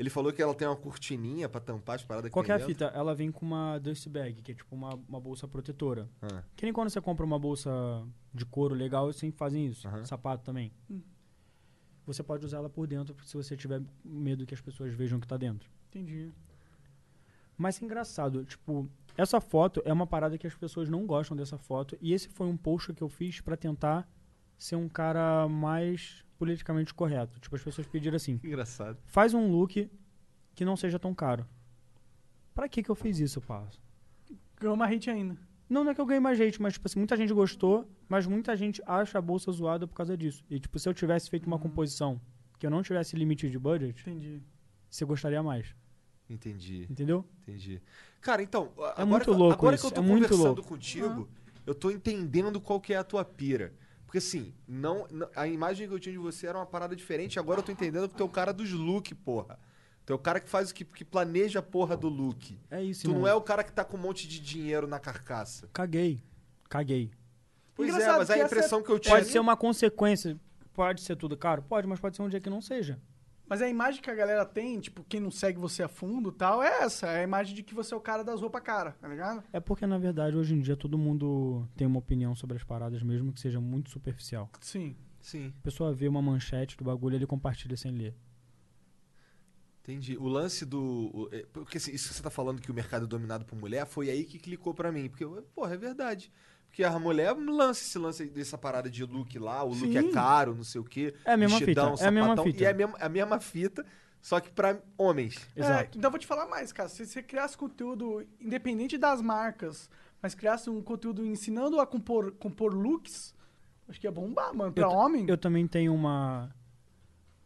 [0.00, 2.56] Ele falou que ela tem uma cortininha pra tampar as paradas Qual que é a
[2.56, 2.72] dentro.
[2.72, 2.86] fita?
[2.86, 6.08] Ela vem com uma dust bag, que é tipo uma, uma bolsa protetora.
[6.22, 7.70] Ah, Que nem quando você compra uma bolsa
[8.32, 9.86] de couro legal, eles sempre fazem isso.
[9.86, 10.02] Aham.
[10.06, 10.72] Sapato também.
[10.90, 11.02] Hum.
[12.06, 15.28] Você pode usar ela por dentro se você tiver medo que as pessoas vejam que
[15.28, 15.68] tá dentro.
[15.90, 16.32] Entendi.
[17.58, 18.88] Mas é engraçado, tipo,
[19.18, 21.98] essa foto é uma parada que as pessoas não gostam dessa foto.
[22.00, 24.08] E esse foi um post que eu fiz pra tentar
[24.56, 27.38] ser um cara mais politicamente correto.
[27.38, 28.96] Tipo, as pessoas pediram assim: engraçado.
[29.04, 29.90] faz um look
[30.54, 31.46] que não seja tão caro.
[32.54, 33.78] Pra que que eu fiz isso, passo?
[34.58, 35.36] Ganhou uma hit ainda.
[35.68, 38.26] Não, não é que eu ganhei mais gente, mas, tipo assim, muita gente gostou, mas
[38.26, 40.42] muita gente acha a bolsa zoada por causa disso.
[40.50, 41.62] E, tipo, se eu tivesse feito uma Uhum.
[41.62, 42.20] composição
[42.58, 44.42] que eu não tivesse limite de budget, Entendi.
[44.90, 45.74] você gostaria mais.
[46.28, 46.86] Entendi.
[46.90, 47.24] Entendeu?
[47.42, 47.80] Entendi.
[48.20, 50.62] Cara, então, É agora, muito que, eu- louco agora isso, que eu tô é conversando
[50.62, 51.28] contigo,
[51.66, 53.72] eu tô entendendo qual que é a tua pira.
[54.10, 57.38] Porque assim, não, não- a imagem que eu tinha de você era uma parada diferente,
[57.38, 59.56] agora eu tô entendendo que tu é o cara dos look, porra.
[60.04, 62.58] Tu é o cara que faz o que, que planeja a porra do look.
[62.68, 63.28] É isso, Tu não irmão.
[63.28, 65.70] é o cara que tá com um monte de dinheiro na carcaça.
[65.72, 66.20] Caguei.
[66.68, 67.12] Caguei.
[67.72, 69.14] Pois Engraçado é, mas a impressão que eu tinha.
[69.14, 70.36] Pode ser uma consequência.
[70.72, 71.62] Pode ser tudo caro?
[71.62, 72.98] Pode, mas pode ser um dia que não seja.
[73.50, 76.32] Mas a imagem que a galera tem, tipo, quem não segue você a fundo e
[76.32, 77.08] tal, é essa.
[77.08, 79.42] É a imagem de que você é o cara das roupas cara, tá ligado?
[79.52, 83.02] É porque, na verdade, hoje em dia todo mundo tem uma opinião sobre as paradas,
[83.02, 84.48] mesmo que seja muito superficial.
[84.60, 84.94] Sim.
[85.20, 88.14] Sim, A pessoa vê uma manchete do bagulho e ele compartilha sem ler.
[89.82, 90.16] entendi.
[90.16, 91.28] O lance do.
[91.32, 93.84] é, Porque assim, isso que você tá falando que o mercado é dominado por mulher,
[93.86, 95.08] foi aí que clicou pra mim.
[95.08, 95.24] Porque,
[95.54, 96.32] porra, é verdade.
[96.70, 100.12] Porque a mulher lança esse lance dessa parada de look lá, o look é Sim.
[100.12, 101.12] caro, não sei o quê.
[101.24, 102.62] É a mesma vestidão, fita, é a mesma fita.
[102.62, 103.84] E é a mesma, a mesma fita,
[104.22, 105.34] só que pra homens.
[105.56, 105.96] Exato.
[105.96, 106.88] É, então eu vou te falar mais, cara.
[106.88, 109.90] Se você criasse conteúdo independente das marcas,
[110.22, 113.34] mas criasse um conteúdo ensinando a compor, compor looks,
[113.88, 114.72] acho que ia bombar, mano.
[114.72, 115.26] Pra Eu homem.
[115.28, 116.54] Eu também tenho uma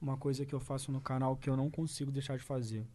[0.03, 2.87] uma coisa que eu faço no canal que eu não consigo deixar de fazer.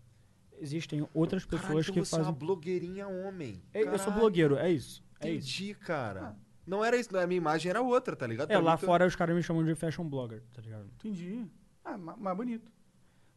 [0.62, 2.32] Existem outras pessoas então que você é fazem.
[2.32, 3.60] uma blogueirinha homem.
[3.74, 5.04] É, eu sou blogueiro, é isso.
[5.20, 5.30] É.
[5.30, 6.36] Entendi, cara.
[6.66, 8.52] Não era isso, a minha imagem era outra, tá ligado?
[8.52, 10.86] É, Pra lá tu- fora os caras me chamam de fashion blogger, tá ligado?
[11.00, 11.46] Entendi.
[11.84, 12.72] Ah, ma- mais bonito.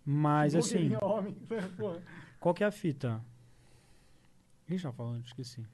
[0.05, 1.37] Mas assim, homem.
[2.41, 3.23] Qual que é a fita?
[4.63, 5.25] O que a gente tá falando?
[5.25, 5.65] Esqueci.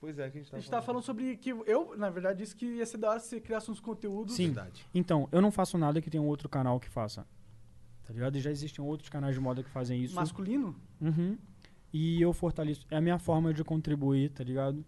[0.00, 2.38] Pois é, que a gente A tava gente tava falando sobre que eu, na verdade,
[2.40, 4.34] disse que ia ser da hora se você criasse uns conteúdos.
[4.34, 4.46] Sim.
[4.46, 4.84] Verdade.
[4.94, 7.26] Então, eu não faço nada que tenha um outro canal que faça.
[8.04, 8.36] Tá ligado?
[8.36, 10.14] E já existem outros canais de moda que fazem isso.
[10.14, 10.76] Masculino?
[11.00, 11.36] Uhum.
[11.92, 12.86] E eu fortaleço.
[12.90, 14.84] É a minha forma de contribuir, tá ligado?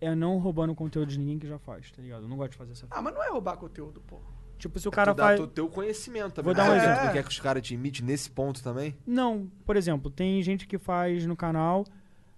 [0.00, 2.22] É não roubando conteúdo de ninguém que já faz, tá ligado?
[2.22, 4.18] Eu não gosto de fazer essa Ah, mas não é roubar conteúdo, pô.
[4.58, 5.40] Tipo, se o É cara tu dá faz.
[5.40, 6.52] o teu conhecimento também.
[6.52, 7.00] Vou dar um exemplo.
[7.02, 7.12] Tu É.
[7.12, 8.96] quer que os caras te imitem nesse ponto também?
[9.06, 11.84] Não, por exemplo, tem gente que faz no canal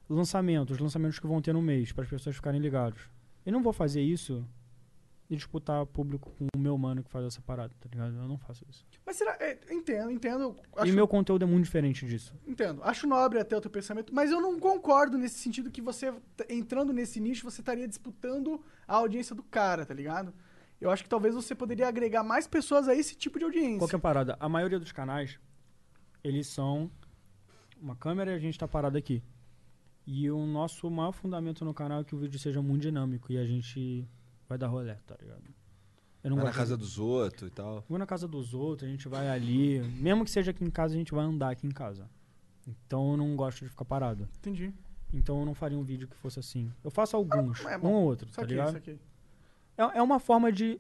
[0.09, 3.01] lançamentos, lançamentos que vão ter no mês, para as pessoas ficarem ligados.
[3.45, 4.45] Eu não vou fazer isso
[5.31, 8.17] e disputar público com o meu mano que faz essa parada, tá ligado?
[8.17, 8.85] Eu não faço isso.
[9.07, 9.37] Mas será.
[9.39, 10.57] é, entendo, entendo.
[10.77, 12.35] E Acho, meu conteúdo é muito diferente disso.
[12.45, 12.83] Entendo.
[12.83, 16.13] Acho nobre até o teu pensamento, mas eu não concordo nesse sentido que você,
[16.49, 20.35] entrando nesse nicho, você estaria disputando a audiência do cara, tá ligado?
[20.81, 23.79] Eu acho que talvez você poderia agregar mais pessoas a esse tipo de audiência.
[23.79, 24.37] Qualquer parada.
[24.41, 25.39] A maioria dos canais,
[26.25, 26.91] eles são
[27.81, 29.23] uma câmera e a gente tá parado aqui.
[30.05, 33.39] E o nosso maior fundamento no canal é que o vídeo seja muito dinâmico e
[33.39, 34.09] a gente
[34.51, 35.43] vai dar rolê, tá ligado?
[36.23, 37.83] Eu Vai na casa de- dos outros e tal.
[37.89, 39.79] Vou na casa dos outros, a gente vai ali.
[40.03, 42.11] Mesmo que seja aqui em casa, a gente vai andar aqui em casa.
[42.67, 44.29] Então eu não gosto de ficar parado.
[44.39, 44.75] Entendi.
[45.15, 46.71] Então eu não faria um vídeo que fosse assim.
[46.85, 47.93] Eu faço alguns, é um bom.
[47.93, 48.73] ou outro, tá Saquei, ligado?
[48.75, 48.99] saquei.
[49.79, 50.79] É, é uma forma de.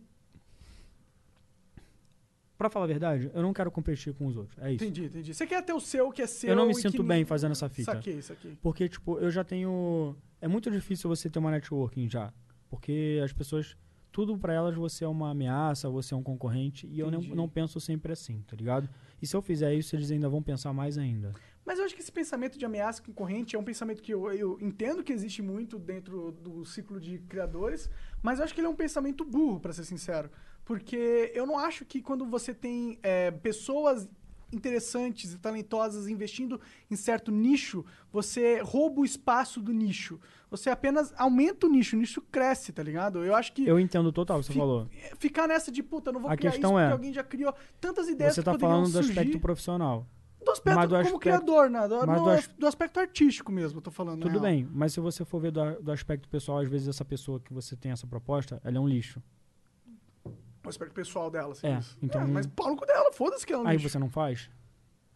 [2.59, 4.59] Pra falar a verdade, eu não quero competir com os outros.
[4.59, 4.85] É isso.
[4.85, 5.33] Entendi, entendi.
[5.33, 6.51] Você quer ter o seu, que é seu.
[6.51, 7.93] Eu não me sinto bem fazendo essa fita.
[7.95, 8.59] Saquei, saquei.
[8.61, 10.14] Porque, tipo, eu já tenho.
[10.43, 12.31] É muito difícil você ter uma networking já.
[12.71, 13.77] Porque as pessoas.
[14.12, 16.85] Tudo pra elas você é uma ameaça, você é um concorrente.
[16.89, 17.37] E eu não, Entendi.
[17.37, 18.89] não penso sempre assim, tá ligado?
[19.23, 21.33] E se eu fizer isso, eles ainda vão pensar mais ainda.
[21.64, 24.59] Mas eu acho que esse pensamento de ameaça concorrente é um pensamento que eu, eu
[24.61, 27.89] entendo que existe muito dentro do ciclo de criadores,
[28.21, 30.29] mas eu acho que ele é um pensamento burro, pra ser sincero.
[30.64, 34.09] Porque eu não acho que quando você tem é, pessoas
[34.53, 36.61] interessantes e talentosas investindo
[36.91, 40.21] em certo nicho, você rouba o espaço do nicho.
[40.51, 43.25] Você apenas aumenta o nicho, o nicho cresce, tá ligado?
[43.25, 44.89] Eu acho que Eu entendo total o que você falou.
[45.19, 47.55] ficar nessa de puta, não vou A criar questão isso porque é, alguém já criou
[47.81, 49.11] tantas ideias Você tá falando do surgir.
[49.13, 50.07] aspecto profissional.
[50.45, 51.87] Do aspecto Mas do como aspecto- criador, né?
[51.87, 54.23] Do, do as- do aspecto artístico mesmo, eu tô falando.
[54.23, 57.39] Tudo bem, mas se você for ver do, do aspecto pessoal, às vezes essa pessoa
[57.39, 59.23] que você tem essa proposta, ela é um lixo.
[60.65, 61.67] O aspecto pessoal dela, assim.
[61.67, 61.97] É, isso.
[62.03, 63.89] então- É, mas pau no cu dela, foda-se que ela é um Aí lixo.
[63.89, 64.51] você não faz?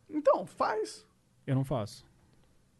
[0.09, 1.05] Então, faz.
[1.47, 2.05] Eu não faço.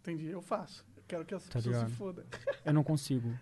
[0.01, 0.87] Entendi, eu faço.
[1.07, 1.91] Quero que essa Tá pessoa ligado?
[1.91, 2.25] se foda.
[2.65, 3.33] Eu não consigo.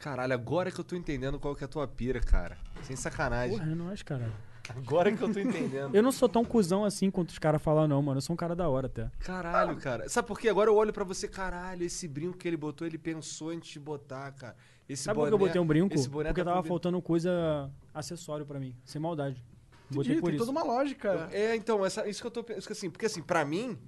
[0.00, 2.58] Caralho, agora que eu tô entendendo qual que é a tua pira, cara.
[2.82, 3.56] Sem sacanagem.
[3.58, 4.30] Porra, não acho, cara.
[4.70, 5.94] Agora que eu tô entendendo.
[5.94, 8.18] Eu não sou tão cuzão assim quanto os caras falam, não, mano.
[8.18, 9.10] Eu sou um cara da hora até.
[9.20, 10.08] Caralho, cara.
[10.08, 10.48] Sabe por quê?
[10.48, 13.78] Agora eu olho pra você, caralho, esse brinco que ele botou, ele pensou antes de
[13.80, 14.56] botar, cara.
[14.88, 15.94] Esse Sabe por que eu boné- botei um brinco?
[15.94, 16.68] Esse boné Porque tá tava combinando.
[16.68, 18.74] faltando coisa acessório pra mim.
[18.84, 19.42] Sem maldade.
[19.90, 20.46] Botei Entendi, por tem isso.
[20.46, 21.28] toda uma lógica.
[21.30, 22.72] É, então, essa, isso que eu tô pensando.
[22.72, 23.78] Assim, porque assim, pra mim,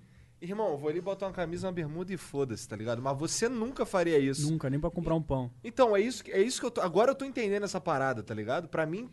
[0.41, 3.01] irmão, eu vou ali botar uma camisa, uma bermuda e foda-se, tá ligado?
[3.03, 4.51] Mas você nunca faria isso.
[4.51, 5.51] Nunca, nem pra comprar um pão.
[5.64, 6.80] Então, é isso, que- é isso que eu tô.
[6.80, 8.68] Agora eu tô entendendo essa parada, tá ligado?
[8.68, 9.09] Pra mim.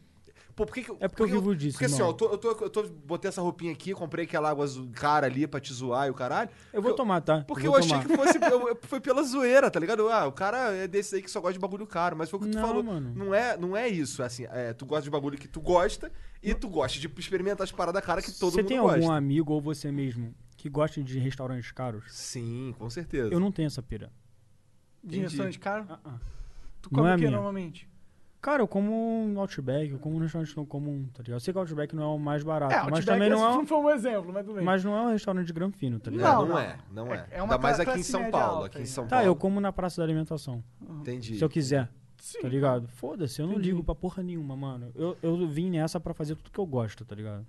[0.55, 2.09] Pô, por que que eu- É porque eu porque vivo disso, Porque assim, ó, irmão.
[2.11, 5.26] eu, tô, eu, tô, eu tô- botei essa roupinha aqui, comprei aquela água azul cara
[5.26, 6.47] ali pra te zoar e o caralho.
[6.71, 7.43] Eu vou tomar, tá?
[7.47, 8.38] Porque eu eu, achei que fosse.
[8.51, 10.07] eu- eu- foi pela zoeira, tá ligado?
[10.09, 12.15] Ah, o cara é desse aí que só gosta de bagulho caro.
[12.15, 12.84] Mas foi o que tu Não, falou.
[12.84, 13.11] mano.
[13.15, 14.21] Não é, não é isso.
[14.21, 16.11] Assim, é, tu gosta de bagulho que tu gosta
[16.43, 18.97] e tu gosta de experimentar as paradas caras que todo Você mundo tem gosta.
[18.99, 22.05] algum amigo ou você mesmo que gosta de restaurantes caros?
[22.07, 23.34] Sim, com certeza.
[23.34, 24.09] Eu não tenho essa pira.
[25.03, 25.24] De Entendi.
[25.24, 25.86] restaurante caro.
[25.89, 26.18] Ah, ah.
[26.82, 27.89] Tu Não come é o que normalmente?
[28.41, 31.36] Cara, eu como um Outback, eu como um restaurante não comum, tá ligado?
[31.36, 33.45] Eu sei que o Outback não é o mais barato, É, mas Outback também não
[33.45, 34.64] é, esse um, foi um exemplo, mas tudo bem.
[34.64, 36.39] mas não é um restaurante de granfino, tá Não, ligado?
[36.39, 36.59] não, não.
[36.59, 37.28] é, não é.
[37.32, 38.55] É uma Ainda mais aqui em São Paulo.
[38.55, 39.09] alta Aqui em aí, São né?
[39.09, 39.30] Tá, Paulo.
[39.30, 41.36] eu como na praça da alimentação, Entendi.
[41.38, 41.89] se eu quiser,
[42.22, 42.39] Sim.
[42.41, 42.88] tá ligado?
[42.88, 43.72] Foda-se, eu não Entendi.
[43.72, 44.91] ligo pra porra nenhuma, mano.
[44.95, 47.45] Eu, eu vim nessa pra fazer tudo que eu gosto, tá ligado?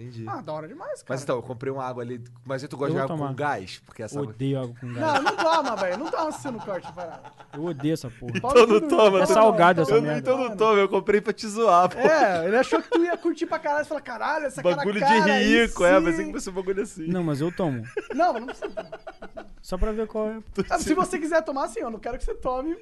[0.00, 0.24] Entendi.
[0.28, 1.06] Ah, da hora demais, cara.
[1.08, 2.22] mas então, eu comprei uma água ali.
[2.46, 3.28] Mas aí tu gosta Eu de água tomar.
[3.30, 3.82] com gás?
[3.84, 4.20] Porque essa.
[4.20, 5.24] Odeio água com Não, gás.
[5.24, 5.98] não toma, velho.
[5.98, 7.32] Não toma se no corte, parada.
[7.52, 8.40] Eu odeio essa porra.
[8.40, 10.18] Cu do- toma, É salgado essa Eu, merda.
[10.20, 11.98] então não toma, eu comprei pra te zoar, pô.
[11.98, 13.84] É, ele achou que tu ia curtir pra caralho.
[13.84, 16.04] Você falou, caralho, essa bagulho cara de cara aí rico, é, sim.
[16.06, 17.06] pensei que fosse um bagulho assim.
[17.08, 17.82] Não, mas eu tomo.
[18.14, 18.90] Não, mas não precisa.
[19.60, 20.38] Só pra ver qual é.
[20.70, 22.76] Ah, Se você quiser tomar, sim, eu não quero que você tome.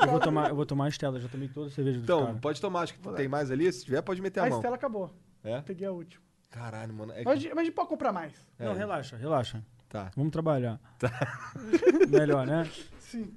[0.00, 2.38] Eu vou tomar, eu vou tomar a Estela, já tomei toda a cerveja dos Então,
[2.38, 3.70] pode tomar, acho que tem mais ali.
[3.70, 4.58] Se tiver, pode meter a, A mão.
[4.58, 5.10] Estela acabou.
[5.44, 5.60] É?
[5.60, 6.26] Peguei a última.
[6.50, 7.12] Caralho, mano.
[7.12, 7.22] É...
[7.24, 8.32] Mas, a gente- mas a gente pode comprar mais.
[8.58, 9.62] Não, relaxa, relaxa.
[9.88, 10.10] Tá.
[10.16, 10.78] Vamos trabalhar.
[12.08, 12.70] Melhor, né?
[13.00, 13.32] Sim.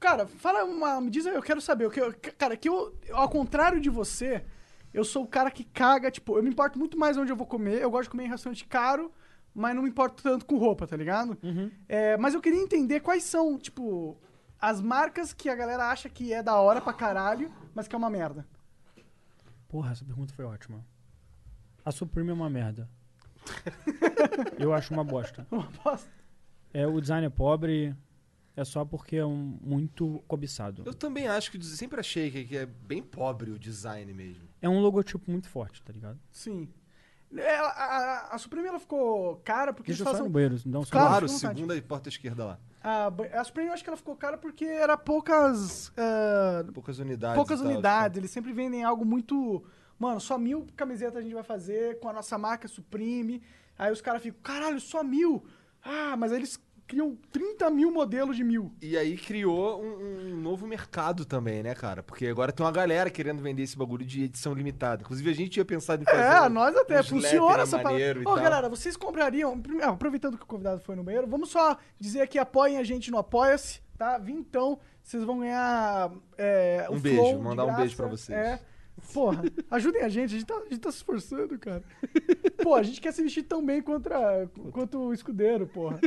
[0.00, 1.00] Cara, fala uma.
[1.00, 1.84] Me diz aí, eu quero saber.
[1.84, 4.44] Eu, quero- cara, que eu, ao contrário de você,
[4.92, 7.46] eu sou o cara que caga, tipo, eu me importo muito mais onde eu vou
[7.46, 7.80] comer.
[7.80, 9.12] Eu gosto de comer em restaurante caro,
[9.54, 11.38] mas não me importo tanto com roupa, tá ligado?
[11.88, 14.18] É, mas eu queria entender quais são, tipo,
[14.60, 17.98] as marcas que a galera acha que é da hora pra caralho, mas que é
[17.98, 18.44] uma merda.
[19.72, 20.84] Porra, essa pergunta foi ótima.
[21.82, 22.88] A Supreme é uma merda.
[24.58, 25.46] Eu acho uma bosta.
[25.50, 26.08] Uma bosta.
[26.74, 27.96] É, o design é pobre,
[28.54, 30.82] é só porque é um, muito cobiçado.
[30.84, 34.46] Eu também acho que sempre achei que que é bem pobre o design mesmo.
[34.60, 36.20] É um logotipo muito forte, tá ligado?
[36.30, 36.68] Sim.
[37.34, 37.84] Ela- a,
[38.30, 40.26] a, a Supreme ela ficou cara porque Deixa eu eles só ir façam.
[40.26, 42.60] no banheiro, um Claro, Claro, segunda e porta esquerda lá.
[42.84, 45.92] A, a Supreme eu acho que ela ficou cara porque era poucas.
[45.96, 47.36] ah, Poucas unidades.
[47.36, 48.18] poucas tal, unidades.
[48.18, 49.62] Eles sempre vendem algo muito.
[49.98, 53.42] Mano, só mil camisetas a gente vai fazer com a nossa marca Supreme.
[53.78, 55.44] Aí os caras ficam, caralho, só mil.
[55.84, 56.58] Ah, mas aí eles
[56.92, 58.70] criam 30 mil modelos de mil.
[58.82, 62.02] E aí criou um, um novo mercado também, né, cara?
[62.02, 65.00] Porque agora tem uma galera querendo vender esse bagulho de edição limitada.
[65.00, 66.44] Inclusive, a gente tinha pensado em fazer.
[66.44, 67.02] É, nós até.
[67.02, 68.20] Funciona lettering essa parada.
[68.28, 69.58] Ô, galera, vocês comprariam.
[69.80, 73.10] ah, aproveitando que o convidado foi no banheiro, vamos só dizer que apoiem a gente
[73.10, 74.18] no Apoia-se, tá?
[74.18, 76.12] Vim então, vocês vão ganhar.
[76.36, 78.38] é, Um beijo, mandar um beijo pra vocês.
[78.38, 78.60] É.
[79.12, 81.82] Porra, ajudem a gente, a gente, tá, a gente tá se esforçando, cara.
[82.62, 85.98] Pô, a gente quer se vestir tão bem contra, quanto o escudeiro, porra.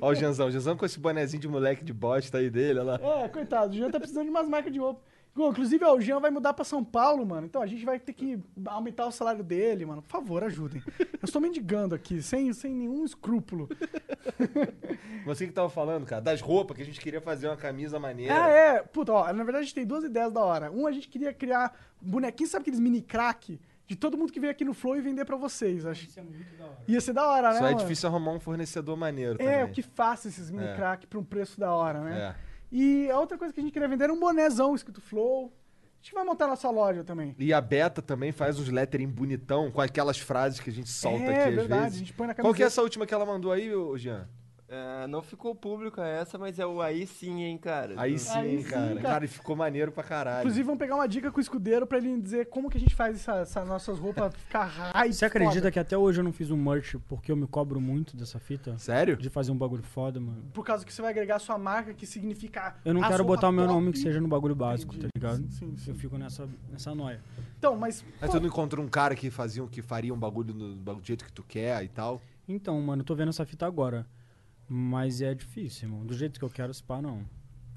[0.00, 0.48] Ó o Janzão.
[0.48, 3.24] O Janzão com esse bonezinho de moleque de bosta aí dele, olha lá.
[3.24, 5.00] É, coitado, o Jean tá precisando de umas marcas de roupa.
[5.36, 7.46] Inclusive, ó, o Jean vai mudar pra São Paulo, mano.
[7.46, 10.02] Então a gente vai ter que aumentar o salário dele, mano.
[10.02, 10.82] Por favor, ajudem.
[10.98, 13.68] Eu estou mendigando aqui, sem, sem nenhum escrúpulo.
[15.24, 18.34] Você que tava falando, cara, das roupas que a gente queria fazer uma camisa maneira.
[18.44, 18.82] Ah, é.
[18.82, 20.70] Puta, ó, na verdade a gente tem duas ideias da hora.
[20.72, 23.60] Um, a gente queria criar bonequinhos, sabe aqueles mini crack?
[23.86, 25.86] De todo mundo que veio aqui no Flow e vender pra vocês.
[25.86, 26.04] Acho.
[26.04, 26.78] Isso é muito da hora.
[26.86, 27.58] Ia ser da hora, né?
[27.58, 27.78] Só é mano?
[27.78, 29.64] difícil arrumar um fornecedor maneiro É, também.
[29.64, 30.74] o que faça esses mini É.
[30.74, 32.34] crack pra um preço da hora, né?
[32.34, 32.47] É.
[32.70, 35.52] E a outra coisa que a gente queria vender era um bonézão escrito Flow.
[36.00, 37.34] A gente vai montar nossa loja também.
[37.38, 41.24] E a Beta também faz uns lettering bonitão com aquelas frases que a gente solta
[41.24, 41.96] É, aqui às verdade, vezes.
[41.96, 42.66] a gente põe na Qual que é camiseta.
[42.66, 44.28] essa última que ela mandou aí, Jean?
[44.70, 47.94] É, não ficou pública essa, mas é o aí sim, hein, cara.
[47.96, 48.88] Aí sim, Aí sim, cara.
[48.88, 49.00] cara.
[49.00, 49.24] cara.
[49.24, 50.40] e ficou maneiro pra caralho.
[50.40, 52.94] Inclusive, vamos pegar uma dica com o escudeiro pra ele dizer como que a gente
[52.94, 55.14] faz essa- essas nossas roupas ficar hype.
[55.14, 55.70] Você acredita foda.
[55.70, 58.76] que até hoje eu não fiz um merch porque eu me cobro muito dessa fita?
[58.76, 59.16] Sério?
[59.16, 60.44] De fazer um bagulho foda, mano.
[60.52, 62.76] Por causa que você vai agregar a sua marca, que significa.
[62.84, 65.08] Eu não quero botar o meu nome que seja no bagulho básico, Entendi.
[65.08, 65.50] tá ligado?
[65.50, 65.90] Sim, sim.
[65.92, 67.22] Eu fico nessa, nessa noia.
[67.58, 68.04] Então, mas.
[68.20, 71.24] Mas tu não encontrou um cara que fazia, que faria um bagulho no, do jeito
[71.24, 72.20] que tu quer e tal?
[72.46, 74.06] Então, mano, eu tô vendo essa fita agora.
[74.68, 76.04] Mas é difícil, mano.
[76.04, 77.24] Do jeito que eu quero, se pá, não.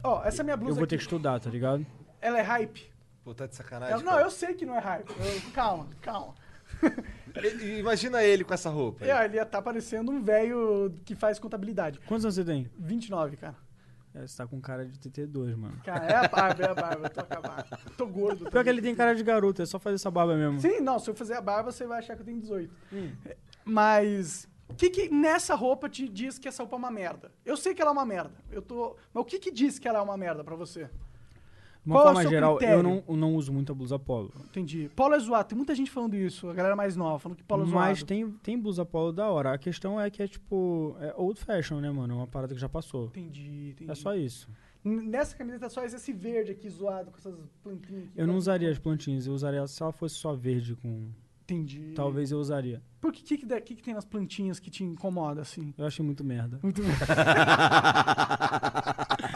[0.03, 1.85] Ó, essa minha blusa Eu vou ter aqui, que estudar, tá ligado?
[2.19, 2.91] ela é hype?
[3.23, 3.95] Pô, tá de sacanagem.
[3.97, 5.09] Eu- não, eu sei que não é hype.
[5.09, 6.34] Eu- calma, calma.
[7.35, 9.03] Ele- Imagina ele com essa roupa.
[9.05, 9.11] aí.
[9.11, 11.99] É, ele ia tá parecendo um velho que faz contabilidade.
[12.07, 12.69] Quantos anos você tem?
[12.77, 13.55] 29, cara.
[14.13, 15.77] É, você tá com cara de TT2, mano.
[15.85, 17.05] Cara, é a barba, é a barba.
[17.05, 17.80] Eu tô acabado.
[17.95, 18.39] Tô gordo.
[18.39, 18.63] Pior também.
[18.63, 20.59] que ele tem cara de garoto, é só fazer essa barba mesmo.
[20.59, 22.73] Sim, não, se eu fazer a barba, você vai achar que eu tenho 18.
[23.26, 24.49] É, Mas.
[24.72, 27.31] O que, que nessa roupa te diz que essa roupa é uma merda?
[27.45, 28.34] Eu sei que ela é uma merda.
[28.52, 28.95] Eu tô.
[29.14, 30.89] Mas o que, que diz que ela é uma merda pra você?
[31.84, 32.80] De uma Qual é forma seu geral, critério?
[32.80, 34.31] eu não, eu não uso muita blusa polo.
[34.45, 34.89] Entendi.
[34.95, 35.49] Polo é zoado.
[35.49, 36.48] Tem muita gente falando isso.
[36.48, 37.80] A galera mais nova falando que polo é zoado.
[37.80, 39.53] Mas tem, tem blusa polo da hora.
[39.53, 40.95] A questão é que é tipo.
[40.99, 42.14] É old fashion, né, mano?
[42.14, 43.06] É uma parada que já passou.
[43.07, 43.91] Entendi, entendi.
[43.91, 44.48] É só isso.
[44.84, 48.03] Nessa camiseta só esse verde aqui zoado com essas plantinhas.
[48.10, 48.14] aqui.
[48.15, 51.10] Eu não usaria as plantinhas, eu usaria se ela fosse só verde com.
[51.43, 51.93] Entendi.
[51.95, 52.81] Talvez eu usaria.
[53.02, 55.73] Por que que, que, que tem nas plantinhas que te incomoda assim?
[55.76, 56.60] Eu achei muito merda.
[56.61, 56.82] Muito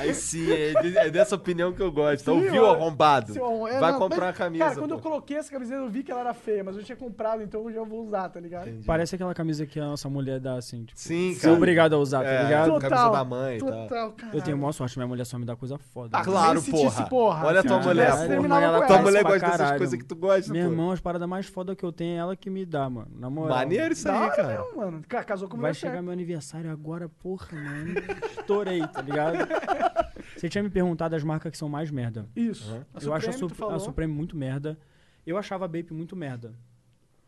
[0.00, 0.72] Aí sim, é,
[1.06, 2.24] é dessa opinião que eu gosto.
[2.24, 3.32] Sim, Ouviu, ó, arrombado?
[3.32, 4.64] Seu- é, Vai não, comprar mas, uma camisa.
[4.64, 4.96] Cara, quando pô.
[4.96, 7.62] eu coloquei essa camiseta, eu vi que ela era feia, mas eu tinha comprado, então
[7.68, 8.70] eu já vou usar, tá ligado?
[8.86, 10.98] Parece aquela camisa que a nossa mulher dá assim, tipo.
[10.98, 11.54] Sim, cara.
[11.54, 12.78] obrigado a usar, tá É, ligado?
[12.80, 13.70] camisa da mãe e tal.
[13.70, 14.36] Total, cara.
[14.36, 16.16] Eu tenho maior sorte, minha mulher só me dá coisa foda.
[16.16, 16.88] Ah, claro, se porra.
[16.88, 17.46] disse, porra.
[17.46, 18.86] Olha a tua mulher, porra.
[18.86, 21.84] Tua mulher gosta dessas coisas que tu gosta, Meu irmão, as paradas mais fodas que
[21.84, 23.08] eu tenho é ela que me dá, mano.
[23.14, 23.56] Na moral.
[23.58, 24.48] Maneiro isso aí, cara.
[24.48, 25.02] mesmo, mano.
[25.08, 27.94] Cara, casou com Vai chegar meu aniversário agora, porra, mano.
[28.38, 29.36] Estourei, tá ligado?
[30.36, 32.28] Você tinha me perguntado as marcas que são mais merda.
[32.34, 32.84] Isso.
[32.94, 34.78] A eu acho a, Sup- a Supreme muito merda.
[35.26, 36.54] Eu achava a Bape muito merda.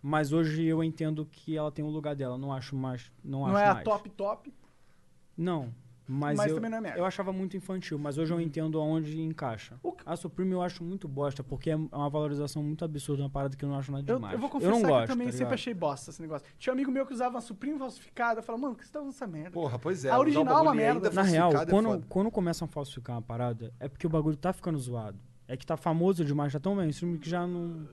[0.01, 2.37] Mas hoje eu entendo que ela tem um lugar dela.
[2.37, 3.13] Não acho mais.
[3.23, 3.85] Não, Não acho é a mais.
[3.85, 4.53] top top.
[5.37, 5.73] Não.
[6.07, 6.99] Mas, Mas eu, também não é merda.
[6.99, 9.77] eu achava muito infantil, mas hoje eu entendo aonde encaixa.
[9.83, 13.57] O- A Supreme eu acho muito bosta, porque é uma valorização muito absurda, uma parada
[13.57, 14.35] que eu não acho nada Eu, demais.
[14.35, 16.47] eu vou confessar não que gosto, eu também tá sempre achei bosta esse negócio.
[16.59, 18.41] Tinha um amigo meu que usava uma Supreme falsificada.
[18.41, 19.51] Eu falava, mano, que você tá usando essa merda?
[19.53, 20.11] Porra, pois é.
[20.11, 21.11] A original é uma merda.
[21.11, 22.07] Na real, é quando, foda.
[22.09, 25.19] quando começam a falsificar uma parada, é porque o bagulho tá ficando zoado.
[25.47, 27.87] É que tá famoso demais, tá tão mainstream que já não.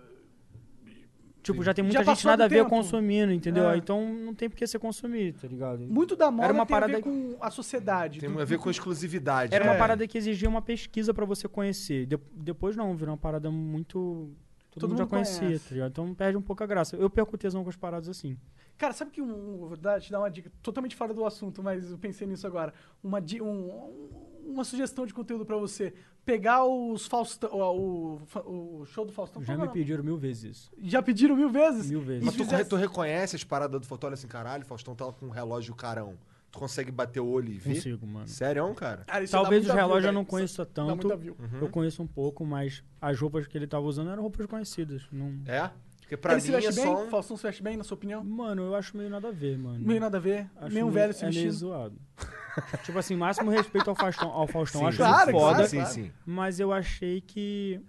[1.41, 2.70] Tipo, já tem muita Já gente nada a ver tempo.
[2.70, 3.70] consumindo, entendeu?
[3.70, 3.78] É.
[3.78, 5.80] Então não tem por que você consumir, tá ligado?
[5.88, 8.20] Muito da moda Era uma tem a ver parada- com a sociedade.
[8.20, 9.56] Tem do- a ver com exclusividade.
[9.56, 9.72] Era né?
[9.72, 12.06] uma parada que exigia uma pesquisa pra você conhecer.
[12.06, 14.30] De- depois não, virou uma parada muito.
[14.70, 15.70] Todo, Todo mundo já mundo conhecia, conhece.
[15.70, 15.91] tá ligado?
[15.91, 16.95] Então perde um pouco a graça.
[16.95, 18.38] Eu perco tesão com as paradas assim.
[18.78, 21.98] Cara, sabe que um, vou te dar uma dica totalmente fora do assunto, mas eu
[21.98, 22.74] pensei nisso agora.
[23.03, 24.10] Uma, di- um-
[24.50, 25.94] uma sugestão de conteúdo pra você.
[26.26, 29.42] Pegar os Faustão, o, o, o show do Faustão.
[29.44, 29.80] Já me é o nome?
[29.80, 30.72] pediram mil vezes isso.
[30.84, 31.90] Já pediram mil vezes?
[31.90, 32.24] Mil vezes.
[32.26, 35.28] Mas tu, fizesse- tu reconhece as paradas do Faustão, olha assim, caralho, Faustão tá com
[35.28, 36.16] um relógio carão.
[36.52, 37.76] Tu consegue bater o olho e ver?
[37.76, 38.28] Consigo, mano.
[38.28, 39.04] Sério, cara?
[39.06, 40.96] Cara, isso Talvez os relógios eu não conheça Dá tanto.
[41.08, 41.38] muita view.
[41.62, 45.08] Eu conheço um pouco, mas as roupas que ele tava usando eram roupas conhecidas.
[45.12, 45.40] Não...
[45.46, 45.70] É?
[46.10, 46.86] Porque pra Ele se mim é veste bem?
[46.86, 47.07] só um...
[47.07, 48.23] Faustão se veste bem, na sua opinião?
[48.23, 49.86] Mano, eu acho meio nada a ver, mano.
[49.86, 50.49] Meio nada a ver.
[50.56, 52.02] Acho meio um velho se é meio zoado.
[52.84, 54.27] tipo assim, máximo respeito ao Faustão.
[54.30, 55.53] Ao Faustão Sim, acho claro, ele foda.
[55.53, 55.94] claro, sim, claro.
[55.94, 56.11] sim.
[56.26, 57.80] Mas eu achei que.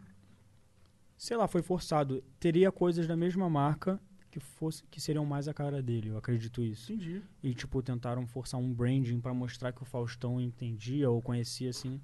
[1.16, 2.22] Sei lá, foi forçado.
[2.38, 3.98] Teria coisas da mesma marca
[4.30, 6.92] que, fosse, que seriam mais a cara dele, eu acredito isso.
[6.92, 7.22] Entendi.
[7.42, 11.98] E, tipo, tentaram forçar um branding pra mostrar que o Faustão entendia ou conhecia, assim.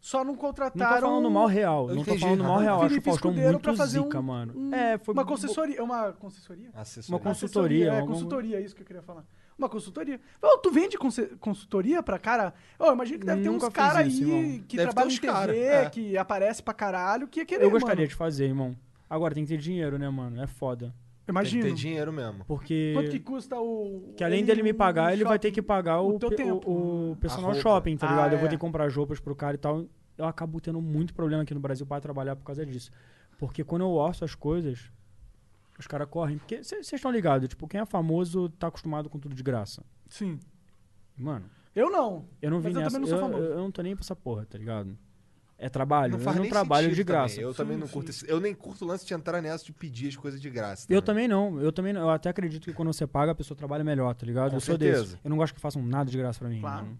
[0.00, 1.00] Só não Não contrataram...
[1.00, 2.62] tô falando mal real, Eu não tô entendi, falando mal aham.
[2.62, 2.76] real.
[2.76, 4.52] Acho o Felipe Faustão Escudeiro muito pra fazer zica, um- mano.
[4.56, 5.84] um- é, foi uma concessoria.
[5.84, 6.70] Uma concessoria?
[6.74, 7.16] Assessoria.
[7.16, 7.92] Uma consultoria.
[7.92, 9.24] É, consultoria, é isso que eu queria falar.
[9.58, 10.18] Uma consultoria.
[10.62, 10.96] Tu vende
[11.38, 12.54] consultoria pra cara?
[12.78, 14.64] Ô, imagina que deve ter Nunca uns caras aí irmão.
[14.66, 15.90] que trabalham em TV, cara, é.
[15.90, 18.08] que aparece pra caralho, que ia querer, Eu gostaria mano.
[18.08, 18.74] de fazer, irmão.
[19.08, 20.40] Agora tem que ter dinheiro, né, mano?
[20.42, 20.94] É foda.
[21.32, 21.62] Tem que Imagino.
[21.62, 22.44] ter dinheiro mesmo.
[22.44, 22.92] Porque.
[22.94, 24.12] Quanto que custa o...
[24.16, 26.36] Que além ele dele me pagar, ele vai ter que pagar o, o teu pe-
[26.36, 26.70] tempo.
[26.70, 27.60] o, o personal roupa.
[27.60, 28.32] shopping, tá Ah, ligado?
[28.32, 28.50] Eu vou é.
[28.50, 29.86] ter que comprar as roupas pro cara e tal.
[30.18, 32.90] Eu acabo tendo muito problema aqui no Brasil pra trabalhar por causa disso.
[33.38, 34.90] Porque quando eu orço as coisas,
[35.78, 36.36] os caras correm.
[36.38, 39.82] Porque vocês estão ligados, tipo, quem é famoso tá acostumado com tudo de graça.
[40.08, 40.38] Sim.
[41.16, 42.26] Mano, Eu não.
[42.42, 42.96] eu não vim Mas eu nessa.
[42.96, 44.96] também não sou eu, eu não tô nem pra essa porra, tá ligado?
[45.62, 46.12] É trabalho.
[46.12, 47.34] Não faz eu não trabalho de graça.
[47.34, 47.46] também.
[47.48, 49.72] Eu também não Sim, curto esse- Eu nem curto o lance de entrar nessa de
[49.74, 50.86] pedir as coisas de graça.
[50.88, 52.00] Eu também não, eu também não.
[52.00, 54.50] Eu até acredito que quando você paga, a pessoa trabalha melhor, tá ligado?
[54.52, 55.02] Com eu sou certeza.
[55.02, 55.18] desse.
[55.22, 56.86] Eu não gosto que façam nada de graça pra mim, Claro.
[56.86, 56.98] mano.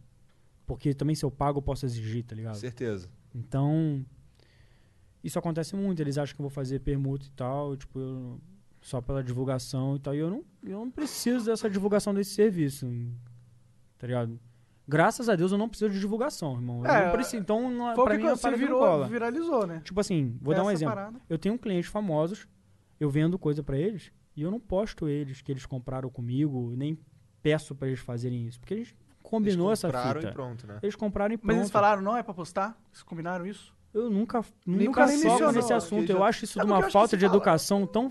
[0.67, 2.57] Porque também se eu pago, eu posso exigir, tá ligado?
[2.57, 3.09] Certeza.
[3.35, 4.05] Então,
[5.25, 6.01] isso acontece muito.
[6.03, 8.41] Eles acham que eu vou fazer permuta e tal, tipo, eu-
[8.83, 10.15] só pela divulgação e tal.
[10.15, 12.87] E eu não, eu não preciso dessa divulgação desse serviço,
[13.99, 14.39] tá ligado?
[14.91, 16.85] Graças a Deus eu não preciso de divulgação, irmão.
[16.85, 17.37] Eu É, não preciso.
[17.37, 19.81] Então, não, Foi o pra que mim, é você virou, viralizou, né?
[19.85, 20.95] Tipo assim, vou dar um Essa exemplo.
[20.97, 21.21] parada.
[21.29, 22.49] Eu tenho clientes famosos,
[22.99, 26.99] eu vendo coisa pra eles e eu não posto eles que eles compraram comigo, nem
[27.41, 30.33] peço pra eles fazerem isso, porque a gente combinou Eles essa compraram fita.
[30.33, 30.79] e pronto, né?
[30.83, 31.47] Eles compraram e pronto.
[31.47, 32.77] Mas eles falaram, não é pra postar?
[32.93, 33.73] Vocês combinaram isso?
[33.95, 35.99] Eu nunca, Nem nunca mencionou, nesse assunto.
[36.01, 38.11] porque Eu já- acho isso É de eu uma falta de fala- educação tão.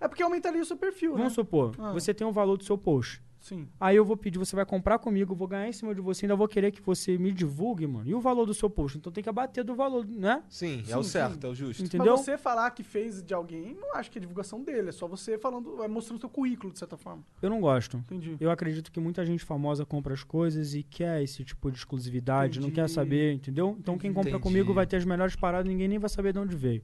[0.00, 1.30] É porque aumentaria o seu perfil, Vamos né?
[1.34, 1.92] supor, Ah.
[1.92, 3.22] você tem o valor do seu post.
[3.42, 3.68] Sim.
[3.80, 6.24] Aí eu vou pedir, você vai comprar comigo, eu vou ganhar em cima de você,
[6.24, 8.08] ainda vou querer que você me divulgue, mano.
[8.08, 8.96] E o valor do seu post?
[8.96, 10.44] Então tem que abater do valor, né?
[10.48, 11.10] Sim, é Sim, o sim.
[11.10, 11.82] certo, é o justo.
[11.82, 12.12] Entendeu?
[12.12, 14.90] Mas você falar que fez de alguém, não acho que é divulgação dele.
[14.90, 17.24] É só você falando, é mostrando seu currículo, de certa forma.
[17.42, 17.96] Eu não gosto.
[17.96, 18.36] Entendi.
[18.38, 22.60] Eu acredito que muita gente famosa compra as coisas e quer esse tipo de exclusividade,
[22.60, 22.92] não quer Entendi.
[22.92, 23.76] saber, entendeu?
[23.78, 24.42] Então quem compra Entendi.
[24.42, 26.82] comigo vai ter as melhores paradas, ninguém nem vai saber de onde veio.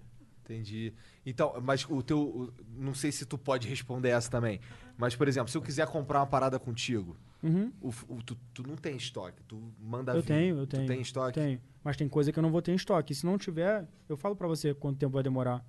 [0.48, 0.94] Entendi.
[1.26, 2.52] Então, mas o teu.
[2.74, 4.60] não sei se tu pode responder essa também.
[4.96, 7.70] Mas, por exemplo, se eu quiser comprar uma parada contigo, Uhum.
[7.82, 10.26] o o- tu, tu não tem estoque, tu manda Eu vir.
[10.26, 10.86] tenho, eu Tu tenho.
[10.88, 11.38] tem estoque?
[11.38, 11.60] Tenho.
[11.84, 13.14] Mas tem coisa que eu não vou ter em estoque.
[13.14, 15.62] Se não tiver, eu falo pra você quanto tempo vai demorar.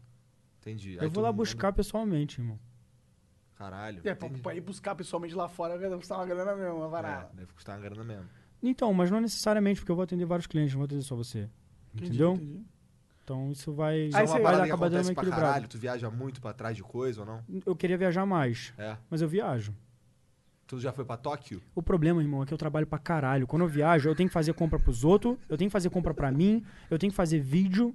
[0.62, 0.92] Entendi.
[0.92, 2.58] Aí eu vou tu lá manda- buscar pessoalmente, irmão.
[3.56, 4.00] Caralho.
[4.06, 4.42] É, pra, entendi.
[4.42, 7.30] pra ir buscar pessoalmente lá fora, deve custar uma grana mesmo, uma É, varada.
[7.34, 8.30] deve custar uma grana mesmo.
[8.64, 11.50] Então, mas não necessariamente, porque eu vou atender vários clientes, não vou atender só você.
[11.94, 12.34] Entendeu?
[12.36, 12.66] Entendi.
[13.30, 15.46] Então isso vai, Isso é uma vai acabar dando uma equilibrada.
[15.46, 15.68] caralho?
[15.68, 17.44] Tu viaja muito pra trás de coisa ou não?
[17.64, 18.98] Eu queria viajar mais, É.
[19.08, 19.72] mas eu viajo.
[20.66, 21.62] Tu já foi pra Tóquio?
[21.76, 23.46] O problema, irmão, é que eu trabalho pra caralho.
[23.46, 26.12] Quando eu viajo, eu tenho que fazer compra pros outros, eu tenho que fazer compra
[26.12, 27.94] pra mim, eu tenho que fazer vídeo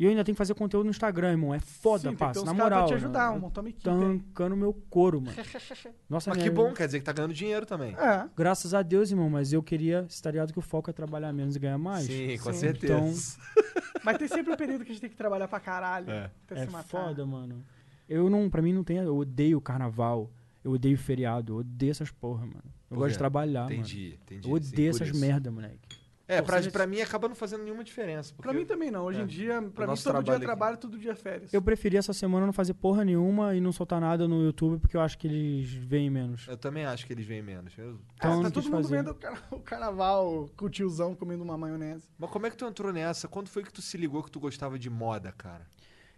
[0.00, 1.52] e eu ainda tenho que fazer conteúdo no Instagram, irmão.
[1.54, 2.78] É foda, Sim, ter Na moral.
[2.80, 3.52] pra te ajudar, mano.
[3.54, 3.84] uma equipe.
[3.84, 4.02] Tá aí.
[4.02, 5.36] arrancando meu couro, mano.
[6.08, 7.94] Nossa, Mas minha- que bom, quer dizer que tá ganhando dinheiro também.
[7.94, 8.26] É.
[8.34, 11.54] Graças a Deus, irmão, mas eu queria, tá ligado que o foco é trabalhar menos
[11.54, 12.06] e ganhar mais.
[12.06, 12.58] Sim, com Sim.
[12.58, 12.94] certeza.
[12.94, 13.70] Então-
[14.02, 16.10] Mas tem sempre um período que a gente tem que trabalhar pra caralho.
[16.10, 16.30] É.
[16.50, 16.88] Até É se matar.
[16.88, 17.62] foda, mano.
[18.08, 20.30] Eu não, pra mim não tem, eu odeio carnaval,
[20.64, 22.62] eu odeio feriado, eu odeio essas porra, mano.
[22.90, 23.12] Eu Por gosto quê?
[23.12, 24.18] de trabalhar, Entendi, mano.
[24.24, 24.48] entendi.
[24.50, 25.89] Eu sim, odeio por essas merda, moleque.
[26.30, 28.32] É, pra, pra mim acaba não fazendo nenhuma diferença.
[28.34, 29.04] Pra porque- mim também não.
[29.04, 29.22] Hoje É.
[29.22, 30.44] em dia, pra mim todo dia é trabalho aqui.
[30.46, 31.52] trabalho, todo dia é férias.
[31.52, 34.96] Eu preferi essa semana não fazer porra nenhuma e não soltar nada no YouTube porque
[34.96, 36.46] eu acho que eles veem menos.
[36.48, 37.76] Eu também acho que eles vêm menos.
[37.76, 38.96] Eu- Então, eu tá não todo quis mundo fazer.
[38.96, 42.08] vendo o, car- o carnaval com o tiozão comendo uma maionese.
[42.18, 43.26] Mas como é que tu entrou nessa?
[43.28, 45.66] Quando foi que tu se ligou que tu gostava de moda, cara?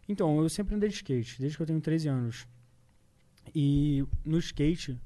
[0.09, 2.47] Então, eu sempre andei de skate, desde que eu tenho 13 anos.
[3.55, 5.01] E no skate,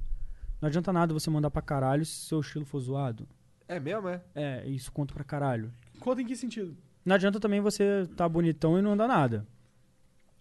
[0.61, 3.27] não adianta nada você mandar pra caralho se seu estilo for zoado.
[3.69, 4.23] É mesmo, é?
[4.35, 5.73] É, isso conta pra caralho.
[5.99, 6.77] Conta em que sentido?
[7.05, 9.47] Não adianta também você tá bonitão e não andar nada.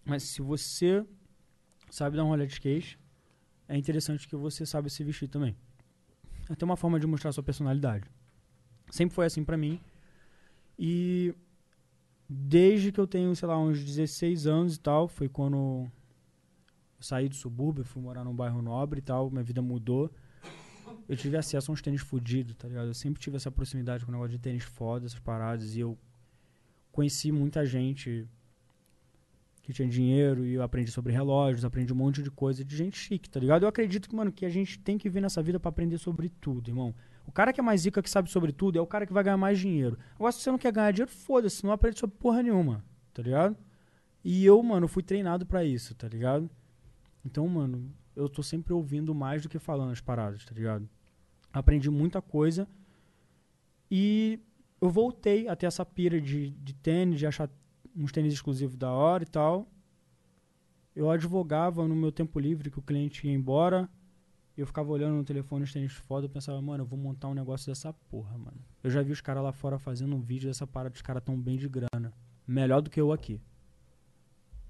[0.04, 1.04] Mas se você
[1.90, 2.98] sabe dar um rolê de skate,
[3.68, 5.56] é interessante que você sabe se vestir também.
[6.48, 8.08] É até uma forma de mostrar sua personalidade.
[8.90, 9.80] Sempre foi assim pra mim.
[10.78, 11.34] E
[12.28, 15.90] desde que eu tenho, sei lá, uns 16 anos e tal, foi quando eu
[17.00, 20.10] saí do subúrbio, fui morar num bairro nobre e tal, minha vida mudou.
[21.08, 22.88] Eu tive acesso a uns tênis fudidos, tá ligado?
[22.88, 25.96] Eu sempre tive essa proximidade com o negócio de tênis foda, essas paradas, e eu
[26.90, 28.28] conheci muita gente
[29.62, 32.96] que tinha dinheiro e eu aprendi sobre relógios, aprendi um monte de coisa de gente
[32.96, 33.64] chique, tá ligado?
[33.64, 36.28] Eu acredito que, mano, que a gente tem que vir nessa vida pra aprender sobre
[36.28, 36.94] tudo, irmão.
[37.26, 39.24] O cara que é mais zica, que sabe sobre tudo, é o cara que vai
[39.24, 39.98] ganhar mais dinheiro.
[40.14, 43.56] Agora, se você não quer ganhar dinheiro, foda-se, não aprende sobre porra nenhuma, tá ligado?
[44.22, 46.48] E eu, mano, fui treinado pra isso, tá ligado?
[47.24, 50.88] Então, mano, eu tô sempre ouvindo mais do que falando as paradas, tá ligado?
[51.52, 52.66] Aprendi muita coisa
[53.90, 54.40] e
[54.80, 57.50] eu voltei a ter essa pira de, de tênis, de achar
[57.94, 59.68] uns tênis exclusivos da hora e tal.
[60.94, 63.88] Eu advogava no meu tempo livre que o cliente ia embora.
[64.56, 66.24] Eu ficava olhando no telefone os tênis foda.
[66.24, 68.58] Eu pensava, mano, eu vou montar um negócio dessa porra, mano.
[68.82, 70.94] Eu já vi os caras lá fora fazendo um vídeo dessa parada.
[70.94, 72.12] Os caras tão bem de grana.
[72.46, 73.40] Melhor do que eu aqui.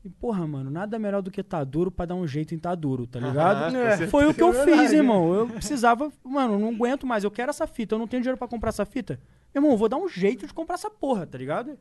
[0.07, 2.73] E, porra, mano, nada melhor do que tá duro pra dar um jeito em tá
[2.77, 3.57] duro, tá ligado?
[3.74, 3.91] Aham, É.
[3.91, 4.11] certeza.
[4.11, 5.35] Foi o que eu É fiz, irmão.
[5.35, 8.39] Eu precisava, mano, eu não aguento mais, eu quero essa fita, eu não tenho dinheiro
[8.39, 9.19] pra comprar essa fita.
[9.53, 11.77] Irmão, eu vou dar um jeito de comprar essa porra, tá ligado?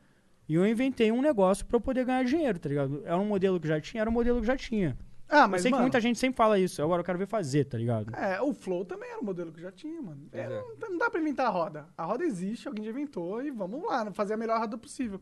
[0.49, 3.01] E eu inventei um negócio pra eu poder ganhar dinheiro, tá ligado?
[3.05, 4.97] Era um modelo que já tinha, era um modelo que já tinha.
[5.29, 7.27] Ah, eu mas sei mano, que muita gente sempre fala isso, agora eu quero ver
[7.27, 8.15] fazer, tá ligado?
[8.15, 10.21] É, o Flow também era um modelo que já tinha, mano.
[10.31, 10.63] É, é.
[10.79, 11.85] Não, não dá pra inventar a roda.
[11.97, 15.19] A roda existe, alguém já inventou e vamos lá, fazer a melhor roda possível.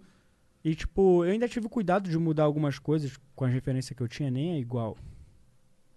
[0.63, 4.07] E, tipo, eu ainda tive cuidado de mudar algumas coisas com as referências que eu
[4.07, 4.97] tinha, nem é igual.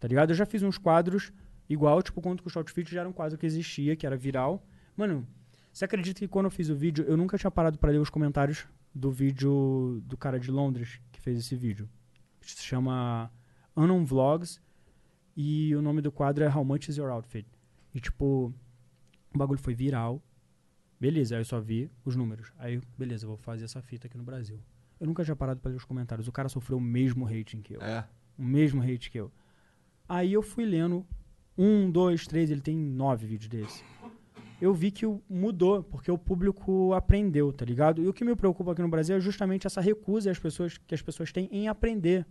[0.00, 0.30] Tá ligado?
[0.30, 1.32] Eu já fiz uns quadros
[1.68, 4.66] igual, tipo, custa o outfit já era um quadro que existia, que era viral.
[4.96, 5.26] Mano,
[5.72, 8.10] você acredita que quando eu fiz o vídeo, eu nunca tinha parado pra ler os
[8.10, 11.88] comentários do vídeo do cara de Londres que fez esse vídeo.
[12.40, 13.30] Se chama
[13.76, 14.60] Unknown Vlogs
[15.36, 17.46] e o nome do quadro é How Much Is Your Outfit?
[17.94, 18.54] E, tipo,
[19.34, 20.22] o bagulho foi viral.
[20.98, 22.52] Beleza, aí eu só vi os números.
[22.58, 24.58] Aí, beleza, vou fazer essa fita aqui no Brasil.
[24.98, 26.26] Eu nunca tinha parado pra ler os comentários.
[26.26, 27.82] O cara sofreu o mesmo rating que eu.
[27.82, 28.06] É.
[28.38, 29.30] O mesmo hate que eu.
[30.08, 31.06] Aí eu fui lendo
[31.56, 33.84] um, dois, três, ele tem nove vídeos desse.
[34.60, 38.02] Eu vi que mudou, porque o público aprendeu, tá ligado?
[38.02, 40.94] E o que me preocupa aqui no Brasil é justamente essa recusa as pessoas, que
[40.94, 42.26] as pessoas têm em aprender.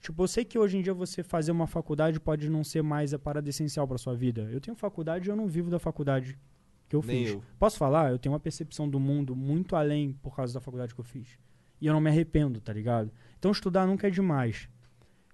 [0.00, 3.12] Tipo, eu sei que hoje em dia você fazer uma faculdade pode não ser mais
[3.12, 4.48] a parada essencial pra sua vida.
[4.50, 6.38] Eu tenho faculdade e eu não vivo da faculdade
[6.88, 7.34] que eu Nem fiz.
[7.34, 7.42] eu.
[7.58, 8.10] Posso falar?
[8.10, 11.38] Eu tenho uma percepção do mundo muito além por causa da faculdade que eu fiz.
[11.80, 13.10] E eu não me arrependo, tá ligado?
[13.38, 14.68] Então estudar nunca é demais.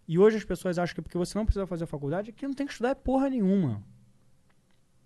[0.09, 2.55] E hoje as pessoas acham que porque você não precisa fazer a faculdade, que não
[2.55, 3.83] tem que estudar porra nenhuma.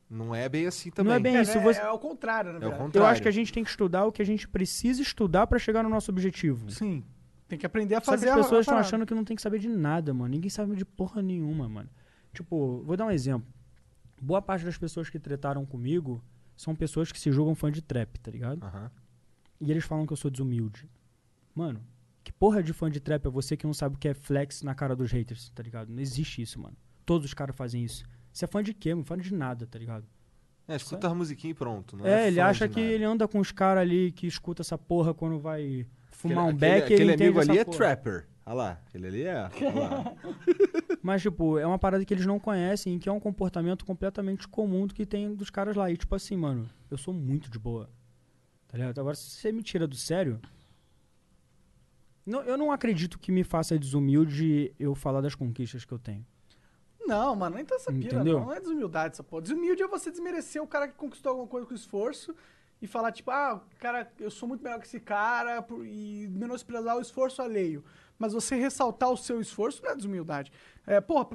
[0.08, 1.10] Não é bem assim também.
[1.10, 1.56] Não é bem É, isso.
[1.58, 1.62] né?
[1.64, 2.80] Você- é o contrário, na É o verdade.
[2.80, 3.10] Eu contrário.
[3.10, 5.82] acho que a gente tem que estudar o que a gente precisa estudar pra chegar
[5.82, 6.70] no nosso objetivo.
[6.70, 7.02] Sim.
[7.48, 9.24] Tem que aprender a Só que fazer as a- a pessoas estão achando que não
[9.24, 10.30] tem que saber de nada, mano.
[10.30, 11.88] Ninguém sabe de porra nenhuma, mano.
[12.32, 13.46] Tipo, vou dar um exemplo.
[14.20, 16.22] Boa parte das pessoas que tretaram comigo
[16.56, 18.62] são pessoas que se julgam fã de trap, tá ligado?
[18.64, 18.90] Aham.
[19.60, 20.88] E eles falam que eu sou desumilde.
[21.54, 21.80] Mano,
[22.22, 24.62] que porra de fã de trap é você que não sabe o que é flex
[24.62, 25.90] na cara dos haters, tá ligado?
[25.92, 26.76] Não existe isso, mano.
[27.06, 28.04] Todos os caras fazem isso.
[28.32, 28.94] Você é fã de quê?
[28.94, 30.06] Não fã de nada, tá ligado?
[30.66, 31.96] É, escuta a musiquinha e pronto.
[31.96, 32.92] Não é, é, ele acha que nada.
[32.92, 36.58] ele anda com os caras ali que escuta essa porra quando vai fumar Aquele- um
[36.58, 37.76] beck aquele, ele aquele amigo ali é porra.
[37.76, 38.26] trapper.
[38.46, 39.48] Olha lá, aquele ali é.
[41.02, 44.86] Mas, tipo, é uma parada que eles não conhecem, que é um comportamento completamente comum
[44.86, 45.90] do que tem dos caras lá.
[45.90, 47.88] E, tipo assim, mano, eu sou muito de boa.
[48.68, 48.98] Tá ligado?
[49.00, 50.40] Agora, se você me tira do sério.
[52.26, 56.24] não- eu não acredito que me faça desumilde eu falar das conquistas que eu tenho.
[57.06, 58.38] Não, mano, nem tá essa pira, Entendeu?
[58.40, 58.46] não.
[58.46, 59.42] Não é desumildade essa porra.
[59.42, 62.34] Desumilde é você desmerecer o cara que conquistou alguma coisa com esforço
[62.80, 66.96] e falar, tipo, ah, cara, eu sou muito melhor que esse cara por- e menosprezar
[66.96, 67.84] o esforço alheio.
[68.18, 70.52] Mas você ressaltar o seu esforço não é desumildade.
[70.86, 71.28] É, porra,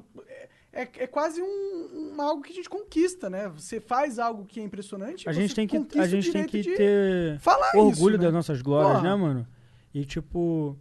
[0.71, 3.49] é, é- quase um, um- algo que a gente conquista, né?
[3.49, 5.27] Você faz algo que é impressionante.
[5.27, 7.39] A você gente tem que, a gente tem que ter
[7.75, 8.17] orgulho isso, né?
[8.17, 9.09] das nossas glórias, Porra.
[9.09, 9.47] né, mano?
[9.93, 10.77] E, tipo,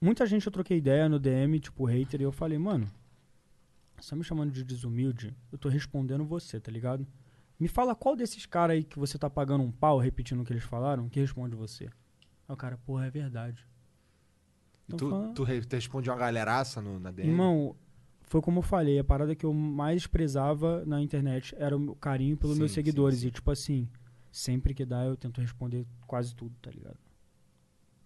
[0.00, 2.90] muita gente eu troquei ideia no DM, tipo, hater, e eu falei, mano,
[4.00, 7.06] você tá me chamando de desumilde, eu tô respondendo você, tá ligado?
[7.58, 10.52] Me fala qual desses caras aí que você tá pagando um pau repetindo o que
[10.54, 11.84] eles falaram, que responde você.
[12.48, 13.66] Aí o cara, porra, é verdade.
[14.90, 17.28] E Então tu, fala- tu, re- tu responde uma galeraça no, na DM?
[17.30, 17.76] Irmão,
[18.22, 21.94] foi como eu falei, a parada que eu mais prezava na internet era o meu
[21.94, 23.20] carinho pelos Sim, meus sim, seguidores.
[23.20, 23.28] sim.
[23.28, 23.88] E, tipo assim,
[24.30, 26.96] sempre que dá, eu tento responder quase tudo, tá ligado?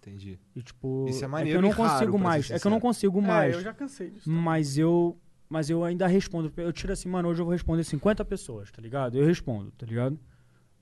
[0.00, 0.38] Entendi.
[0.54, 2.50] E, tipo, Isso é é que maneiro eu não raro, consigo mais.
[2.50, 3.54] É que eu não consigo É, mais.
[3.54, 4.30] eu já cansei disso.
[4.30, 5.18] Mas eu.
[5.48, 6.52] Mas eu ainda respondo.
[6.56, 9.16] Eu tiro assim, mano, hoje eu vou responder 50 pessoas, tá ligado?
[9.16, 10.18] Eu respondo, tá ligado?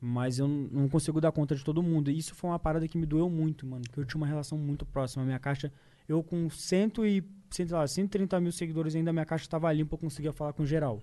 [0.01, 2.11] Mas eu não consigo dar conta de todo mundo.
[2.11, 3.83] E isso foi uma parada que me doeu muito, mano.
[3.85, 5.23] Porque eu tinha uma relação muito próxima.
[5.23, 5.73] A minha caixa.
[6.09, 7.23] Eu com cento e.
[7.51, 11.03] Sei lá, 130 mil seguidores ainda, minha caixa tava limpa, eu conseguia falar com geral.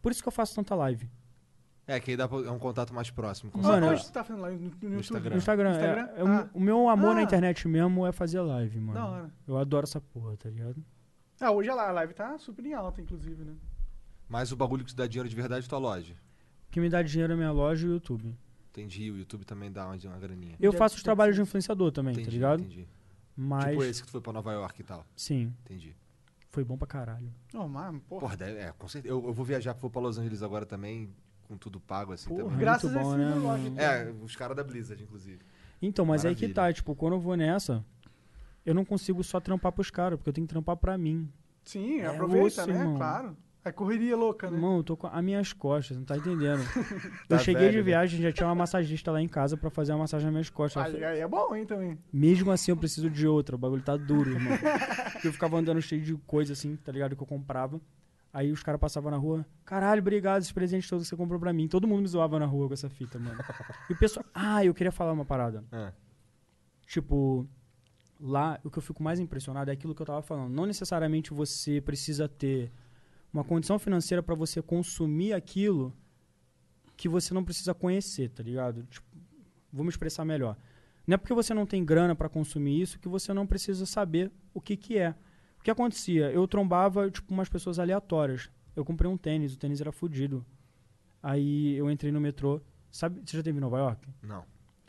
[0.00, 1.08] Por isso que eu faço tanta live.
[1.86, 3.50] É, que aí dá pra- é um contato mais próximo.
[3.50, 3.88] Com Mano.
[3.88, 4.50] Onde você tá fazendo lá?
[4.50, 4.58] No,
[4.90, 5.00] no?
[5.00, 5.30] Instagram.
[5.32, 5.70] No Instagram.
[5.70, 6.08] é- Instagram?
[6.16, 6.50] é o- Ah.
[6.54, 7.22] o meu amor na Ah.
[7.24, 8.94] internet mesmo é fazer live, mano.
[8.94, 9.30] Da hora.
[9.46, 10.82] Eu adoro essa porra, tá ligado?
[11.40, 13.54] Ah, hoje a live tá super em alta, inclusive, né?
[14.28, 16.14] Mas o bagulho que te dá dinheiro de verdade é tua loja.
[16.68, 18.36] O que me dá dinheiro é minha loja e o YouTube.
[18.70, 20.54] Entendi, o YouTube também dá uma, uma graninha.
[20.60, 22.60] Eu faço os trabalhos de influenciador também, entendi, tá ligado?
[22.60, 22.86] entendi.
[23.36, 23.70] Mas.
[23.70, 25.06] Tipo esse que tu foi pra Nova York e tal.
[25.16, 25.96] Sim, Entendi.
[26.50, 27.32] foi bom pra caralho.
[27.54, 28.20] Oh, mas, porra.
[28.36, 29.12] Porra, é, com certeza.
[29.14, 31.08] Eu, eu vou viajar, vou pra Los Angeles agora também,
[31.48, 32.58] com tudo pago assim Porra, também.
[32.58, 33.02] Graças muito a
[33.38, 33.84] bom, esse né?
[33.84, 35.40] É, os caras da Blizzard, inclusive.
[35.80, 36.54] Então, mas aí que Maravilha.
[36.54, 37.84] tá, tipo, quando eu vou nessa,
[38.64, 41.28] eu não consigo só trampar pros caras, porque eu tenho que trampar pra mim.
[41.64, 42.78] Sim, É aproveita, osso, né?
[42.78, 42.96] irmão.
[42.96, 43.36] Claro.
[43.64, 44.56] É correria louca, né?
[44.56, 46.62] Irmão, eu tô com as minhas costas, não tá entendendo.
[47.28, 47.82] Tá eu cheguei velho, de né?
[47.84, 50.84] viagem, já tinha uma massagista lá em casa pra fazer uma massagem nas minhas costas.
[50.84, 51.98] Aí, aí é bom, hein, também.
[52.12, 53.54] Mesmo assim, eu preciso de outra.
[53.54, 54.58] O bagulho tá duro, irmão.
[55.12, 57.14] Porque eu ficava andando cheio de coisa assim, tá ligado?
[57.14, 57.80] Que eu comprava.
[58.32, 59.46] Aí os caras passavam na rua.
[59.64, 61.68] Caralho, obrigado, esses presentes todos que você comprou pra mim.
[61.68, 63.38] Todo mundo me zoava na rua com essa fita, mano.
[63.88, 64.24] E o pessoal.
[64.34, 65.62] Ah, eu queria falar uma parada.
[65.70, 65.92] É.
[66.86, 67.46] Tipo,
[68.18, 70.52] lá, o que eu fico mais impressionado é aquilo que eu tava falando.
[70.52, 72.72] Não necessariamente você precisa ter
[73.32, 75.94] uma condição financeira para você consumir aquilo
[76.96, 78.84] que você não precisa conhecer, tá ligado?
[78.84, 79.06] Tipo,
[79.72, 80.56] vou me expressar melhor.
[81.06, 84.30] Não é porque você não tem grana para consumir isso que você não precisa saber
[84.54, 85.14] o que que é.
[85.58, 86.30] O que acontecia?
[86.30, 88.50] Eu trombava, tipo, umas pessoas aleatórias.
[88.76, 90.44] Eu comprei um tênis, o tênis era fudido.
[91.22, 92.60] Aí eu entrei no metrô.
[92.90, 94.08] Sabe, você já teve em Nova York?
[94.22, 94.44] Não.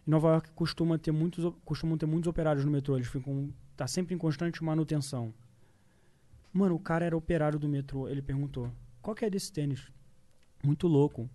[0.05, 2.95] Em Nova York costuma ter muitos, costumam ter muitos operários no metrô.
[2.95, 3.53] Eles ficam.
[3.75, 5.33] tá sempre em constante manutenção.
[6.53, 8.07] Mano, o cara era operário do metrô.
[8.07, 8.71] Ele perguntou:
[9.01, 9.91] qual que é desse tênis?
[10.63, 11.29] Muito louco.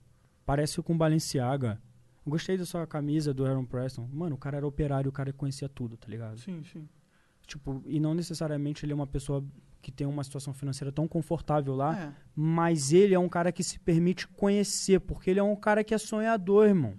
[0.47, 1.81] Parece com Balenciaga.
[2.27, 4.09] Gostei da sua camisa do Aaron Preston.
[4.12, 6.39] Mano, o cara era operário, o cara conhecia tudo, tá ligado?
[6.39, 6.89] Sim, sim.
[7.47, 9.43] Tipo, e não necessariamente ele é uma pessoa
[9.81, 12.12] que tem uma situação financeira tão confortável lá, É.
[12.36, 15.95] mas ele é um cara que se permite conhecer, porque ele é um cara que
[15.95, 16.95] é sonhador, irmão.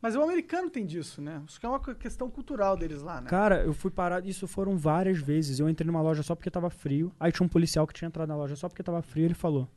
[0.00, 1.42] Mas o americano tem disso, né?
[1.46, 3.28] Isso que é uma questão cultural deles lá, né?
[3.28, 5.58] Cara, eu fui parado, isso foram várias vezes.
[5.58, 7.12] Eu entrei numa loja só porque tava frio.
[7.18, 9.24] Aí tinha um policial que tinha entrado na loja só porque tava frio.
[9.24, 9.68] Ele falou: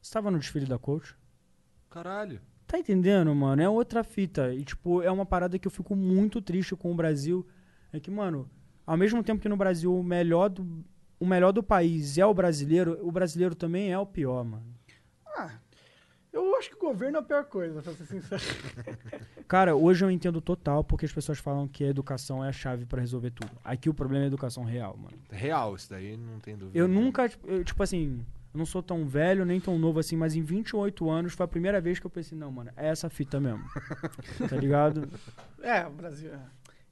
[0.00, 1.16] Você tava no desfile da coach?
[1.88, 2.40] Caralho.
[2.66, 3.62] Tá entendendo, mano?
[3.62, 4.52] É outra fita.
[4.54, 7.46] E, tipo, é uma parada que eu fico muito triste com o Brasil.
[7.92, 8.50] É que, mano,
[8.86, 10.84] ao mesmo tempo que no Brasil o melhor do,
[11.18, 14.64] o melhor do país é o brasileiro, o brasileiro também é o pior, mano.
[15.26, 15.52] Ah,
[16.32, 18.42] eu acho que o governo é a pior coisa, pra ser sincero.
[19.46, 22.86] Cara, hoje eu entendo total porque as pessoas falam que a educação é a chave
[22.86, 23.50] pra resolver tudo.
[23.62, 25.16] Aqui o problema é a educação real, mano.
[25.30, 26.78] Real, isso daí não tem dúvida.
[26.78, 30.16] Eu nunca, tipo, eu, tipo assim, eu não sou tão velho nem tão novo assim,
[30.16, 33.10] mas em 28 anos foi a primeira vez que eu pensei, não, mano, é essa
[33.10, 33.64] fita mesmo.
[34.48, 35.08] tá ligado?
[35.62, 36.32] É, o Brasil.
[36.32, 36.38] é.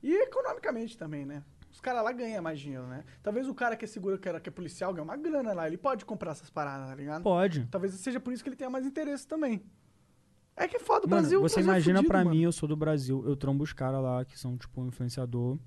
[0.02, 1.42] E economicamente também, né?
[1.70, 3.04] Os caras lá ganham mais dinheiro, né?
[3.22, 5.66] Talvez o cara que é seguro, que é, que é policial, ganha uma grana lá.
[5.66, 7.22] Ele pode comprar essas paradas, tá ligado?
[7.22, 7.66] Pode.
[7.70, 9.62] Talvez seja por isso que ele tenha mais interesse também.
[10.56, 11.40] É que é foda, o Mano, Brasil.
[11.40, 12.30] você Brasil é imagina fudido, pra mano.
[12.30, 15.58] mim, eu sou do Brasil, eu trombo os caras lá que são, tipo, um influenciador.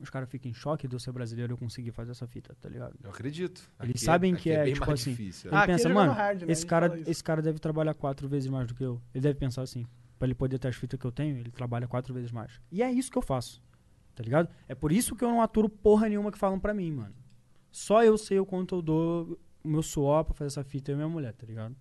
[0.00, 2.56] Os caras ficam em choque de eu ser brasileiro e eu conseguir fazer essa fita,
[2.60, 2.96] tá ligado?
[3.02, 3.70] Eu acredito.
[3.80, 5.10] Eles Aqui é- sabem que é é, bem tipo mais assim.
[5.10, 5.58] difícil, Ele é.
[5.58, 6.52] Ah, aqui pensa, ele joga mano, no hard, né?
[6.52, 9.00] Esse, cara, esse cara deve trabalhar quatro vezes mais do que eu.
[9.14, 9.86] Ele deve pensar assim.
[10.18, 12.60] Pra ele poder ter as fitas que eu tenho, ele trabalha quatro vezes mais.
[12.70, 13.60] E é isso que eu faço.
[14.14, 14.48] Tá ligado?
[14.68, 17.14] É por isso que eu não aturo porra nenhuma que falam pra mim, mano.
[17.70, 20.94] Só eu sei o quanto eu dou o meu suor pra fazer essa fita eu
[20.94, 21.74] e minha mulher, tá ligado?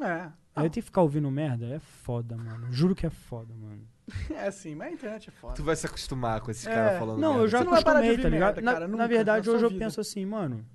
[0.00, 0.30] É.
[0.56, 2.72] Aí eu tenho que ficar ouvindo merda, é foda, mano.
[2.72, 3.86] Juro que é foda, mano.
[4.30, 5.54] É assim, mas a internet é foda.
[5.54, 6.74] Tu vai se acostumar com esses É.
[6.74, 7.44] caras falando Não, merda.
[7.44, 8.54] eu já Você não vai parar de acostumei, ouvir tá ligado?
[8.56, 9.84] merda, na, cara, na nunca, verdade, na hoje sua eu vida.
[9.84, 10.66] penso assim, mano.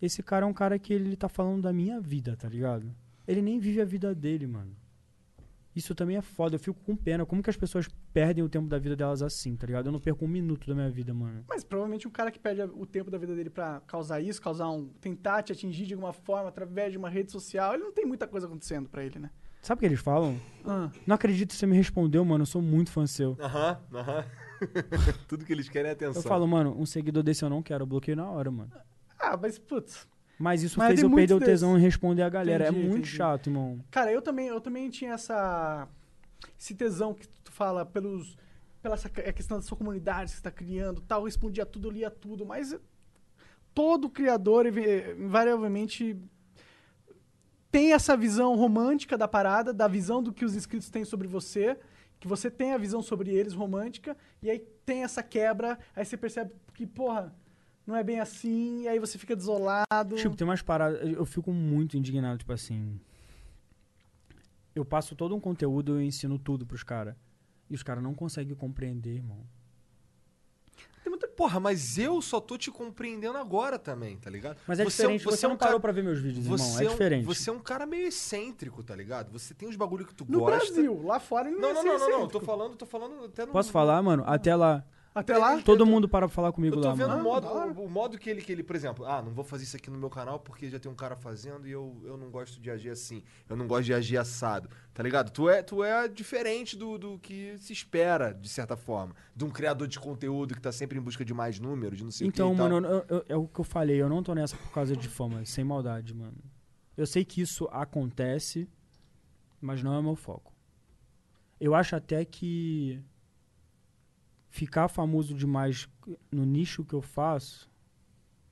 [0.00, 2.94] Esse cara é um cara que ele tá falando da minha vida, tá ligado?
[3.26, 4.74] Ele nem vive a vida dele, mano.
[5.74, 7.26] Isso também é foda, eu fico com pena.
[7.26, 9.86] Como que as pessoas perdem o tempo da vida delas assim, tá ligado?
[9.86, 11.44] Eu não perco um minuto da minha vida, mano.
[11.48, 14.68] Mas provavelmente um cara que perde o tempo da vida dele pra causar isso, causar
[14.70, 14.88] um.
[15.00, 18.26] tentar te atingir de alguma forma através de uma rede social, ele não tem muita
[18.28, 19.30] coisa acontecendo pra ele, né?
[19.60, 20.38] Sabe o que eles falam?
[20.64, 20.90] Ah.
[21.06, 22.42] Não acredito que você me respondeu, mano.
[22.42, 23.36] Eu sou muito fã seu.
[23.40, 24.24] Aham, aham.
[25.26, 26.22] Tudo que eles querem é atenção.
[26.22, 27.82] Eu falo, mano, um seguidor desse eu não quero.
[27.82, 28.70] Eu bloqueio na hora, mano.
[29.18, 30.06] Ah, mas putz.
[30.38, 32.68] Mas isso Mas fez eu perder o tesão em responder a galera.
[32.68, 33.16] Entendi, é muito entendi.
[33.16, 33.80] chato, irmão.
[33.90, 35.88] Cara, eu também, eu também tinha essa.
[36.58, 38.36] Esse tesão que tu fala pelos.
[38.82, 41.20] Pela essa, a questão da sua comunidade que você tá criando tal.
[41.20, 42.76] Eu respondia tudo, eu lia tudo, mas
[43.74, 46.16] todo criador, invariavelmente,
[47.70, 51.76] tem essa visão romântica da parada, da visão do que os inscritos têm sobre você,
[52.20, 56.16] que você tem a visão sobre eles romântica, e aí tem essa quebra, aí você
[56.16, 57.34] percebe que, porra,
[57.86, 60.16] não é bem assim, e aí você fica desolado.
[60.16, 61.00] Tipo, tem umas paradas.
[61.12, 62.98] Eu fico muito indignado, tipo assim.
[64.74, 67.14] Eu passo todo um conteúdo, eu ensino tudo pros caras.
[67.70, 69.38] E os caras não conseguem compreender, irmão.
[71.02, 71.28] Tem muita...
[71.28, 74.56] Porra, mas eu só tô te compreendendo agora também, tá ligado?
[74.66, 76.18] Mas é Você é um- diferente, você, é um não parou cara- pra ver meus
[76.20, 76.56] vídeos, irmão.
[76.58, 77.24] Você É diferente.
[77.24, 79.30] Você é um cara meio excêntrico, tá ligado?
[79.32, 80.72] Você tem os bagulho que tu No gosta.
[80.72, 82.28] Brasil, lá fora ele não, Não, é não, não, não, não.
[82.28, 83.52] Tô falando, tô falando até no.
[83.52, 84.24] Posso falar, mano?
[84.26, 84.84] Até lá.
[85.14, 85.62] Até lá?
[85.62, 87.20] Todo mundo para pra falar comigo Eu tô lá, vendo mano.
[87.20, 89.62] o modo, o, o modo que ele, que ele, por exemplo, ah, não vou fazer
[89.62, 92.30] isso aqui no meu canal porque já tem um cara fazendo e eu, eu não
[92.30, 93.22] gosto de agir assim.
[93.48, 94.68] Eu não gosto de agir assado.
[94.92, 95.30] Tá ligado?
[95.30, 99.14] Tu é, tu é diferente do, do que se espera, de certa forma.
[99.36, 102.10] De um criador de conteúdo que tá sempre em busca de mais número, de não
[102.10, 102.56] sei Então, o que.
[102.56, 102.68] e tal.
[102.70, 104.02] mano, eu- eu- é o que eu falei.
[104.02, 106.38] Eu não tô nessa por causa de fama, sem maldade, mano.
[106.96, 108.68] Eu sei que isso acontece,
[109.60, 110.52] mas não é o meu foco.
[111.60, 113.00] Eu acho até que
[114.54, 115.88] ficar famoso demais
[116.30, 117.68] no nicho que eu faço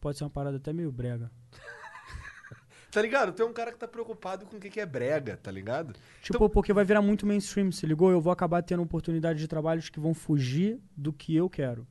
[0.00, 1.30] pode ser uma parada até meio brega.
[2.90, 3.32] Tá ligado?
[3.32, 5.94] Tu é um cara que tá preocupado com o que, que é brega, tá ligado?
[6.20, 8.10] Tipo, porque vai virar muito mainstream, se ligou?
[8.10, 11.86] Eu vou acabar tendo oportunidade de trabalhos que vão fugir do que eu quero.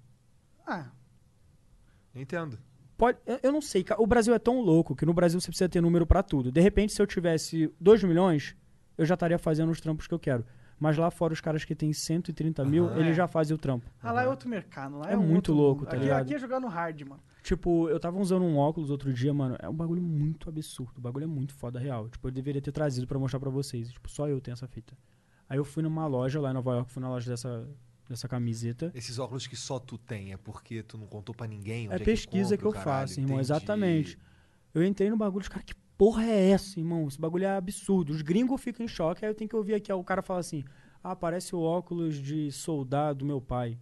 [0.68, 0.92] Ah,
[2.14, 2.60] Entendo.
[2.98, 4.00] Pode, eu- eu não sei, cara.
[4.00, 6.52] O Brasil é tão louco que no Brasil você precisa ter número pra tudo.
[6.52, 8.56] De repente, se eu tivesse 2 milhões,
[8.96, 10.46] eu já estaria fazendo os trampos que eu quero.
[10.82, 12.98] Mas lá fora, os caras que tem 130 mil, Aham.
[12.98, 13.14] eles É.
[13.14, 13.86] já fazem o trampo.
[14.02, 14.98] Ah, lá é outro mercado.
[14.98, 15.90] Lá é, É muito outro louco, mundo.
[15.92, 16.22] tá aqui, ligado?
[16.24, 17.22] Aqui é jogar no hard, mano.
[17.44, 19.56] Tipo, eu tava usando um óculos outro dia, mano.
[19.60, 20.98] É um bagulho muito absurdo.
[20.98, 22.10] O bagulho é muito foda real.
[22.10, 23.92] Tipo, eu deveria ter trazido pra mostrar pra vocês.
[23.92, 24.98] Tipo, só eu tenho essa fita.
[25.48, 27.68] Aí eu fui numa loja lá em Nova York, fui na loja dessa,
[28.10, 28.92] dessa camiseta.
[28.96, 32.02] Esses óculos que só tu tem, é porque tu não contou pra ninguém onde É
[32.02, 33.34] é pesquisa que, compra, eu caralho, faço, irmão.
[33.36, 33.42] entendi.
[33.42, 34.18] Exatamente.
[34.74, 37.08] Eu entrei no bagulho, os caras, que porra é essa, irmão?
[37.08, 38.12] Esse bagulho é absurdo.
[38.12, 40.40] Os gringos ficam em choque, aí eu tenho que ouvir aqui, ó, o cara fala
[40.40, 40.64] assim,
[41.04, 43.78] ah, parece o óculos de soldado do meu pai.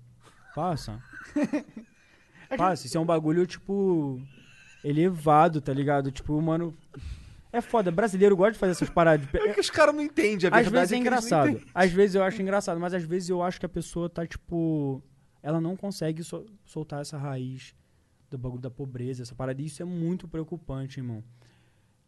[0.54, 1.02] Passa.
[2.58, 4.22] Passa, isso é um bagulho, tipo,
[4.84, 6.12] elevado, tá ligado?
[6.12, 6.76] Tipo, mano...
[7.54, 9.26] É foda, brasileiro gosta de fazer essas paradas.
[9.26, 10.98] de- É que os caras não entendem, a às verdade vezes é é eles não
[11.00, 11.62] engraçado.
[11.74, 15.02] Às vezes eu acho engraçado, mas às vezes eu acho que a pessoa tá, tipo.
[15.41, 17.74] Ela não consegue sol- soltar essa raiz
[18.30, 19.62] do bagulho da pobreza, essa parada.
[19.62, 21.24] Isso é muito preocupante, irmão.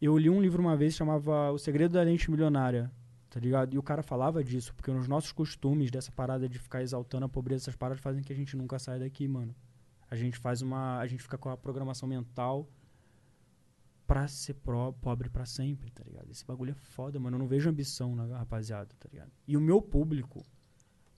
[0.02, 2.92] Eu li um livro uma vez que chamava O Segredo da Lente Milionária,
[3.30, 3.76] tá ligado?
[3.76, 7.30] E o cara falava disso, porque os nossos costumes dessa parada de ficar exaltando a
[7.30, 9.54] pobreza, essas paradas fazem que a gente nunca saia daqui, mano.
[10.10, 10.98] A gente faz uma.
[10.98, 12.68] A gente fica com a programação mental
[14.08, 14.56] pra ser
[15.00, 16.32] pobre pra sempre, tá ligado?
[16.32, 17.36] Esse bagulho é foda, mano.
[17.36, 19.32] Eu não vejo ambição na rapaziada, tá ligado?
[19.48, 20.44] E o meu público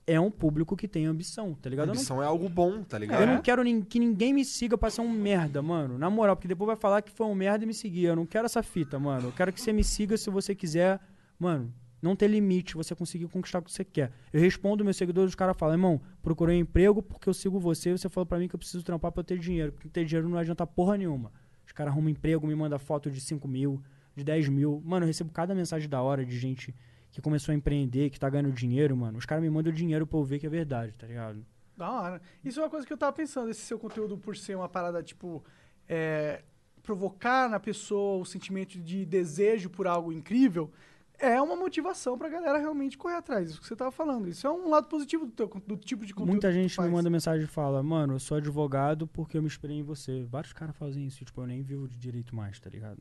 [0.05, 1.85] é um público que tem ambição, tá ligado?
[1.87, 3.21] Eu não- Ambição é algo bom, tá ligado?
[3.21, 5.97] eu não quero nin- que ninguém me siga pra ser um merda, mano.
[5.97, 8.03] Na moral, porque depois vai falar que foi um merda e me seguir.
[8.05, 9.29] Eu não quero essa fita, mano.
[9.29, 10.99] Eu quero que você me siga se você quiser.
[11.39, 14.11] Mano, não ter limite, você conseguir conquistar o que você quer.
[14.33, 17.91] Eu respondo meus seguidores, os caras falam, irmão, procurei um emprego porque eu sigo você
[17.91, 19.71] e você falou pra mim que eu preciso trampar pra eu ter dinheiro.
[19.71, 21.31] Porque ter dinheiro não adianta porra nenhuma.
[21.65, 23.81] Os caras arrumam emprego, me mandam foto de 5 mil,
[24.15, 24.81] de 10 mil.
[24.85, 26.75] Mano, eu recebo cada mensagem da hora de gente
[27.13, 29.19] que começou a empreender, que tá ganhando dinheiro, mano.
[29.19, 31.45] Os caras me mandam dinheiro pra eu ver que é verdade, tá ligado?
[31.77, 32.21] Da hora.
[32.43, 35.01] Isso é uma coisa que eu tava pensando, esse seu conteúdo por ser uma parada,
[35.03, 35.43] tipo,
[35.87, 36.41] é,
[36.81, 40.71] provocar na pessoa o sentimento de desejo por algo incrível,
[41.19, 43.51] é uma motivação pra galera realmente correr atrás.
[43.51, 44.27] Isso que você tava falando.
[44.27, 47.11] Isso é um lado positivo do, teu, do tipo de conteúdo Muita gente me manda
[47.11, 50.23] mensagem e fala, mano, eu sou advogado porque eu me inspirei em você.
[50.23, 52.97] Vários caras fazem isso, tipo, eu nem vivo de direito mais, tá ligado?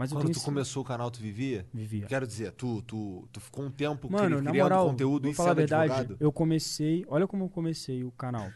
[0.00, 1.66] Mas Quando tu esse- começou o canal, tu vivia?
[1.74, 2.06] Vivia.
[2.06, 5.34] Quero dizer, tu, tu, tu ficou um tempo Mano, na criando moral, conteúdo vou e
[5.34, 6.16] falar a sendo verdade, advogado?
[6.18, 8.50] eu comecei, olha como eu comecei o canal.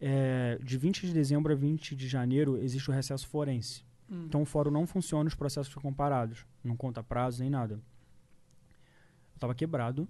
[0.00, 3.84] É, de 20 de dezembro a 20 de janeiro existe o recesso forense.
[4.10, 4.24] Hum.
[4.26, 6.46] Então o fórum não funciona, os processos ficam parados.
[6.64, 7.74] Não conta prazo nem nada.
[7.74, 10.08] Eu tava quebrado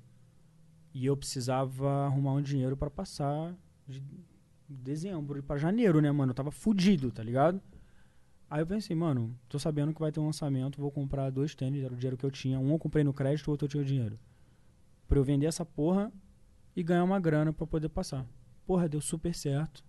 [0.95, 3.53] e eu precisava arrumar um dinheiro pra passar
[3.85, 4.01] de
[4.69, 6.31] dezembro para janeiro, né, mano?
[6.31, 7.61] Eu tava fudido, tá ligado?
[8.51, 11.85] Aí eu pensei, mano, tô sabendo que vai ter um lançamento, vou comprar dois tênis,
[11.85, 12.59] era o dinheiro que eu tinha.
[12.59, 14.19] Um eu comprei no crédito, o outro eu tinha o dinheiro.
[15.07, 16.11] Pra eu vender essa porra
[16.75, 18.27] e ganhar uma grana pra poder passar.
[18.65, 19.85] Porra, deu super certo.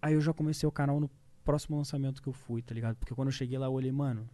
[0.00, 1.10] Aí eu já comecei o canal no
[1.44, 2.96] próximo lançamento que eu fui, tá ligado?
[2.96, 4.28] Porque quando eu cheguei lá, eu olhei, mano,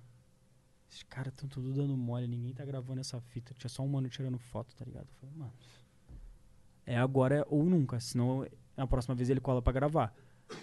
[0.89, 3.53] esses caras tão tudo dando mole, ninguém tá gravando essa fita.
[3.55, 5.09] Tinha só um mano tirando foto, tá ligado?
[5.09, 5.53] Eu falei, mano,
[6.87, 10.15] é agora ou nunca, senão a próxima vez ele cola pra gravar.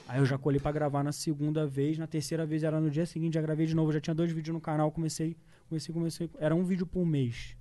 [0.08, 3.06] Aí eu já colei pra gravar na segunda vez, na terceira vez era no dia
[3.06, 5.36] seguinte, já gravei de novo, já tinha dois vídeos no canal, comecei,
[5.68, 7.56] comecei, comecei, era um vídeo por mês.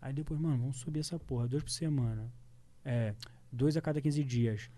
[0.00, 2.32] Aí depois, mano, vamos subir essa porra, dois por semana.
[2.84, 3.14] É,
[3.52, 4.70] dois a cada 15 dias.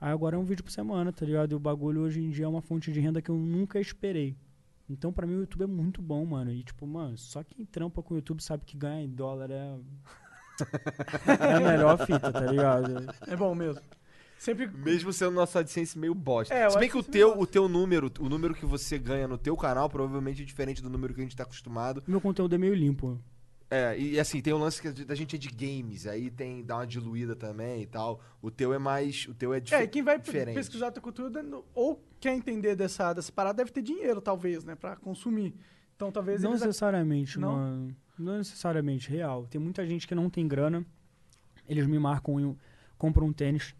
[0.00, 1.52] Aí agora é um vídeo por semana, tá ligado?
[1.52, 4.36] E o bagulho hoje em dia é uma fonte de renda que eu nunca esperei.
[4.88, 6.50] Então pra mim o YouTube é muito bom, mano.
[6.50, 9.78] E tipo, mano, só quem trampa com o YouTube sabe que ganhar em dólar é.
[11.38, 13.14] é a melhor fita, tá ligado?
[13.28, 13.80] É bom mesmo.
[14.42, 14.66] Sempre.
[14.66, 16.52] Mesmo sendo nosso AdSense meio bosta.
[16.52, 19.38] É, Se bem que o teu, o teu número, o número que você ganha no
[19.38, 22.02] teu canal provavelmente é diferente do número que a gente tá acostumado.
[22.08, 23.20] Meu conteúdo é meio limpo.
[23.70, 26.64] É, e assim, tem o lance que a da gente é de games, aí tem
[26.64, 28.20] dá uma diluída também e tal.
[28.42, 30.56] O teu é mais, o teu é, dife- É, quem vai diferente.
[30.56, 34.74] pesquisar teu conteúdo ou quer entender dessa, dessa parada deve ter dinheiro, talvez, né?
[34.74, 35.54] Pra consumir.
[35.94, 37.52] Então talvez Não necessariamente, Não?
[37.52, 37.96] mano.
[38.18, 39.46] Não necessariamente real.
[39.46, 40.84] Tem muita gente que não tem grana.
[41.68, 42.56] Eles me marcam e
[42.98, 43.72] compram um tênis.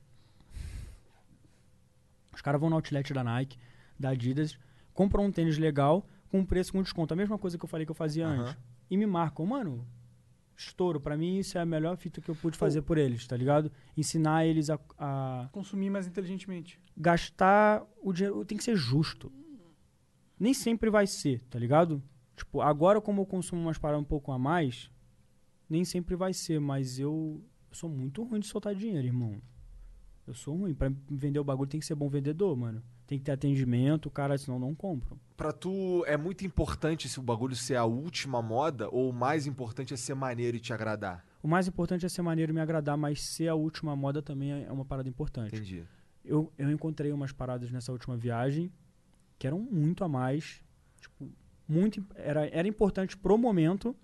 [2.32, 3.58] Os caras vão no outlet da Nike,
[3.98, 4.58] da Adidas,
[4.94, 7.12] compram um tênis legal com um preço com desconto.
[7.12, 8.42] A mesma coisa que eu falei que eu fazia Aham.
[8.42, 8.56] antes.
[8.90, 9.86] E me marcam, mano.
[10.56, 11.00] Estouro.
[11.00, 13.70] Pra mim, isso é a melhor fita que eu pude fazer por eles, tá ligado?
[13.96, 16.80] Ensinar eles a- a consumir mais inteligentemente.
[16.96, 19.32] gastar o dinheiro tem que ser justo.
[20.38, 22.02] Nem sempre vai ser, tá ligado?
[22.36, 24.90] Tipo, agora como eu consumo umas paradas um pouco a mais,
[25.68, 29.40] nem sempre vai ser, mas eu, eu sou muito ruim de soltar dinheiro, irmão.
[30.26, 30.74] Eu sou ruim.
[30.74, 32.82] Pra vender o bagulho tem que ser bom vendedor, mano.
[33.06, 35.18] Tem que ter atendimento, cara, senão não compram.
[35.36, 39.46] Pra tu, é muito importante se o bagulho ser a última moda ou o mais
[39.46, 41.24] importante é ser maneiro e te agradar?
[41.42, 44.64] O mais importante é ser maneiro e me agradar, mas ser a última moda também
[44.64, 45.56] é uma parada importante.
[45.56, 45.84] Entendi.
[46.24, 48.72] Eu, eu encontrei umas paradas nessa última viagem
[49.38, 50.62] que eram muito a mais.
[51.00, 51.28] Tipo,
[51.66, 52.06] muito.
[52.14, 53.94] Era, era importante pro momento,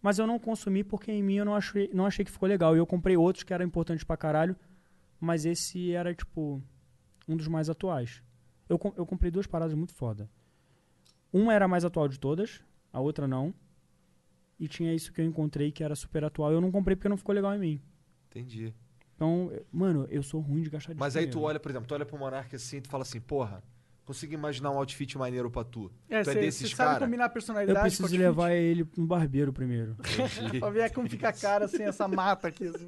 [0.00, 2.74] Mas eu não consumi porque em mim eu não achei, não achei que ficou legal.
[2.74, 4.56] E eu comprei outros que eram importantes pra caralho,
[5.20, 6.62] mas esse era, tipo,
[7.28, 8.22] um dos mais atuais.
[8.68, 10.28] Eu, eu comprei duas paradas muito foda.
[11.32, 12.62] Uma era a mais atual de todas,
[12.92, 13.54] a outra não.
[14.58, 16.52] E tinha isso que eu encontrei que era super atual.
[16.52, 17.82] Eu não comprei porque não ficou legal em mim.
[18.30, 18.74] Entendi.
[19.14, 21.00] Então, mano, eu sou ruim de gastar dinheiro.
[21.00, 23.20] Mas aí tu olha, por exemplo, tu olha pro Monark assim e tu fala assim,
[23.20, 23.62] porra,
[24.06, 25.90] consigo imaginar um outfit maneiro pra tu.
[26.08, 27.04] É, tu é você desses sabe cara?
[27.04, 29.96] combinar a Eu personalidade preciso com levar ele no barbeiro primeiro.
[30.58, 32.68] pra ver como fica a cara assim, essa mata aqui.
[32.68, 32.86] assim.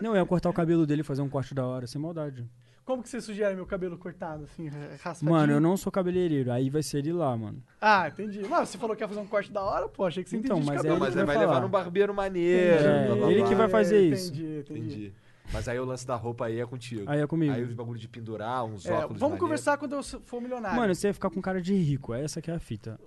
[0.00, 2.46] Não, eu ia cortar o cabelo dele e fazer um corte da hora, sem maldade.
[2.84, 4.68] Como que você sugere meu cabelo cortado, assim,
[5.02, 5.30] raspadinho?
[5.30, 7.62] Mano, eu não sou cabeleireiro, aí vai ser ele lá, mano.
[7.80, 8.42] Ah, entendi.
[8.48, 10.58] Mas você falou que ia fazer um corte da hora, pô, achei que você Então,
[10.58, 10.94] entendia de mas é cabelo.
[10.94, 12.84] Não, mas ele vai vai levar num barbeiro maneiro.
[12.84, 13.48] É, blá, blá, ele blá.
[13.48, 14.32] que vai fazer isso.
[14.32, 14.80] Entendi, entendi.
[14.80, 15.14] Entendi.
[15.52, 17.04] Mas aí o lance da roupa aí é contigo.
[17.06, 17.52] Aí é comigo.
[17.52, 19.40] Aí os bagulho de pendurar, uns É, óculos vamos maneiros.
[19.40, 20.76] conversar quando eu for milionário.
[20.78, 22.98] Mano, você ia ficar com cara de rico, essa que é a fita.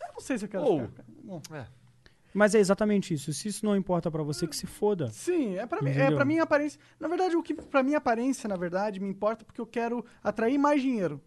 [0.00, 1.04] eu não sei se eu quero Ou- ficar.
[1.24, 1.40] Bom,
[2.34, 3.30] Mas é exatamente isso.
[3.34, 5.08] Se isso não importa pra você, que se foda.
[5.10, 6.16] Sim, é pra, mim, é Entendeu?
[6.16, 6.80] pra mim a aparência.
[6.98, 10.02] Na verdade, o que pra mim a aparência, na verdade, me importa porque eu quero
[10.24, 11.20] atrair mais dinheiro.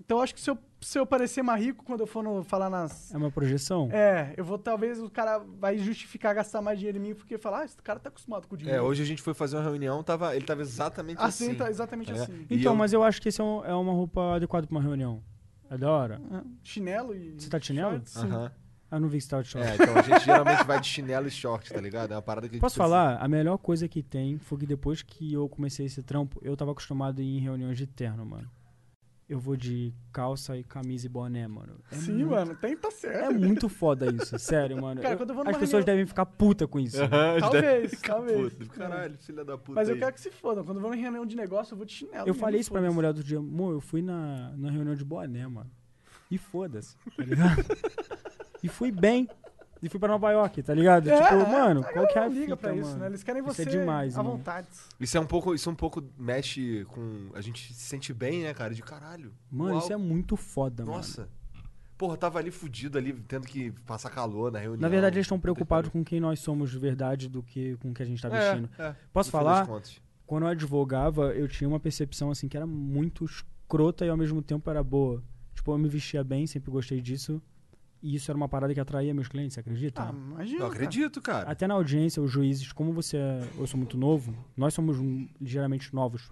[0.00, 2.44] Então eu acho que se eu, se eu parecer mais rico quando eu for no-
[2.44, 3.12] falar nas.
[3.12, 3.88] É uma projeção?
[3.90, 7.60] É, eu vou, talvez o cara vai justificar gastar mais dinheiro em mim porque falar,
[7.60, 8.78] ah, esse cara tá acostumado com o dinheiro.
[8.78, 11.54] É, hoje a gente foi fazer uma reunião, tava, ele tava exatamente Assim, assim.
[11.54, 12.14] tá exatamente É.
[12.14, 12.46] assim.
[12.50, 14.82] Então, eu- mas eu acho que esse é, um- é uma roupa adequada pra uma
[14.82, 15.22] reunião.
[15.68, 16.20] É da hora.
[16.30, 17.34] É, Chinelo e.
[17.40, 18.00] Você tá de chinelo?
[18.16, 18.52] Aham.
[18.88, 19.66] Ah, não vi que você tava de short.
[19.68, 22.12] É, então a gente geralmente vai de chinelo e short, tá ligado?
[22.12, 23.16] É uma parada que a gente Posso precisa- falar?
[23.16, 26.70] A melhor coisa que tem foi que depois que eu comecei esse trampo, eu tava
[26.70, 28.48] acostumado a ir em reuniões de terno, mano.
[29.28, 31.80] Eu vou de calça e camisa e boné, mano.
[31.90, 33.24] É Sim, muito, mano, tem, tá certo.
[33.24, 35.00] É muito foda isso, sério, mano.
[35.02, 37.02] Cara, Eu- quando eu vou as pessoas reunião- devem ficar puta com isso.
[37.02, 38.52] Aham, Talvez, talvez.
[38.54, 38.70] puto.
[38.70, 39.72] Caralho, filha da puta.
[39.72, 40.00] Mas eu aí.
[40.00, 40.62] quero que se foda.
[40.62, 42.28] Quando eu vou em reunião de negócio, eu vou de chinelo.
[42.28, 45.04] Eu falei isso pra minha mulher outro dia, amor, eu fui na, na reunião de
[45.04, 45.70] boné, mano.
[46.30, 47.56] E foda-se, tá ligado?
[48.62, 49.28] e fui bem.
[49.86, 51.08] E fui pra Nova York, tá ligado?
[51.08, 53.00] É, tipo, é, mano, a qual que é a liga fita, pra isso, mano?
[53.00, 53.06] né?
[53.06, 54.36] Eles querem Isso você é demais, à mano.
[54.36, 54.66] vontade.
[54.98, 57.30] Isso é um pouco, isso um pouco mexe com.
[57.34, 58.74] A gente se sente bem, né, cara?
[58.74, 59.32] De caralho.
[59.50, 59.78] Mano, Uau.
[59.78, 60.96] isso é muito foda, mano.
[60.96, 61.28] Nossa.
[61.96, 64.80] Porra, tava ali fudido ali, tendo que passar calor na reunião.
[64.80, 67.94] Na verdade, eles estão preocupados com quem nós somos de verdade do que com o
[67.94, 68.68] que a gente tá É, vestindo.
[68.78, 69.66] é, Posso no falar?
[70.26, 74.42] Quando eu advogava, eu tinha uma percepção assim que era muito escrota e ao mesmo
[74.42, 75.22] tempo era boa.
[75.54, 77.40] Tipo, eu me vestia bem, sempre gostei disso.
[78.02, 80.02] E isso era uma parada que atraía meus clientes, você acredita?
[80.02, 80.60] Ah, imagina.
[80.60, 81.50] Eu acredito, cara.
[81.50, 84.98] Até na audiência, os juízes, como você é, eu sou muito novo, nós somos
[85.40, 86.30] ligeiramente novos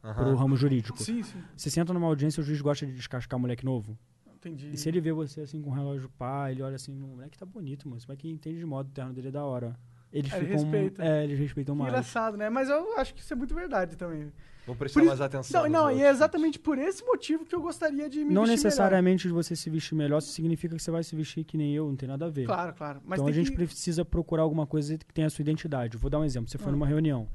[0.00, 1.02] pro ramo jurídico.
[1.02, 1.38] Sim, sim.
[1.56, 3.96] Você senta numa audiência, o juiz gosta de descascar moleque novo.
[4.34, 4.70] Entendi.
[4.72, 7.38] E se ele vê você assim com um relógio pá, ele olha assim, o moleque
[7.38, 7.98] tá bonito, mano.
[7.98, 9.78] Esse moleque entende de modo, o terno dele é da hora.
[10.12, 10.62] Eles É, ele ficam.
[10.62, 11.04] respeita.
[11.04, 11.88] É, eles respeitam mais.
[11.90, 12.50] engraçado, né?
[12.50, 14.30] Mas eu acho que isso é muito verdade também.
[14.66, 15.62] Vamos prestar Por mais isso- atenção.
[15.62, 16.02] Não, nos não, e outros.
[16.06, 19.56] é exatamente por esse motivo que eu gostaria de me não vestir necessariamente de você
[19.56, 22.26] se vestir melhor significa que você vai se vestir que nem eu, não tem nada
[22.26, 22.42] a ver.
[22.42, 22.54] melhor.
[22.54, 23.00] Claro, claro.
[23.04, 23.56] Mas então a tem gente que...
[23.64, 25.96] precisa procurar alguma coisa que tenha a sua identidade.
[25.96, 26.48] Vou dar um exemplo.
[26.48, 26.72] Você foi Ah.
[26.72, 27.26] numa reunião.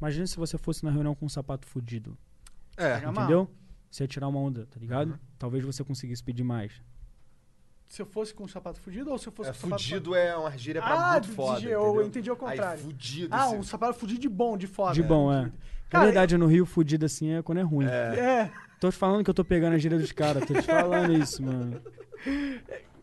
[0.00, 2.18] Imagina se você fosse na reunião com um sapato fudido.
[2.76, 3.12] É, mal.
[3.12, 3.50] Entendeu?
[3.88, 5.16] Você ia tirar uma onda, tá ligado?
[5.38, 6.72] Talvez você conseguisse pedir mais.
[7.92, 9.82] Se eu fosse com o sapato fudido ou se eu fosse é com o sapato...
[9.82, 11.60] fudido é uma gíria pra Ah, muito de- foda.
[11.68, 12.06] eu entendeu?
[12.06, 12.72] entendi ao contrário.
[12.72, 13.34] Aí, fudido.
[13.34, 14.94] Ah, esse- um sapato fudido de bom, de foda.
[14.94, 15.42] De bom, é.
[15.42, 15.52] Na
[15.90, 17.84] Cara, verdade, no Rio, fudido assim é quando é ruim.
[17.84, 18.50] É.
[18.80, 20.42] Tô te falando que eu tô pegando a gíria dos caras.
[20.46, 21.82] Tô te falando isso, mano.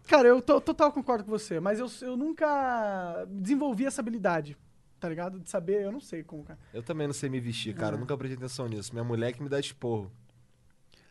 [0.08, 4.58] Cara, eu to- total concordo com você, mas eu, eu nunca desenvolvi essa habilidade,
[5.00, 5.40] tá ligado?
[5.40, 6.58] De saber, eu não sei como, cara.
[6.74, 7.94] Eu também não sei me vestir, cara.
[7.94, 7.96] É.
[7.96, 8.92] Eu nunca prestei atenção nisso.
[8.92, 10.12] Minha mulher que me dá esporro.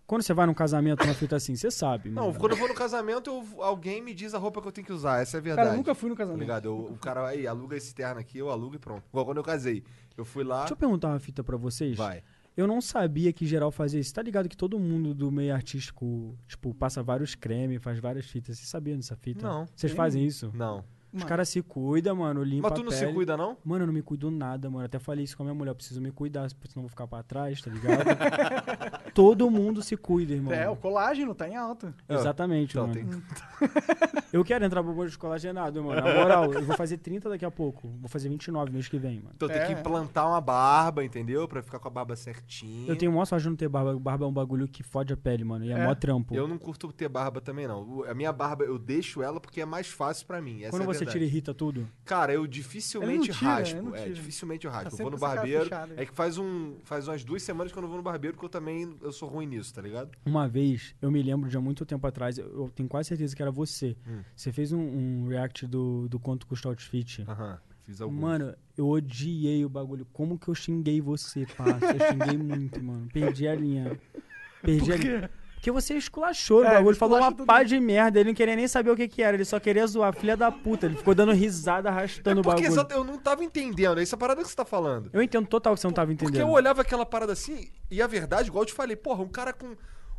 [0.09, 2.39] Quando você vai num casamento, uma fita assim, você sabe, Não, mano.
[2.41, 4.93] quando eu vou no casamento, eu- alguém me diz a roupa que eu tenho que
[4.93, 5.21] usar.
[5.21, 5.67] Essa é a verdade.
[5.67, 6.41] Cara, eu nunca fui no Tá casamento.
[6.41, 6.65] ligado?
[6.65, 9.05] Eu- o cara aí aluga esse terno aqui, eu alugo e pronto.
[9.11, 9.85] Igual quando eu casei.
[10.17, 10.61] Eu fui lá.
[10.61, 11.95] Deixa eu perguntar uma fita pra vocês.
[11.97, 12.23] Vai.
[12.57, 14.13] Eu não sabia que geral fazia isso.
[14.15, 18.57] Tá ligado que todo mundo do meio artístico, tipo, passa vários cremes, faz várias fitas.
[18.57, 19.47] Vocês sabiam dessa fita?
[19.47, 19.67] Não.
[19.77, 20.51] Vocês fazem isso?
[20.55, 20.83] Não.
[21.13, 23.57] Os caras se cuidam, mano, limpam Mas tu não se cuida, não?
[23.65, 24.85] Mano, eu não me cuido nada, mano.
[24.85, 25.71] Até falei isso com a minha mulher.
[25.71, 28.05] Eu preciso me cuidar, senão eu vou ficar pra trás, tá ligado?
[29.19, 30.53] Todo mundo se cuida, irmão.
[30.53, 31.93] É, o colágeno tá em alta.
[32.09, 32.95] Exatamente, Então, mano.
[32.95, 33.23] tem-
[34.33, 36.01] Eu quero entrar pro bonde de colagenado, mano.
[36.01, 37.89] Na moral, eu vou fazer 30 daqui a pouco.
[37.99, 39.31] Vou fazer 29 mês que vem, mano.
[39.35, 39.67] Então tem É.
[39.67, 41.49] que implantar uma barba, entendeu?
[41.49, 42.89] Pra ficar com a barba certinha.
[42.89, 43.99] Eu tenho maior sorte de não ter barba.
[43.99, 45.65] Barba é um bagulho que fode a pele, mano.
[45.65, 45.85] E é, É.
[45.85, 46.35] mó trampo.
[46.35, 47.83] Eu não curto ter barba também, não.
[48.01, 50.61] O- A minha barba, eu deixo ela porque é mais fácil pra mim.
[50.63, 51.13] Essa Quando é a você verdade.
[51.19, 51.89] tira e irrita tudo.
[52.05, 53.83] Cara, eu dificilmente não tira, raspo.
[53.83, 54.91] não É, dificilmente eu raspo.
[54.91, 55.65] Tá eu vou sempre no com essa cara barbeiro.
[55.65, 56.01] fechada aí.
[56.03, 56.77] É que faz um.
[56.85, 59.29] Faz umas duas semanas que eu não vou no barbeiro, porque eu também eu sou
[59.29, 60.11] ruim nisso, tá ligado?
[60.25, 63.35] Uma vez, eu me lembro de há muito tempo atrás, eu, eu tenho quase certeza
[63.35, 63.97] que era você.
[64.07, 64.23] Hum.
[64.35, 67.25] Você fez um, um react do, do quanto custa o outfit.
[67.29, 67.59] Aham.
[67.89, 68.21] Fiz alguns.
[68.21, 70.07] Mano, eu odiei o bagulho.
[70.13, 71.87] Como que eu xinguei você, parça?
[71.87, 73.09] Eu xinguei muito, mano.
[73.11, 73.99] Perdi a linha.
[74.61, 75.31] Perdi a linha.
[75.59, 78.55] Porque você esculachou É, o bagulho, ele falou uma pá de merda, ele não queria
[78.55, 80.87] nem saber o que que era, ele só queria zoar, filha da puta.
[80.87, 82.73] Ele ficou dando risada, arrastando o Porque bagulho.
[82.75, 83.99] exato, eu não tava entendendo.
[83.99, 85.11] É essa parada que você tá falando.
[85.13, 86.47] Eu entendo total que você não tava Porque entendendo.
[86.47, 89.53] eu olhava aquela parada assim, e a verdade, igual eu te falei, porra, um cara
[89.53, 89.75] com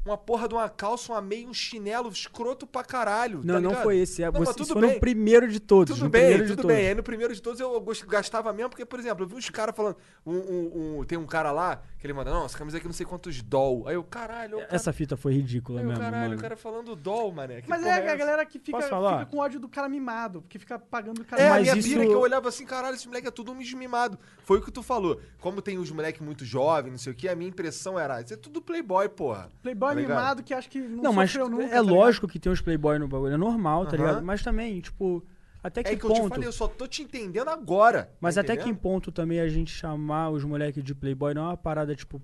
[0.10, 3.41] uma porra de uma calça, uma meia, um chinelo escroto pra caralho.
[3.44, 4.22] Não, tá não foi esse.
[4.23, 4.94] É, Não, você, mas isso tudo foi bem.
[4.95, 5.94] no primeiro de todos.
[5.95, 6.76] Tudo no bem, primeiro de tudo todos.
[6.77, 6.88] bem.
[6.88, 9.76] Aí no primeiro de todos eu gastava mesmo, porque, por exemplo, eu vi uns caras
[9.76, 9.95] falando.
[10.26, 12.94] Um, um- um- tem um cara lá que ele manda, não, essa camisa aqui não
[12.94, 13.88] sei quantos doll.
[13.88, 16.36] Aí eu, caralho, cara, Essa fita foi ridícula aí mesmo, caralho, mano.
[16.38, 17.61] o cara falando doll, mané.
[17.61, 20.57] que Mas porra é a galera que fica, fica com ódio do cara mimado, que
[20.60, 21.61] fica pagando o cara É, a mimado.
[21.64, 24.18] minha isso- pira que eu olhava assim, caralho, esse moleque é tudo um mimado.
[24.44, 25.19] Foi o que tu falou.
[25.40, 28.34] Como tem os moleques muito jovens, não sei o que, a minha impressão era, isso
[28.34, 29.49] é tudo playboy, porra.
[29.61, 30.44] Playboy Tá ligado?
[30.44, 31.64] que acha que não, Não, mas nunca.
[31.64, 31.88] é tá ligado?
[31.94, 34.06] lógico que tem uns playboy no bagulho, é normal, tá Aham.
[34.06, 34.26] ligado?
[34.26, 35.24] Mas também, tipo,
[35.64, 36.30] até que É que eu te ponto...
[36.30, 38.12] falei, eu só tô te entendendo agora.
[38.20, 38.80] Mas tá até que entendendo?
[38.82, 42.22] ponto também a gente chamar os moleques de playboy não é uma parada, tipo...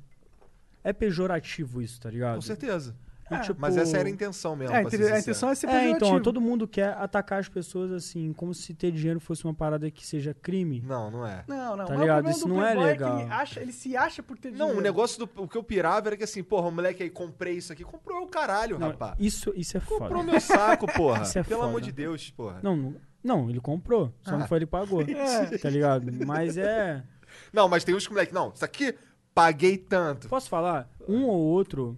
[0.83, 2.35] É pejorativo isso, tá ligado?
[2.35, 2.95] Com certeza.
[3.31, 4.75] E, tipo, Mas essa era a intenção mesmo.
[4.75, 7.91] É, pra ser a intenção é ser É, então, todo mundo quer atacar as pessoas
[7.91, 10.83] assim, como se ter dinheiro fosse uma parada que seja crime.
[10.85, 11.43] Não, não é.
[11.47, 11.85] Não, não.
[11.85, 12.29] Tá mas ligado?
[12.29, 13.15] Isso não é Playboy legal.
[13.17, 14.71] que ele, acha, ele se acha por ter dinheiro.
[14.73, 15.41] Não, o negócio do.
[15.41, 18.21] O que eu pirava era que assim, porra, o moleque aí comprei isso aqui, comprou
[18.21, 19.15] o caralho, Não, rapaz.
[19.17, 20.01] isso, isso é foda.
[20.01, 21.23] Comprou meu saco, porra.
[21.23, 21.69] Isso é Pelo foda.
[21.69, 22.59] amor de Deus, porra.
[22.61, 25.57] Não, não, não, ele comprou, só não foi ele pagou, É.
[25.57, 26.05] tá ligado?
[26.27, 27.03] Mas é...
[27.51, 28.93] Não, mas tem uns que moleque, não, isso aqui
[29.33, 30.27] paguei tanto.
[30.29, 30.87] Posso falar?
[31.07, 31.97] Um ou outro,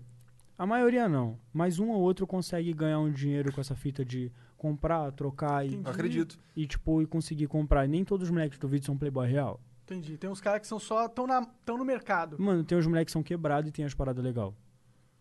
[0.58, 4.32] a maioria não, mas um ou outro consegue ganhar um dinheiro com essa fita de
[4.58, 6.40] comprar, trocar e, Não acredito.
[6.56, 7.86] e tipo, e conseguir comprar.
[7.86, 9.60] E nem todos os moleques do vídeo são playboy real.
[9.84, 10.18] Entendi.
[10.18, 11.06] Tem uns caras que são só.
[11.06, 12.36] estão na- tão no mercado.
[12.42, 14.54] Mano, tem os moleques que são quebrados e tem as paradas legal.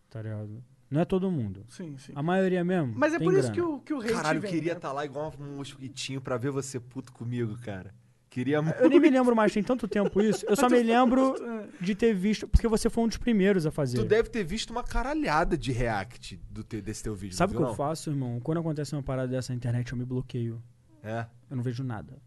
[0.09, 0.63] Tá ligado?
[0.89, 1.65] Não é todo mundo.
[1.69, 2.13] Sim, sim.
[2.15, 2.93] A maioria mesmo.
[2.95, 3.53] Mas é tem por isso grana.
[3.55, 4.77] que o, que o hate Caralho, eu queria né?
[4.77, 7.93] estar lá igual um mosquitinho pra ver você puto comigo, cara.
[8.37, 8.77] Queria muito.
[8.77, 10.45] Eu nem me lembro mais, tem tanto tempo isso.
[10.47, 11.33] Eu só me lembro
[11.81, 13.97] de ter visto, porque você foi um dos primeiros a fazer.
[13.97, 17.35] Tu deve ter visto uma caralhada de react do te- desse teu vídeo.
[17.35, 18.39] Sabe o que eu faço, irmão?
[18.39, 20.61] Quando acontece uma parada dessa na internet, eu me bloqueio.
[21.01, 21.25] É.
[21.49, 22.21] Eu não vejo nada.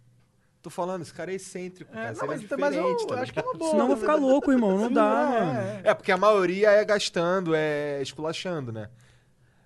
[0.61, 2.09] Tô falando, esse cara é excêntrico, cara.
[2.09, 3.55] É, Esse não, cara mas, é mas eu, diferente, tá eu acho que é uma
[3.55, 3.71] boa.
[3.71, 4.79] Senão eu vou ficar louco, irmão.
[4.79, 5.59] Não Sim, dá, é, mano.
[5.61, 5.81] é.
[5.85, 8.91] É, porque a maioria é gastando, é esculachando, né?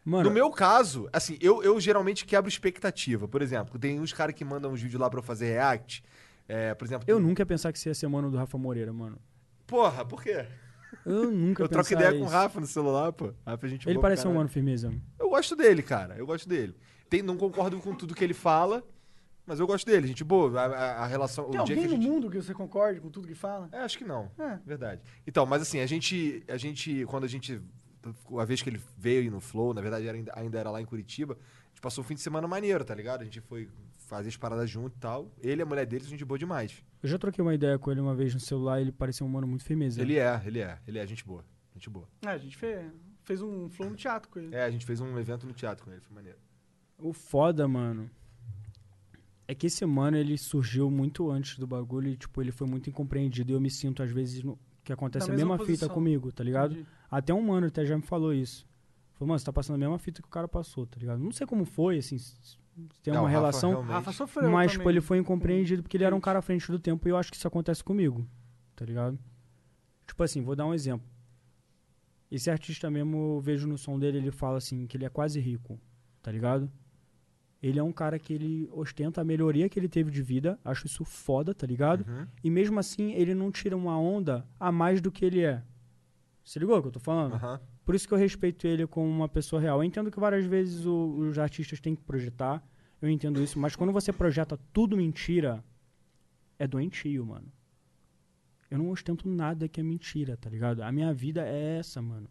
[0.05, 3.27] Mano, No meu caso, assim, eu, eu geralmente quebro expectativa.
[3.27, 6.05] Por exemplo, tem uns caras que mandam uns vídeos lá pra eu fazer react.
[6.49, 8.59] É, por exemplo, eu tu- nunca ia pensar que você ia ser mano do Rafa
[8.59, 9.19] Moreira, mano.
[9.66, 10.47] Porra, por quê?
[11.05, 12.33] Eu nunca Eu troco ideia com o isso.
[12.33, 13.33] Rafa no celular, pô.
[13.47, 14.93] Rafa, a gente Ele parece um mano firmeza.
[15.19, 16.16] Eu gosto dele, cara.
[16.16, 16.75] Eu gosto dele.
[17.11, 18.83] Tem, não concordo com tudo que ele fala,
[19.47, 20.07] mas eu gosto dele.
[20.07, 20.61] Gente boa.
[20.61, 21.51] A, a- a relação.
[21.51, 22.12] Tem o dia alguém que a no gente...
[22.12, 23.69] mundo que você concorde com tudo que fala?
[23.73, 24.31] É, acho que não.
[24.39, 24.59] É.
[24.65, 25.01] Verdade.
[25.27, 27.61] Então, mas assim, a gente, a gente, quando a gente,
[28.39, 30.81] a vez que ele veio aí no Flow, na verdade era, ainda- ainda era lá
[30.81, 33.23] em Curitiba, a gente passou um fim de semana maneiro, tá ligado?
[33.23, 33.69] A gente foi
[34.16, 35.31] fazer as paradas junto e tal.
[35.41, 36.82] Ele e a mulher dele, a gente boa demais.
[37.03, 39.28] Eu já troquei uma ideia com ele uma vez no celular e ele parecia um
[39.28, 40.01] mano muito firmeza.
[40.01, 41.45] Ele é, ele é, ele é gente boa.
[41.74, 42.09] Gente boa.
[42.23, 42.91] É, a gente fez,
[43.24, 44.55] fez um flow no teatro com ele.
[44.55, 46.39] É, a gente fez um evento no teatro com ele, foi maneiro.
[46.99, 48.09] O foda, mano,
[49.47, 52.89] é que esse mano, ele surgiu muito antes do bagulho e, tipo, ele foi muito
[52.89, 53.51] incompreendido.
[53.53, 56.31] E eu me sinto, às vezes, no- que acontece Na a mesma mesma fita comigo,
[56.32, 56.73] tá ligado?
[56.73, 56.86] Entendi.
[57.11, 58.66] Até um mano até já me falou isso.
[59.15, 61.19] Falou, mano, você tá passando a mesma fita que o cara passou, tá ligado?
[61.23, 62.16] Não sei como foi, assim,
[63.02, 63.70] tem uma Rafa relação.
[63.70, 64.78] realmente- Rafa sofreu Mas, também.
[64.78, 67.16] tipo, ele foi incompreendido porque ele era um cara à frente do tempo e eu
[67.16, 68.26] acho que isso acontece comigo,
[68.74, 69.18] tá ligado?
[70.06, 71.06] Tipo assim, vou dar um exemplo.
[72.30, 75.38] Esse artista mesmo, eu vejo no som dele, ele fala assim, que ele é quase
[75.40, 75.78] rico,
[76.22, 76.70] tá ligado?
[77.62, 80.86] Ele é um cara que ele ostenta a melhoria que ele teve de vida, acho
[80.86, 82.05] isso foda, tá ligado?
[82.06, 82.26] Uhum.
[82.42, 85.62] E mesmo assim, ele não tira uma onda a mais do que ele é.
[86.44, 87.34] Se ligou o que eu tô falando?
[87.34, 87.60] Aham.
[87.85, 89.78] Por isso que eu respeito ele como uma pessoa real.
[89.78, 92.66] Eu entendo que várias vezes o- os artistas têm que projetar,
[93.01, 95.62] eu entendo isso, mas quando você projeta tudo mentira,
[96.59, 97.52] é doentio, mano.
[98.70, 100.82] Eu não ostento nada que é mentira, tá ligado?
[100.82, 102.28] A minha vida é essa, mano.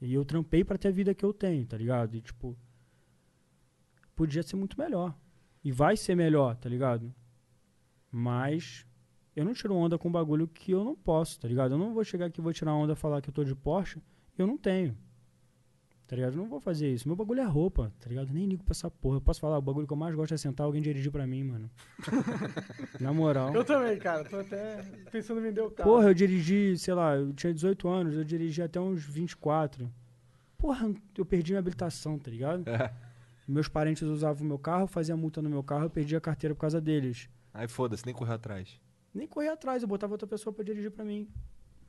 [0.00, 2.16] E eu trampei pra ter a vida que eu tenho, tá ligado?
[2.16, 2.56] E tipo,
[4.16, 5.14] podia ser muito melhor.
[5.62, 7.14] E vai ser melhor, tá ligado?
[8.10, 8.86] Mas
[9.36, 11.72] eu não tiro onda com bagulho que eu não posso, tá ligado?
[11.74, 13.54] Eu não vou chegar aqui e vou tirar onda e falar que eu tô de
[13.54, 14.00] Porsche
[14.42, 14.96] eu não tenho.
[16.10, 16.32] Tá ligado?
[16.32, 17.06] Eu não vou fazer isso.
[17.06, 18.30] Meu bagulho é roupa, tá ligado?
[18.30, 19.18] Eu nem ligo pra essa porra.
[19.18, 21.44] Eu posso falar, o bagulho que eu mais gosto é sentar alguém dirigir pra mim,
[21.44, 21.70] mano.
[22.98, 23.54] Na moral.
[23.54, 24.24] Eu também, cara.
[24.24, 25.88] Tô até pensando em vender o carro.
[25.88, 29.88] Porra, eu dirigi, sei lá, eu tinha 18 anos, eu dirigi até uns 24.
[30.58, 32.68] Porra, eu perdi minha habilitação, tá ligado?
[32.68, 32.92] É.
[33.46, 36.56] Meus parentes usavam o meu carro, fazia multa no meu carro, eu perdi a carteira
[36.56, 37.28] por causa deles.
[37.54, 38.80] Aí foda-se, nem correu atrás.
[39.14, 41.28] Nem corri atrás, eu botava outra pessoa pra dirigir pra mim.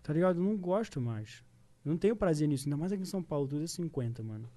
[0.04, 0.40] Tá ligado?
[0.40, 1.44] Eu não gosto mais.
[1.86, 4.48] Eu não tenho prazer nisso, ainda mais aqui em São Paulo, tudo é 50, mano.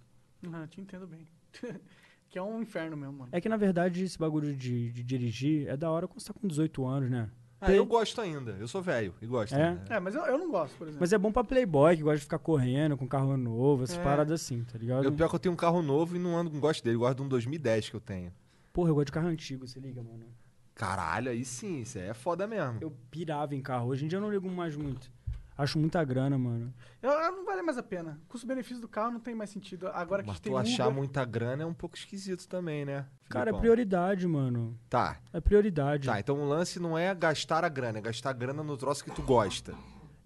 [0.52, 1.26] Ah, te entendo bem.
[2.28, 3.28] que é um inferno mesmo, mano.
[3.32, 6.38] É que na verdade esse bagulho de, de dirigir é da hora quando você tá
[6.38, 7.30] com 18 anos, né?
[7.60, 8.50] Ah, eu gosto ainda.
[8.60, 9.68] Eu sou velho e gosto É?
[9.70, 9.94] ainda.
[9.94, 11.00] É, mas eu, eu não gosto, por exemplo.
[11.00, 14.02] Mas é bom pra playboy, que gosta de ficar correndo com carro novo, essas É.
[14.02, 15.04] paradas assim, tá ligado?
[15.04, 16.96] Eu, pior que eu tenho um carro novo e não ando, não gosto dele.
[16.96, 18.30] Eu gosto de um 2010 que eu tenho.
[18.70, 20.26] Porra, eu gosto de carro antigo, se liga, mano.
[20.74, 22.78] Caralho, aí sim, isso aí é foda mesmo.
[22.82, 23.88] Eu pirava em carro.
[23.88, 25.10] Hoje em dia eu não ligo mais muito.
[25.56, 26.74] Acho muita grana, mano.
[27.00, 28.18] Eu, eu não vale mais a pena.
[28.28, 29.86] Custo-benefício do carro não tem mais sentido.
[29.88, 33.06] Agora que Mas tem tu achar Uber, muita grana é um pouco esquisito também, né?
[33.28, 33.60] Cara, é Filipão?
[33.60, 34.76] prioridade, mano.
[34.90, 35.18] Tá.
[35.32, 36.08] É prioridade.
[36.08, 39.04] Tá, então o lance não é gastar a grana, é gastar a grana no troço
[39.04, 39.74] que tu gosta.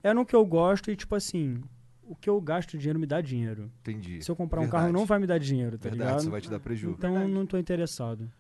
[0.02, 1.62] É no que eu gosto e, tipo assim,
[2.02, 3.70] o que eu gasto dinheiro me dá dinheiro.
[3.80, 4.22] Entendi.
[4.22, 4.82] Se eu comprar um Verdade.
[4.84, 6.20] carro, não vai me dar dinheiro, tá Verdade, ligado?
[6.20, 6.96] isso vai te dar prejuízo.
[6.96, 8.30] Então não tô interessado.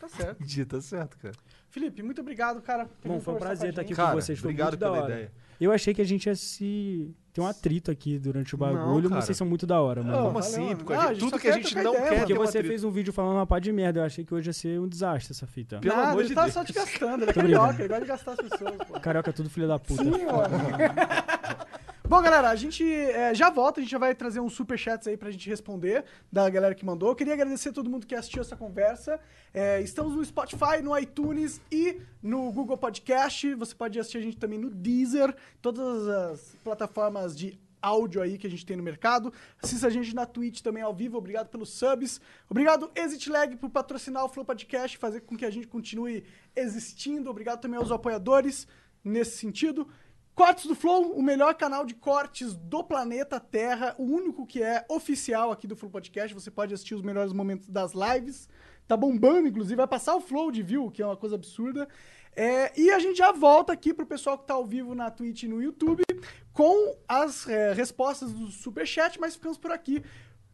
[0.00, 0.36] Tá certo.
[0.42, 1.34] Entendi, tá certo, cara.
[1.68, 2.88] Felipe, muito obrigado, cara.
[3.04, 3.94] Bom, foi um prazer estar aqui.
[3.94, 4.38] Cara, com vocês.
[4.38, 5.12] Foi obrigado muito da pela hora.
[5.14, 5.32] ideia.
[5.64, 7.14] Eu achei que a gente ia se.
[7.32, 10.16] Tem um atrito aqui durante o Não, bagulho, mas vocês são muito da hora, mano.
[10.16, 10.76] Não, Como assim?
[10.76, 12.68] Porque a gente- tudo que a gente não ideia, quer Porque um você atrito.
[12.68, 14.00] fez um vídeo falando uma pá de merda.
[14.00, 15.78] Eu achei que hoje ia ser um desastre essa fita.
[15.78, 16.52] Pelo Nada, amor de tá Deus.
[16.52, 17.22] só te gastando.
[17.22, 19.00] Ele é carioca, ele gosta de gastar as pessoas, pô.
[19.00, 20.04] Carioca é tudo filho da puta.
[20.04, 20.22] Sim, mano.
[22.12, 25.16] Bom, galera, a gente é, já volta, a gente já vai trazer uns superchats aí
[25.16, 27.08] pra gente responder da galera que mandou.
[27.08, 29.18] Eu queria agradecer a todo mundo que assistiu essa conversa.
[29.54, 33.54] É, estamos no Spotify, no iTunes e no Google Podcast.
[33.54, 38.46] Você pode assistir a gente também no Deezer, todas as plataformas de áudio aí que
[38.46, 39.32] a gente tem no mercado.
[39.62, 41.16] Assista a gente na Twitch também ao vivo.
[41.16, 42.20] Obrigado pelos subs.
[42.46, 46.24] Obrigado, Exit Lag, por patrocinar o Flow Podcast, fazer com que a gente continue
[46.54, 47.30] existindo.
[47.30, 48.68] Obrigado também aos apoiadores
[49.02, 49.88] nesse sentido.
[50.34, 54.82] Cortes do Flow, o melhor canal de cortes do planeta Terra, o único que é
[54.88, 56.32] oficial aqui do Flow Podcast.
[56.32, 58.48] Você pode assistir os melhores momentos das lives.
[58.88, 61.86] Tá bombando, inclusive, vai passar o Flow de view, que é uma coisa absurda.
[62.34, 65.42] É, e a gente já volta aqui pro pessoal que tá ao vivo na Twitch
[65.42, 66.02] e no YouTube
[66.54, 70.02] com as é, respostas do Superchat, mas ficamos por aqui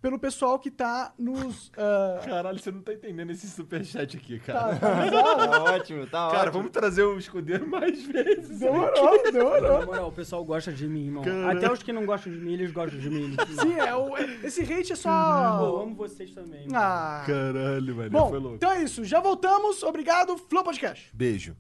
[0.01, 1.71] pelo pessoal que tá nos.
[1.77, 4.77] ah, Caralho, você não tá entendendo esse superchat aqui, tá, cara.
[4.79, 5.39] tá bizarro.
[5.51, 6.53] Tá ótimo, tá Cara, ótimo.
[6.53, 8.61] vamos trazer o escudeiro mais vezes.
[8.61, 9.79] Demorou, demorou.
[9.81, 11.25] Na moral, o pessoal gosta de mim, irmão.
[11.25, 11.59] Caralho.
[11.59, 13.37] Até os que não gostam de mim, eles gostam de mim.
[13.61, 15.59] Sim, é, o- esse hate é Pô, só.
[15.63, 16.61] eu amo vocês também.
[16.67, 16.77] mano.
[16.77, 17.25] Ah.
[17.27, 18.11] Caralho, mano.
[18.11, 18.57] Bom, foi louco.
[18.57, 19.05] então é isso.
[19.05, 19.83] Já voltamos.
[19.83, 20.37] Obrigado.
[20.39, 21.11] Flow Podcast.
[21.13, 21.57] Beijo.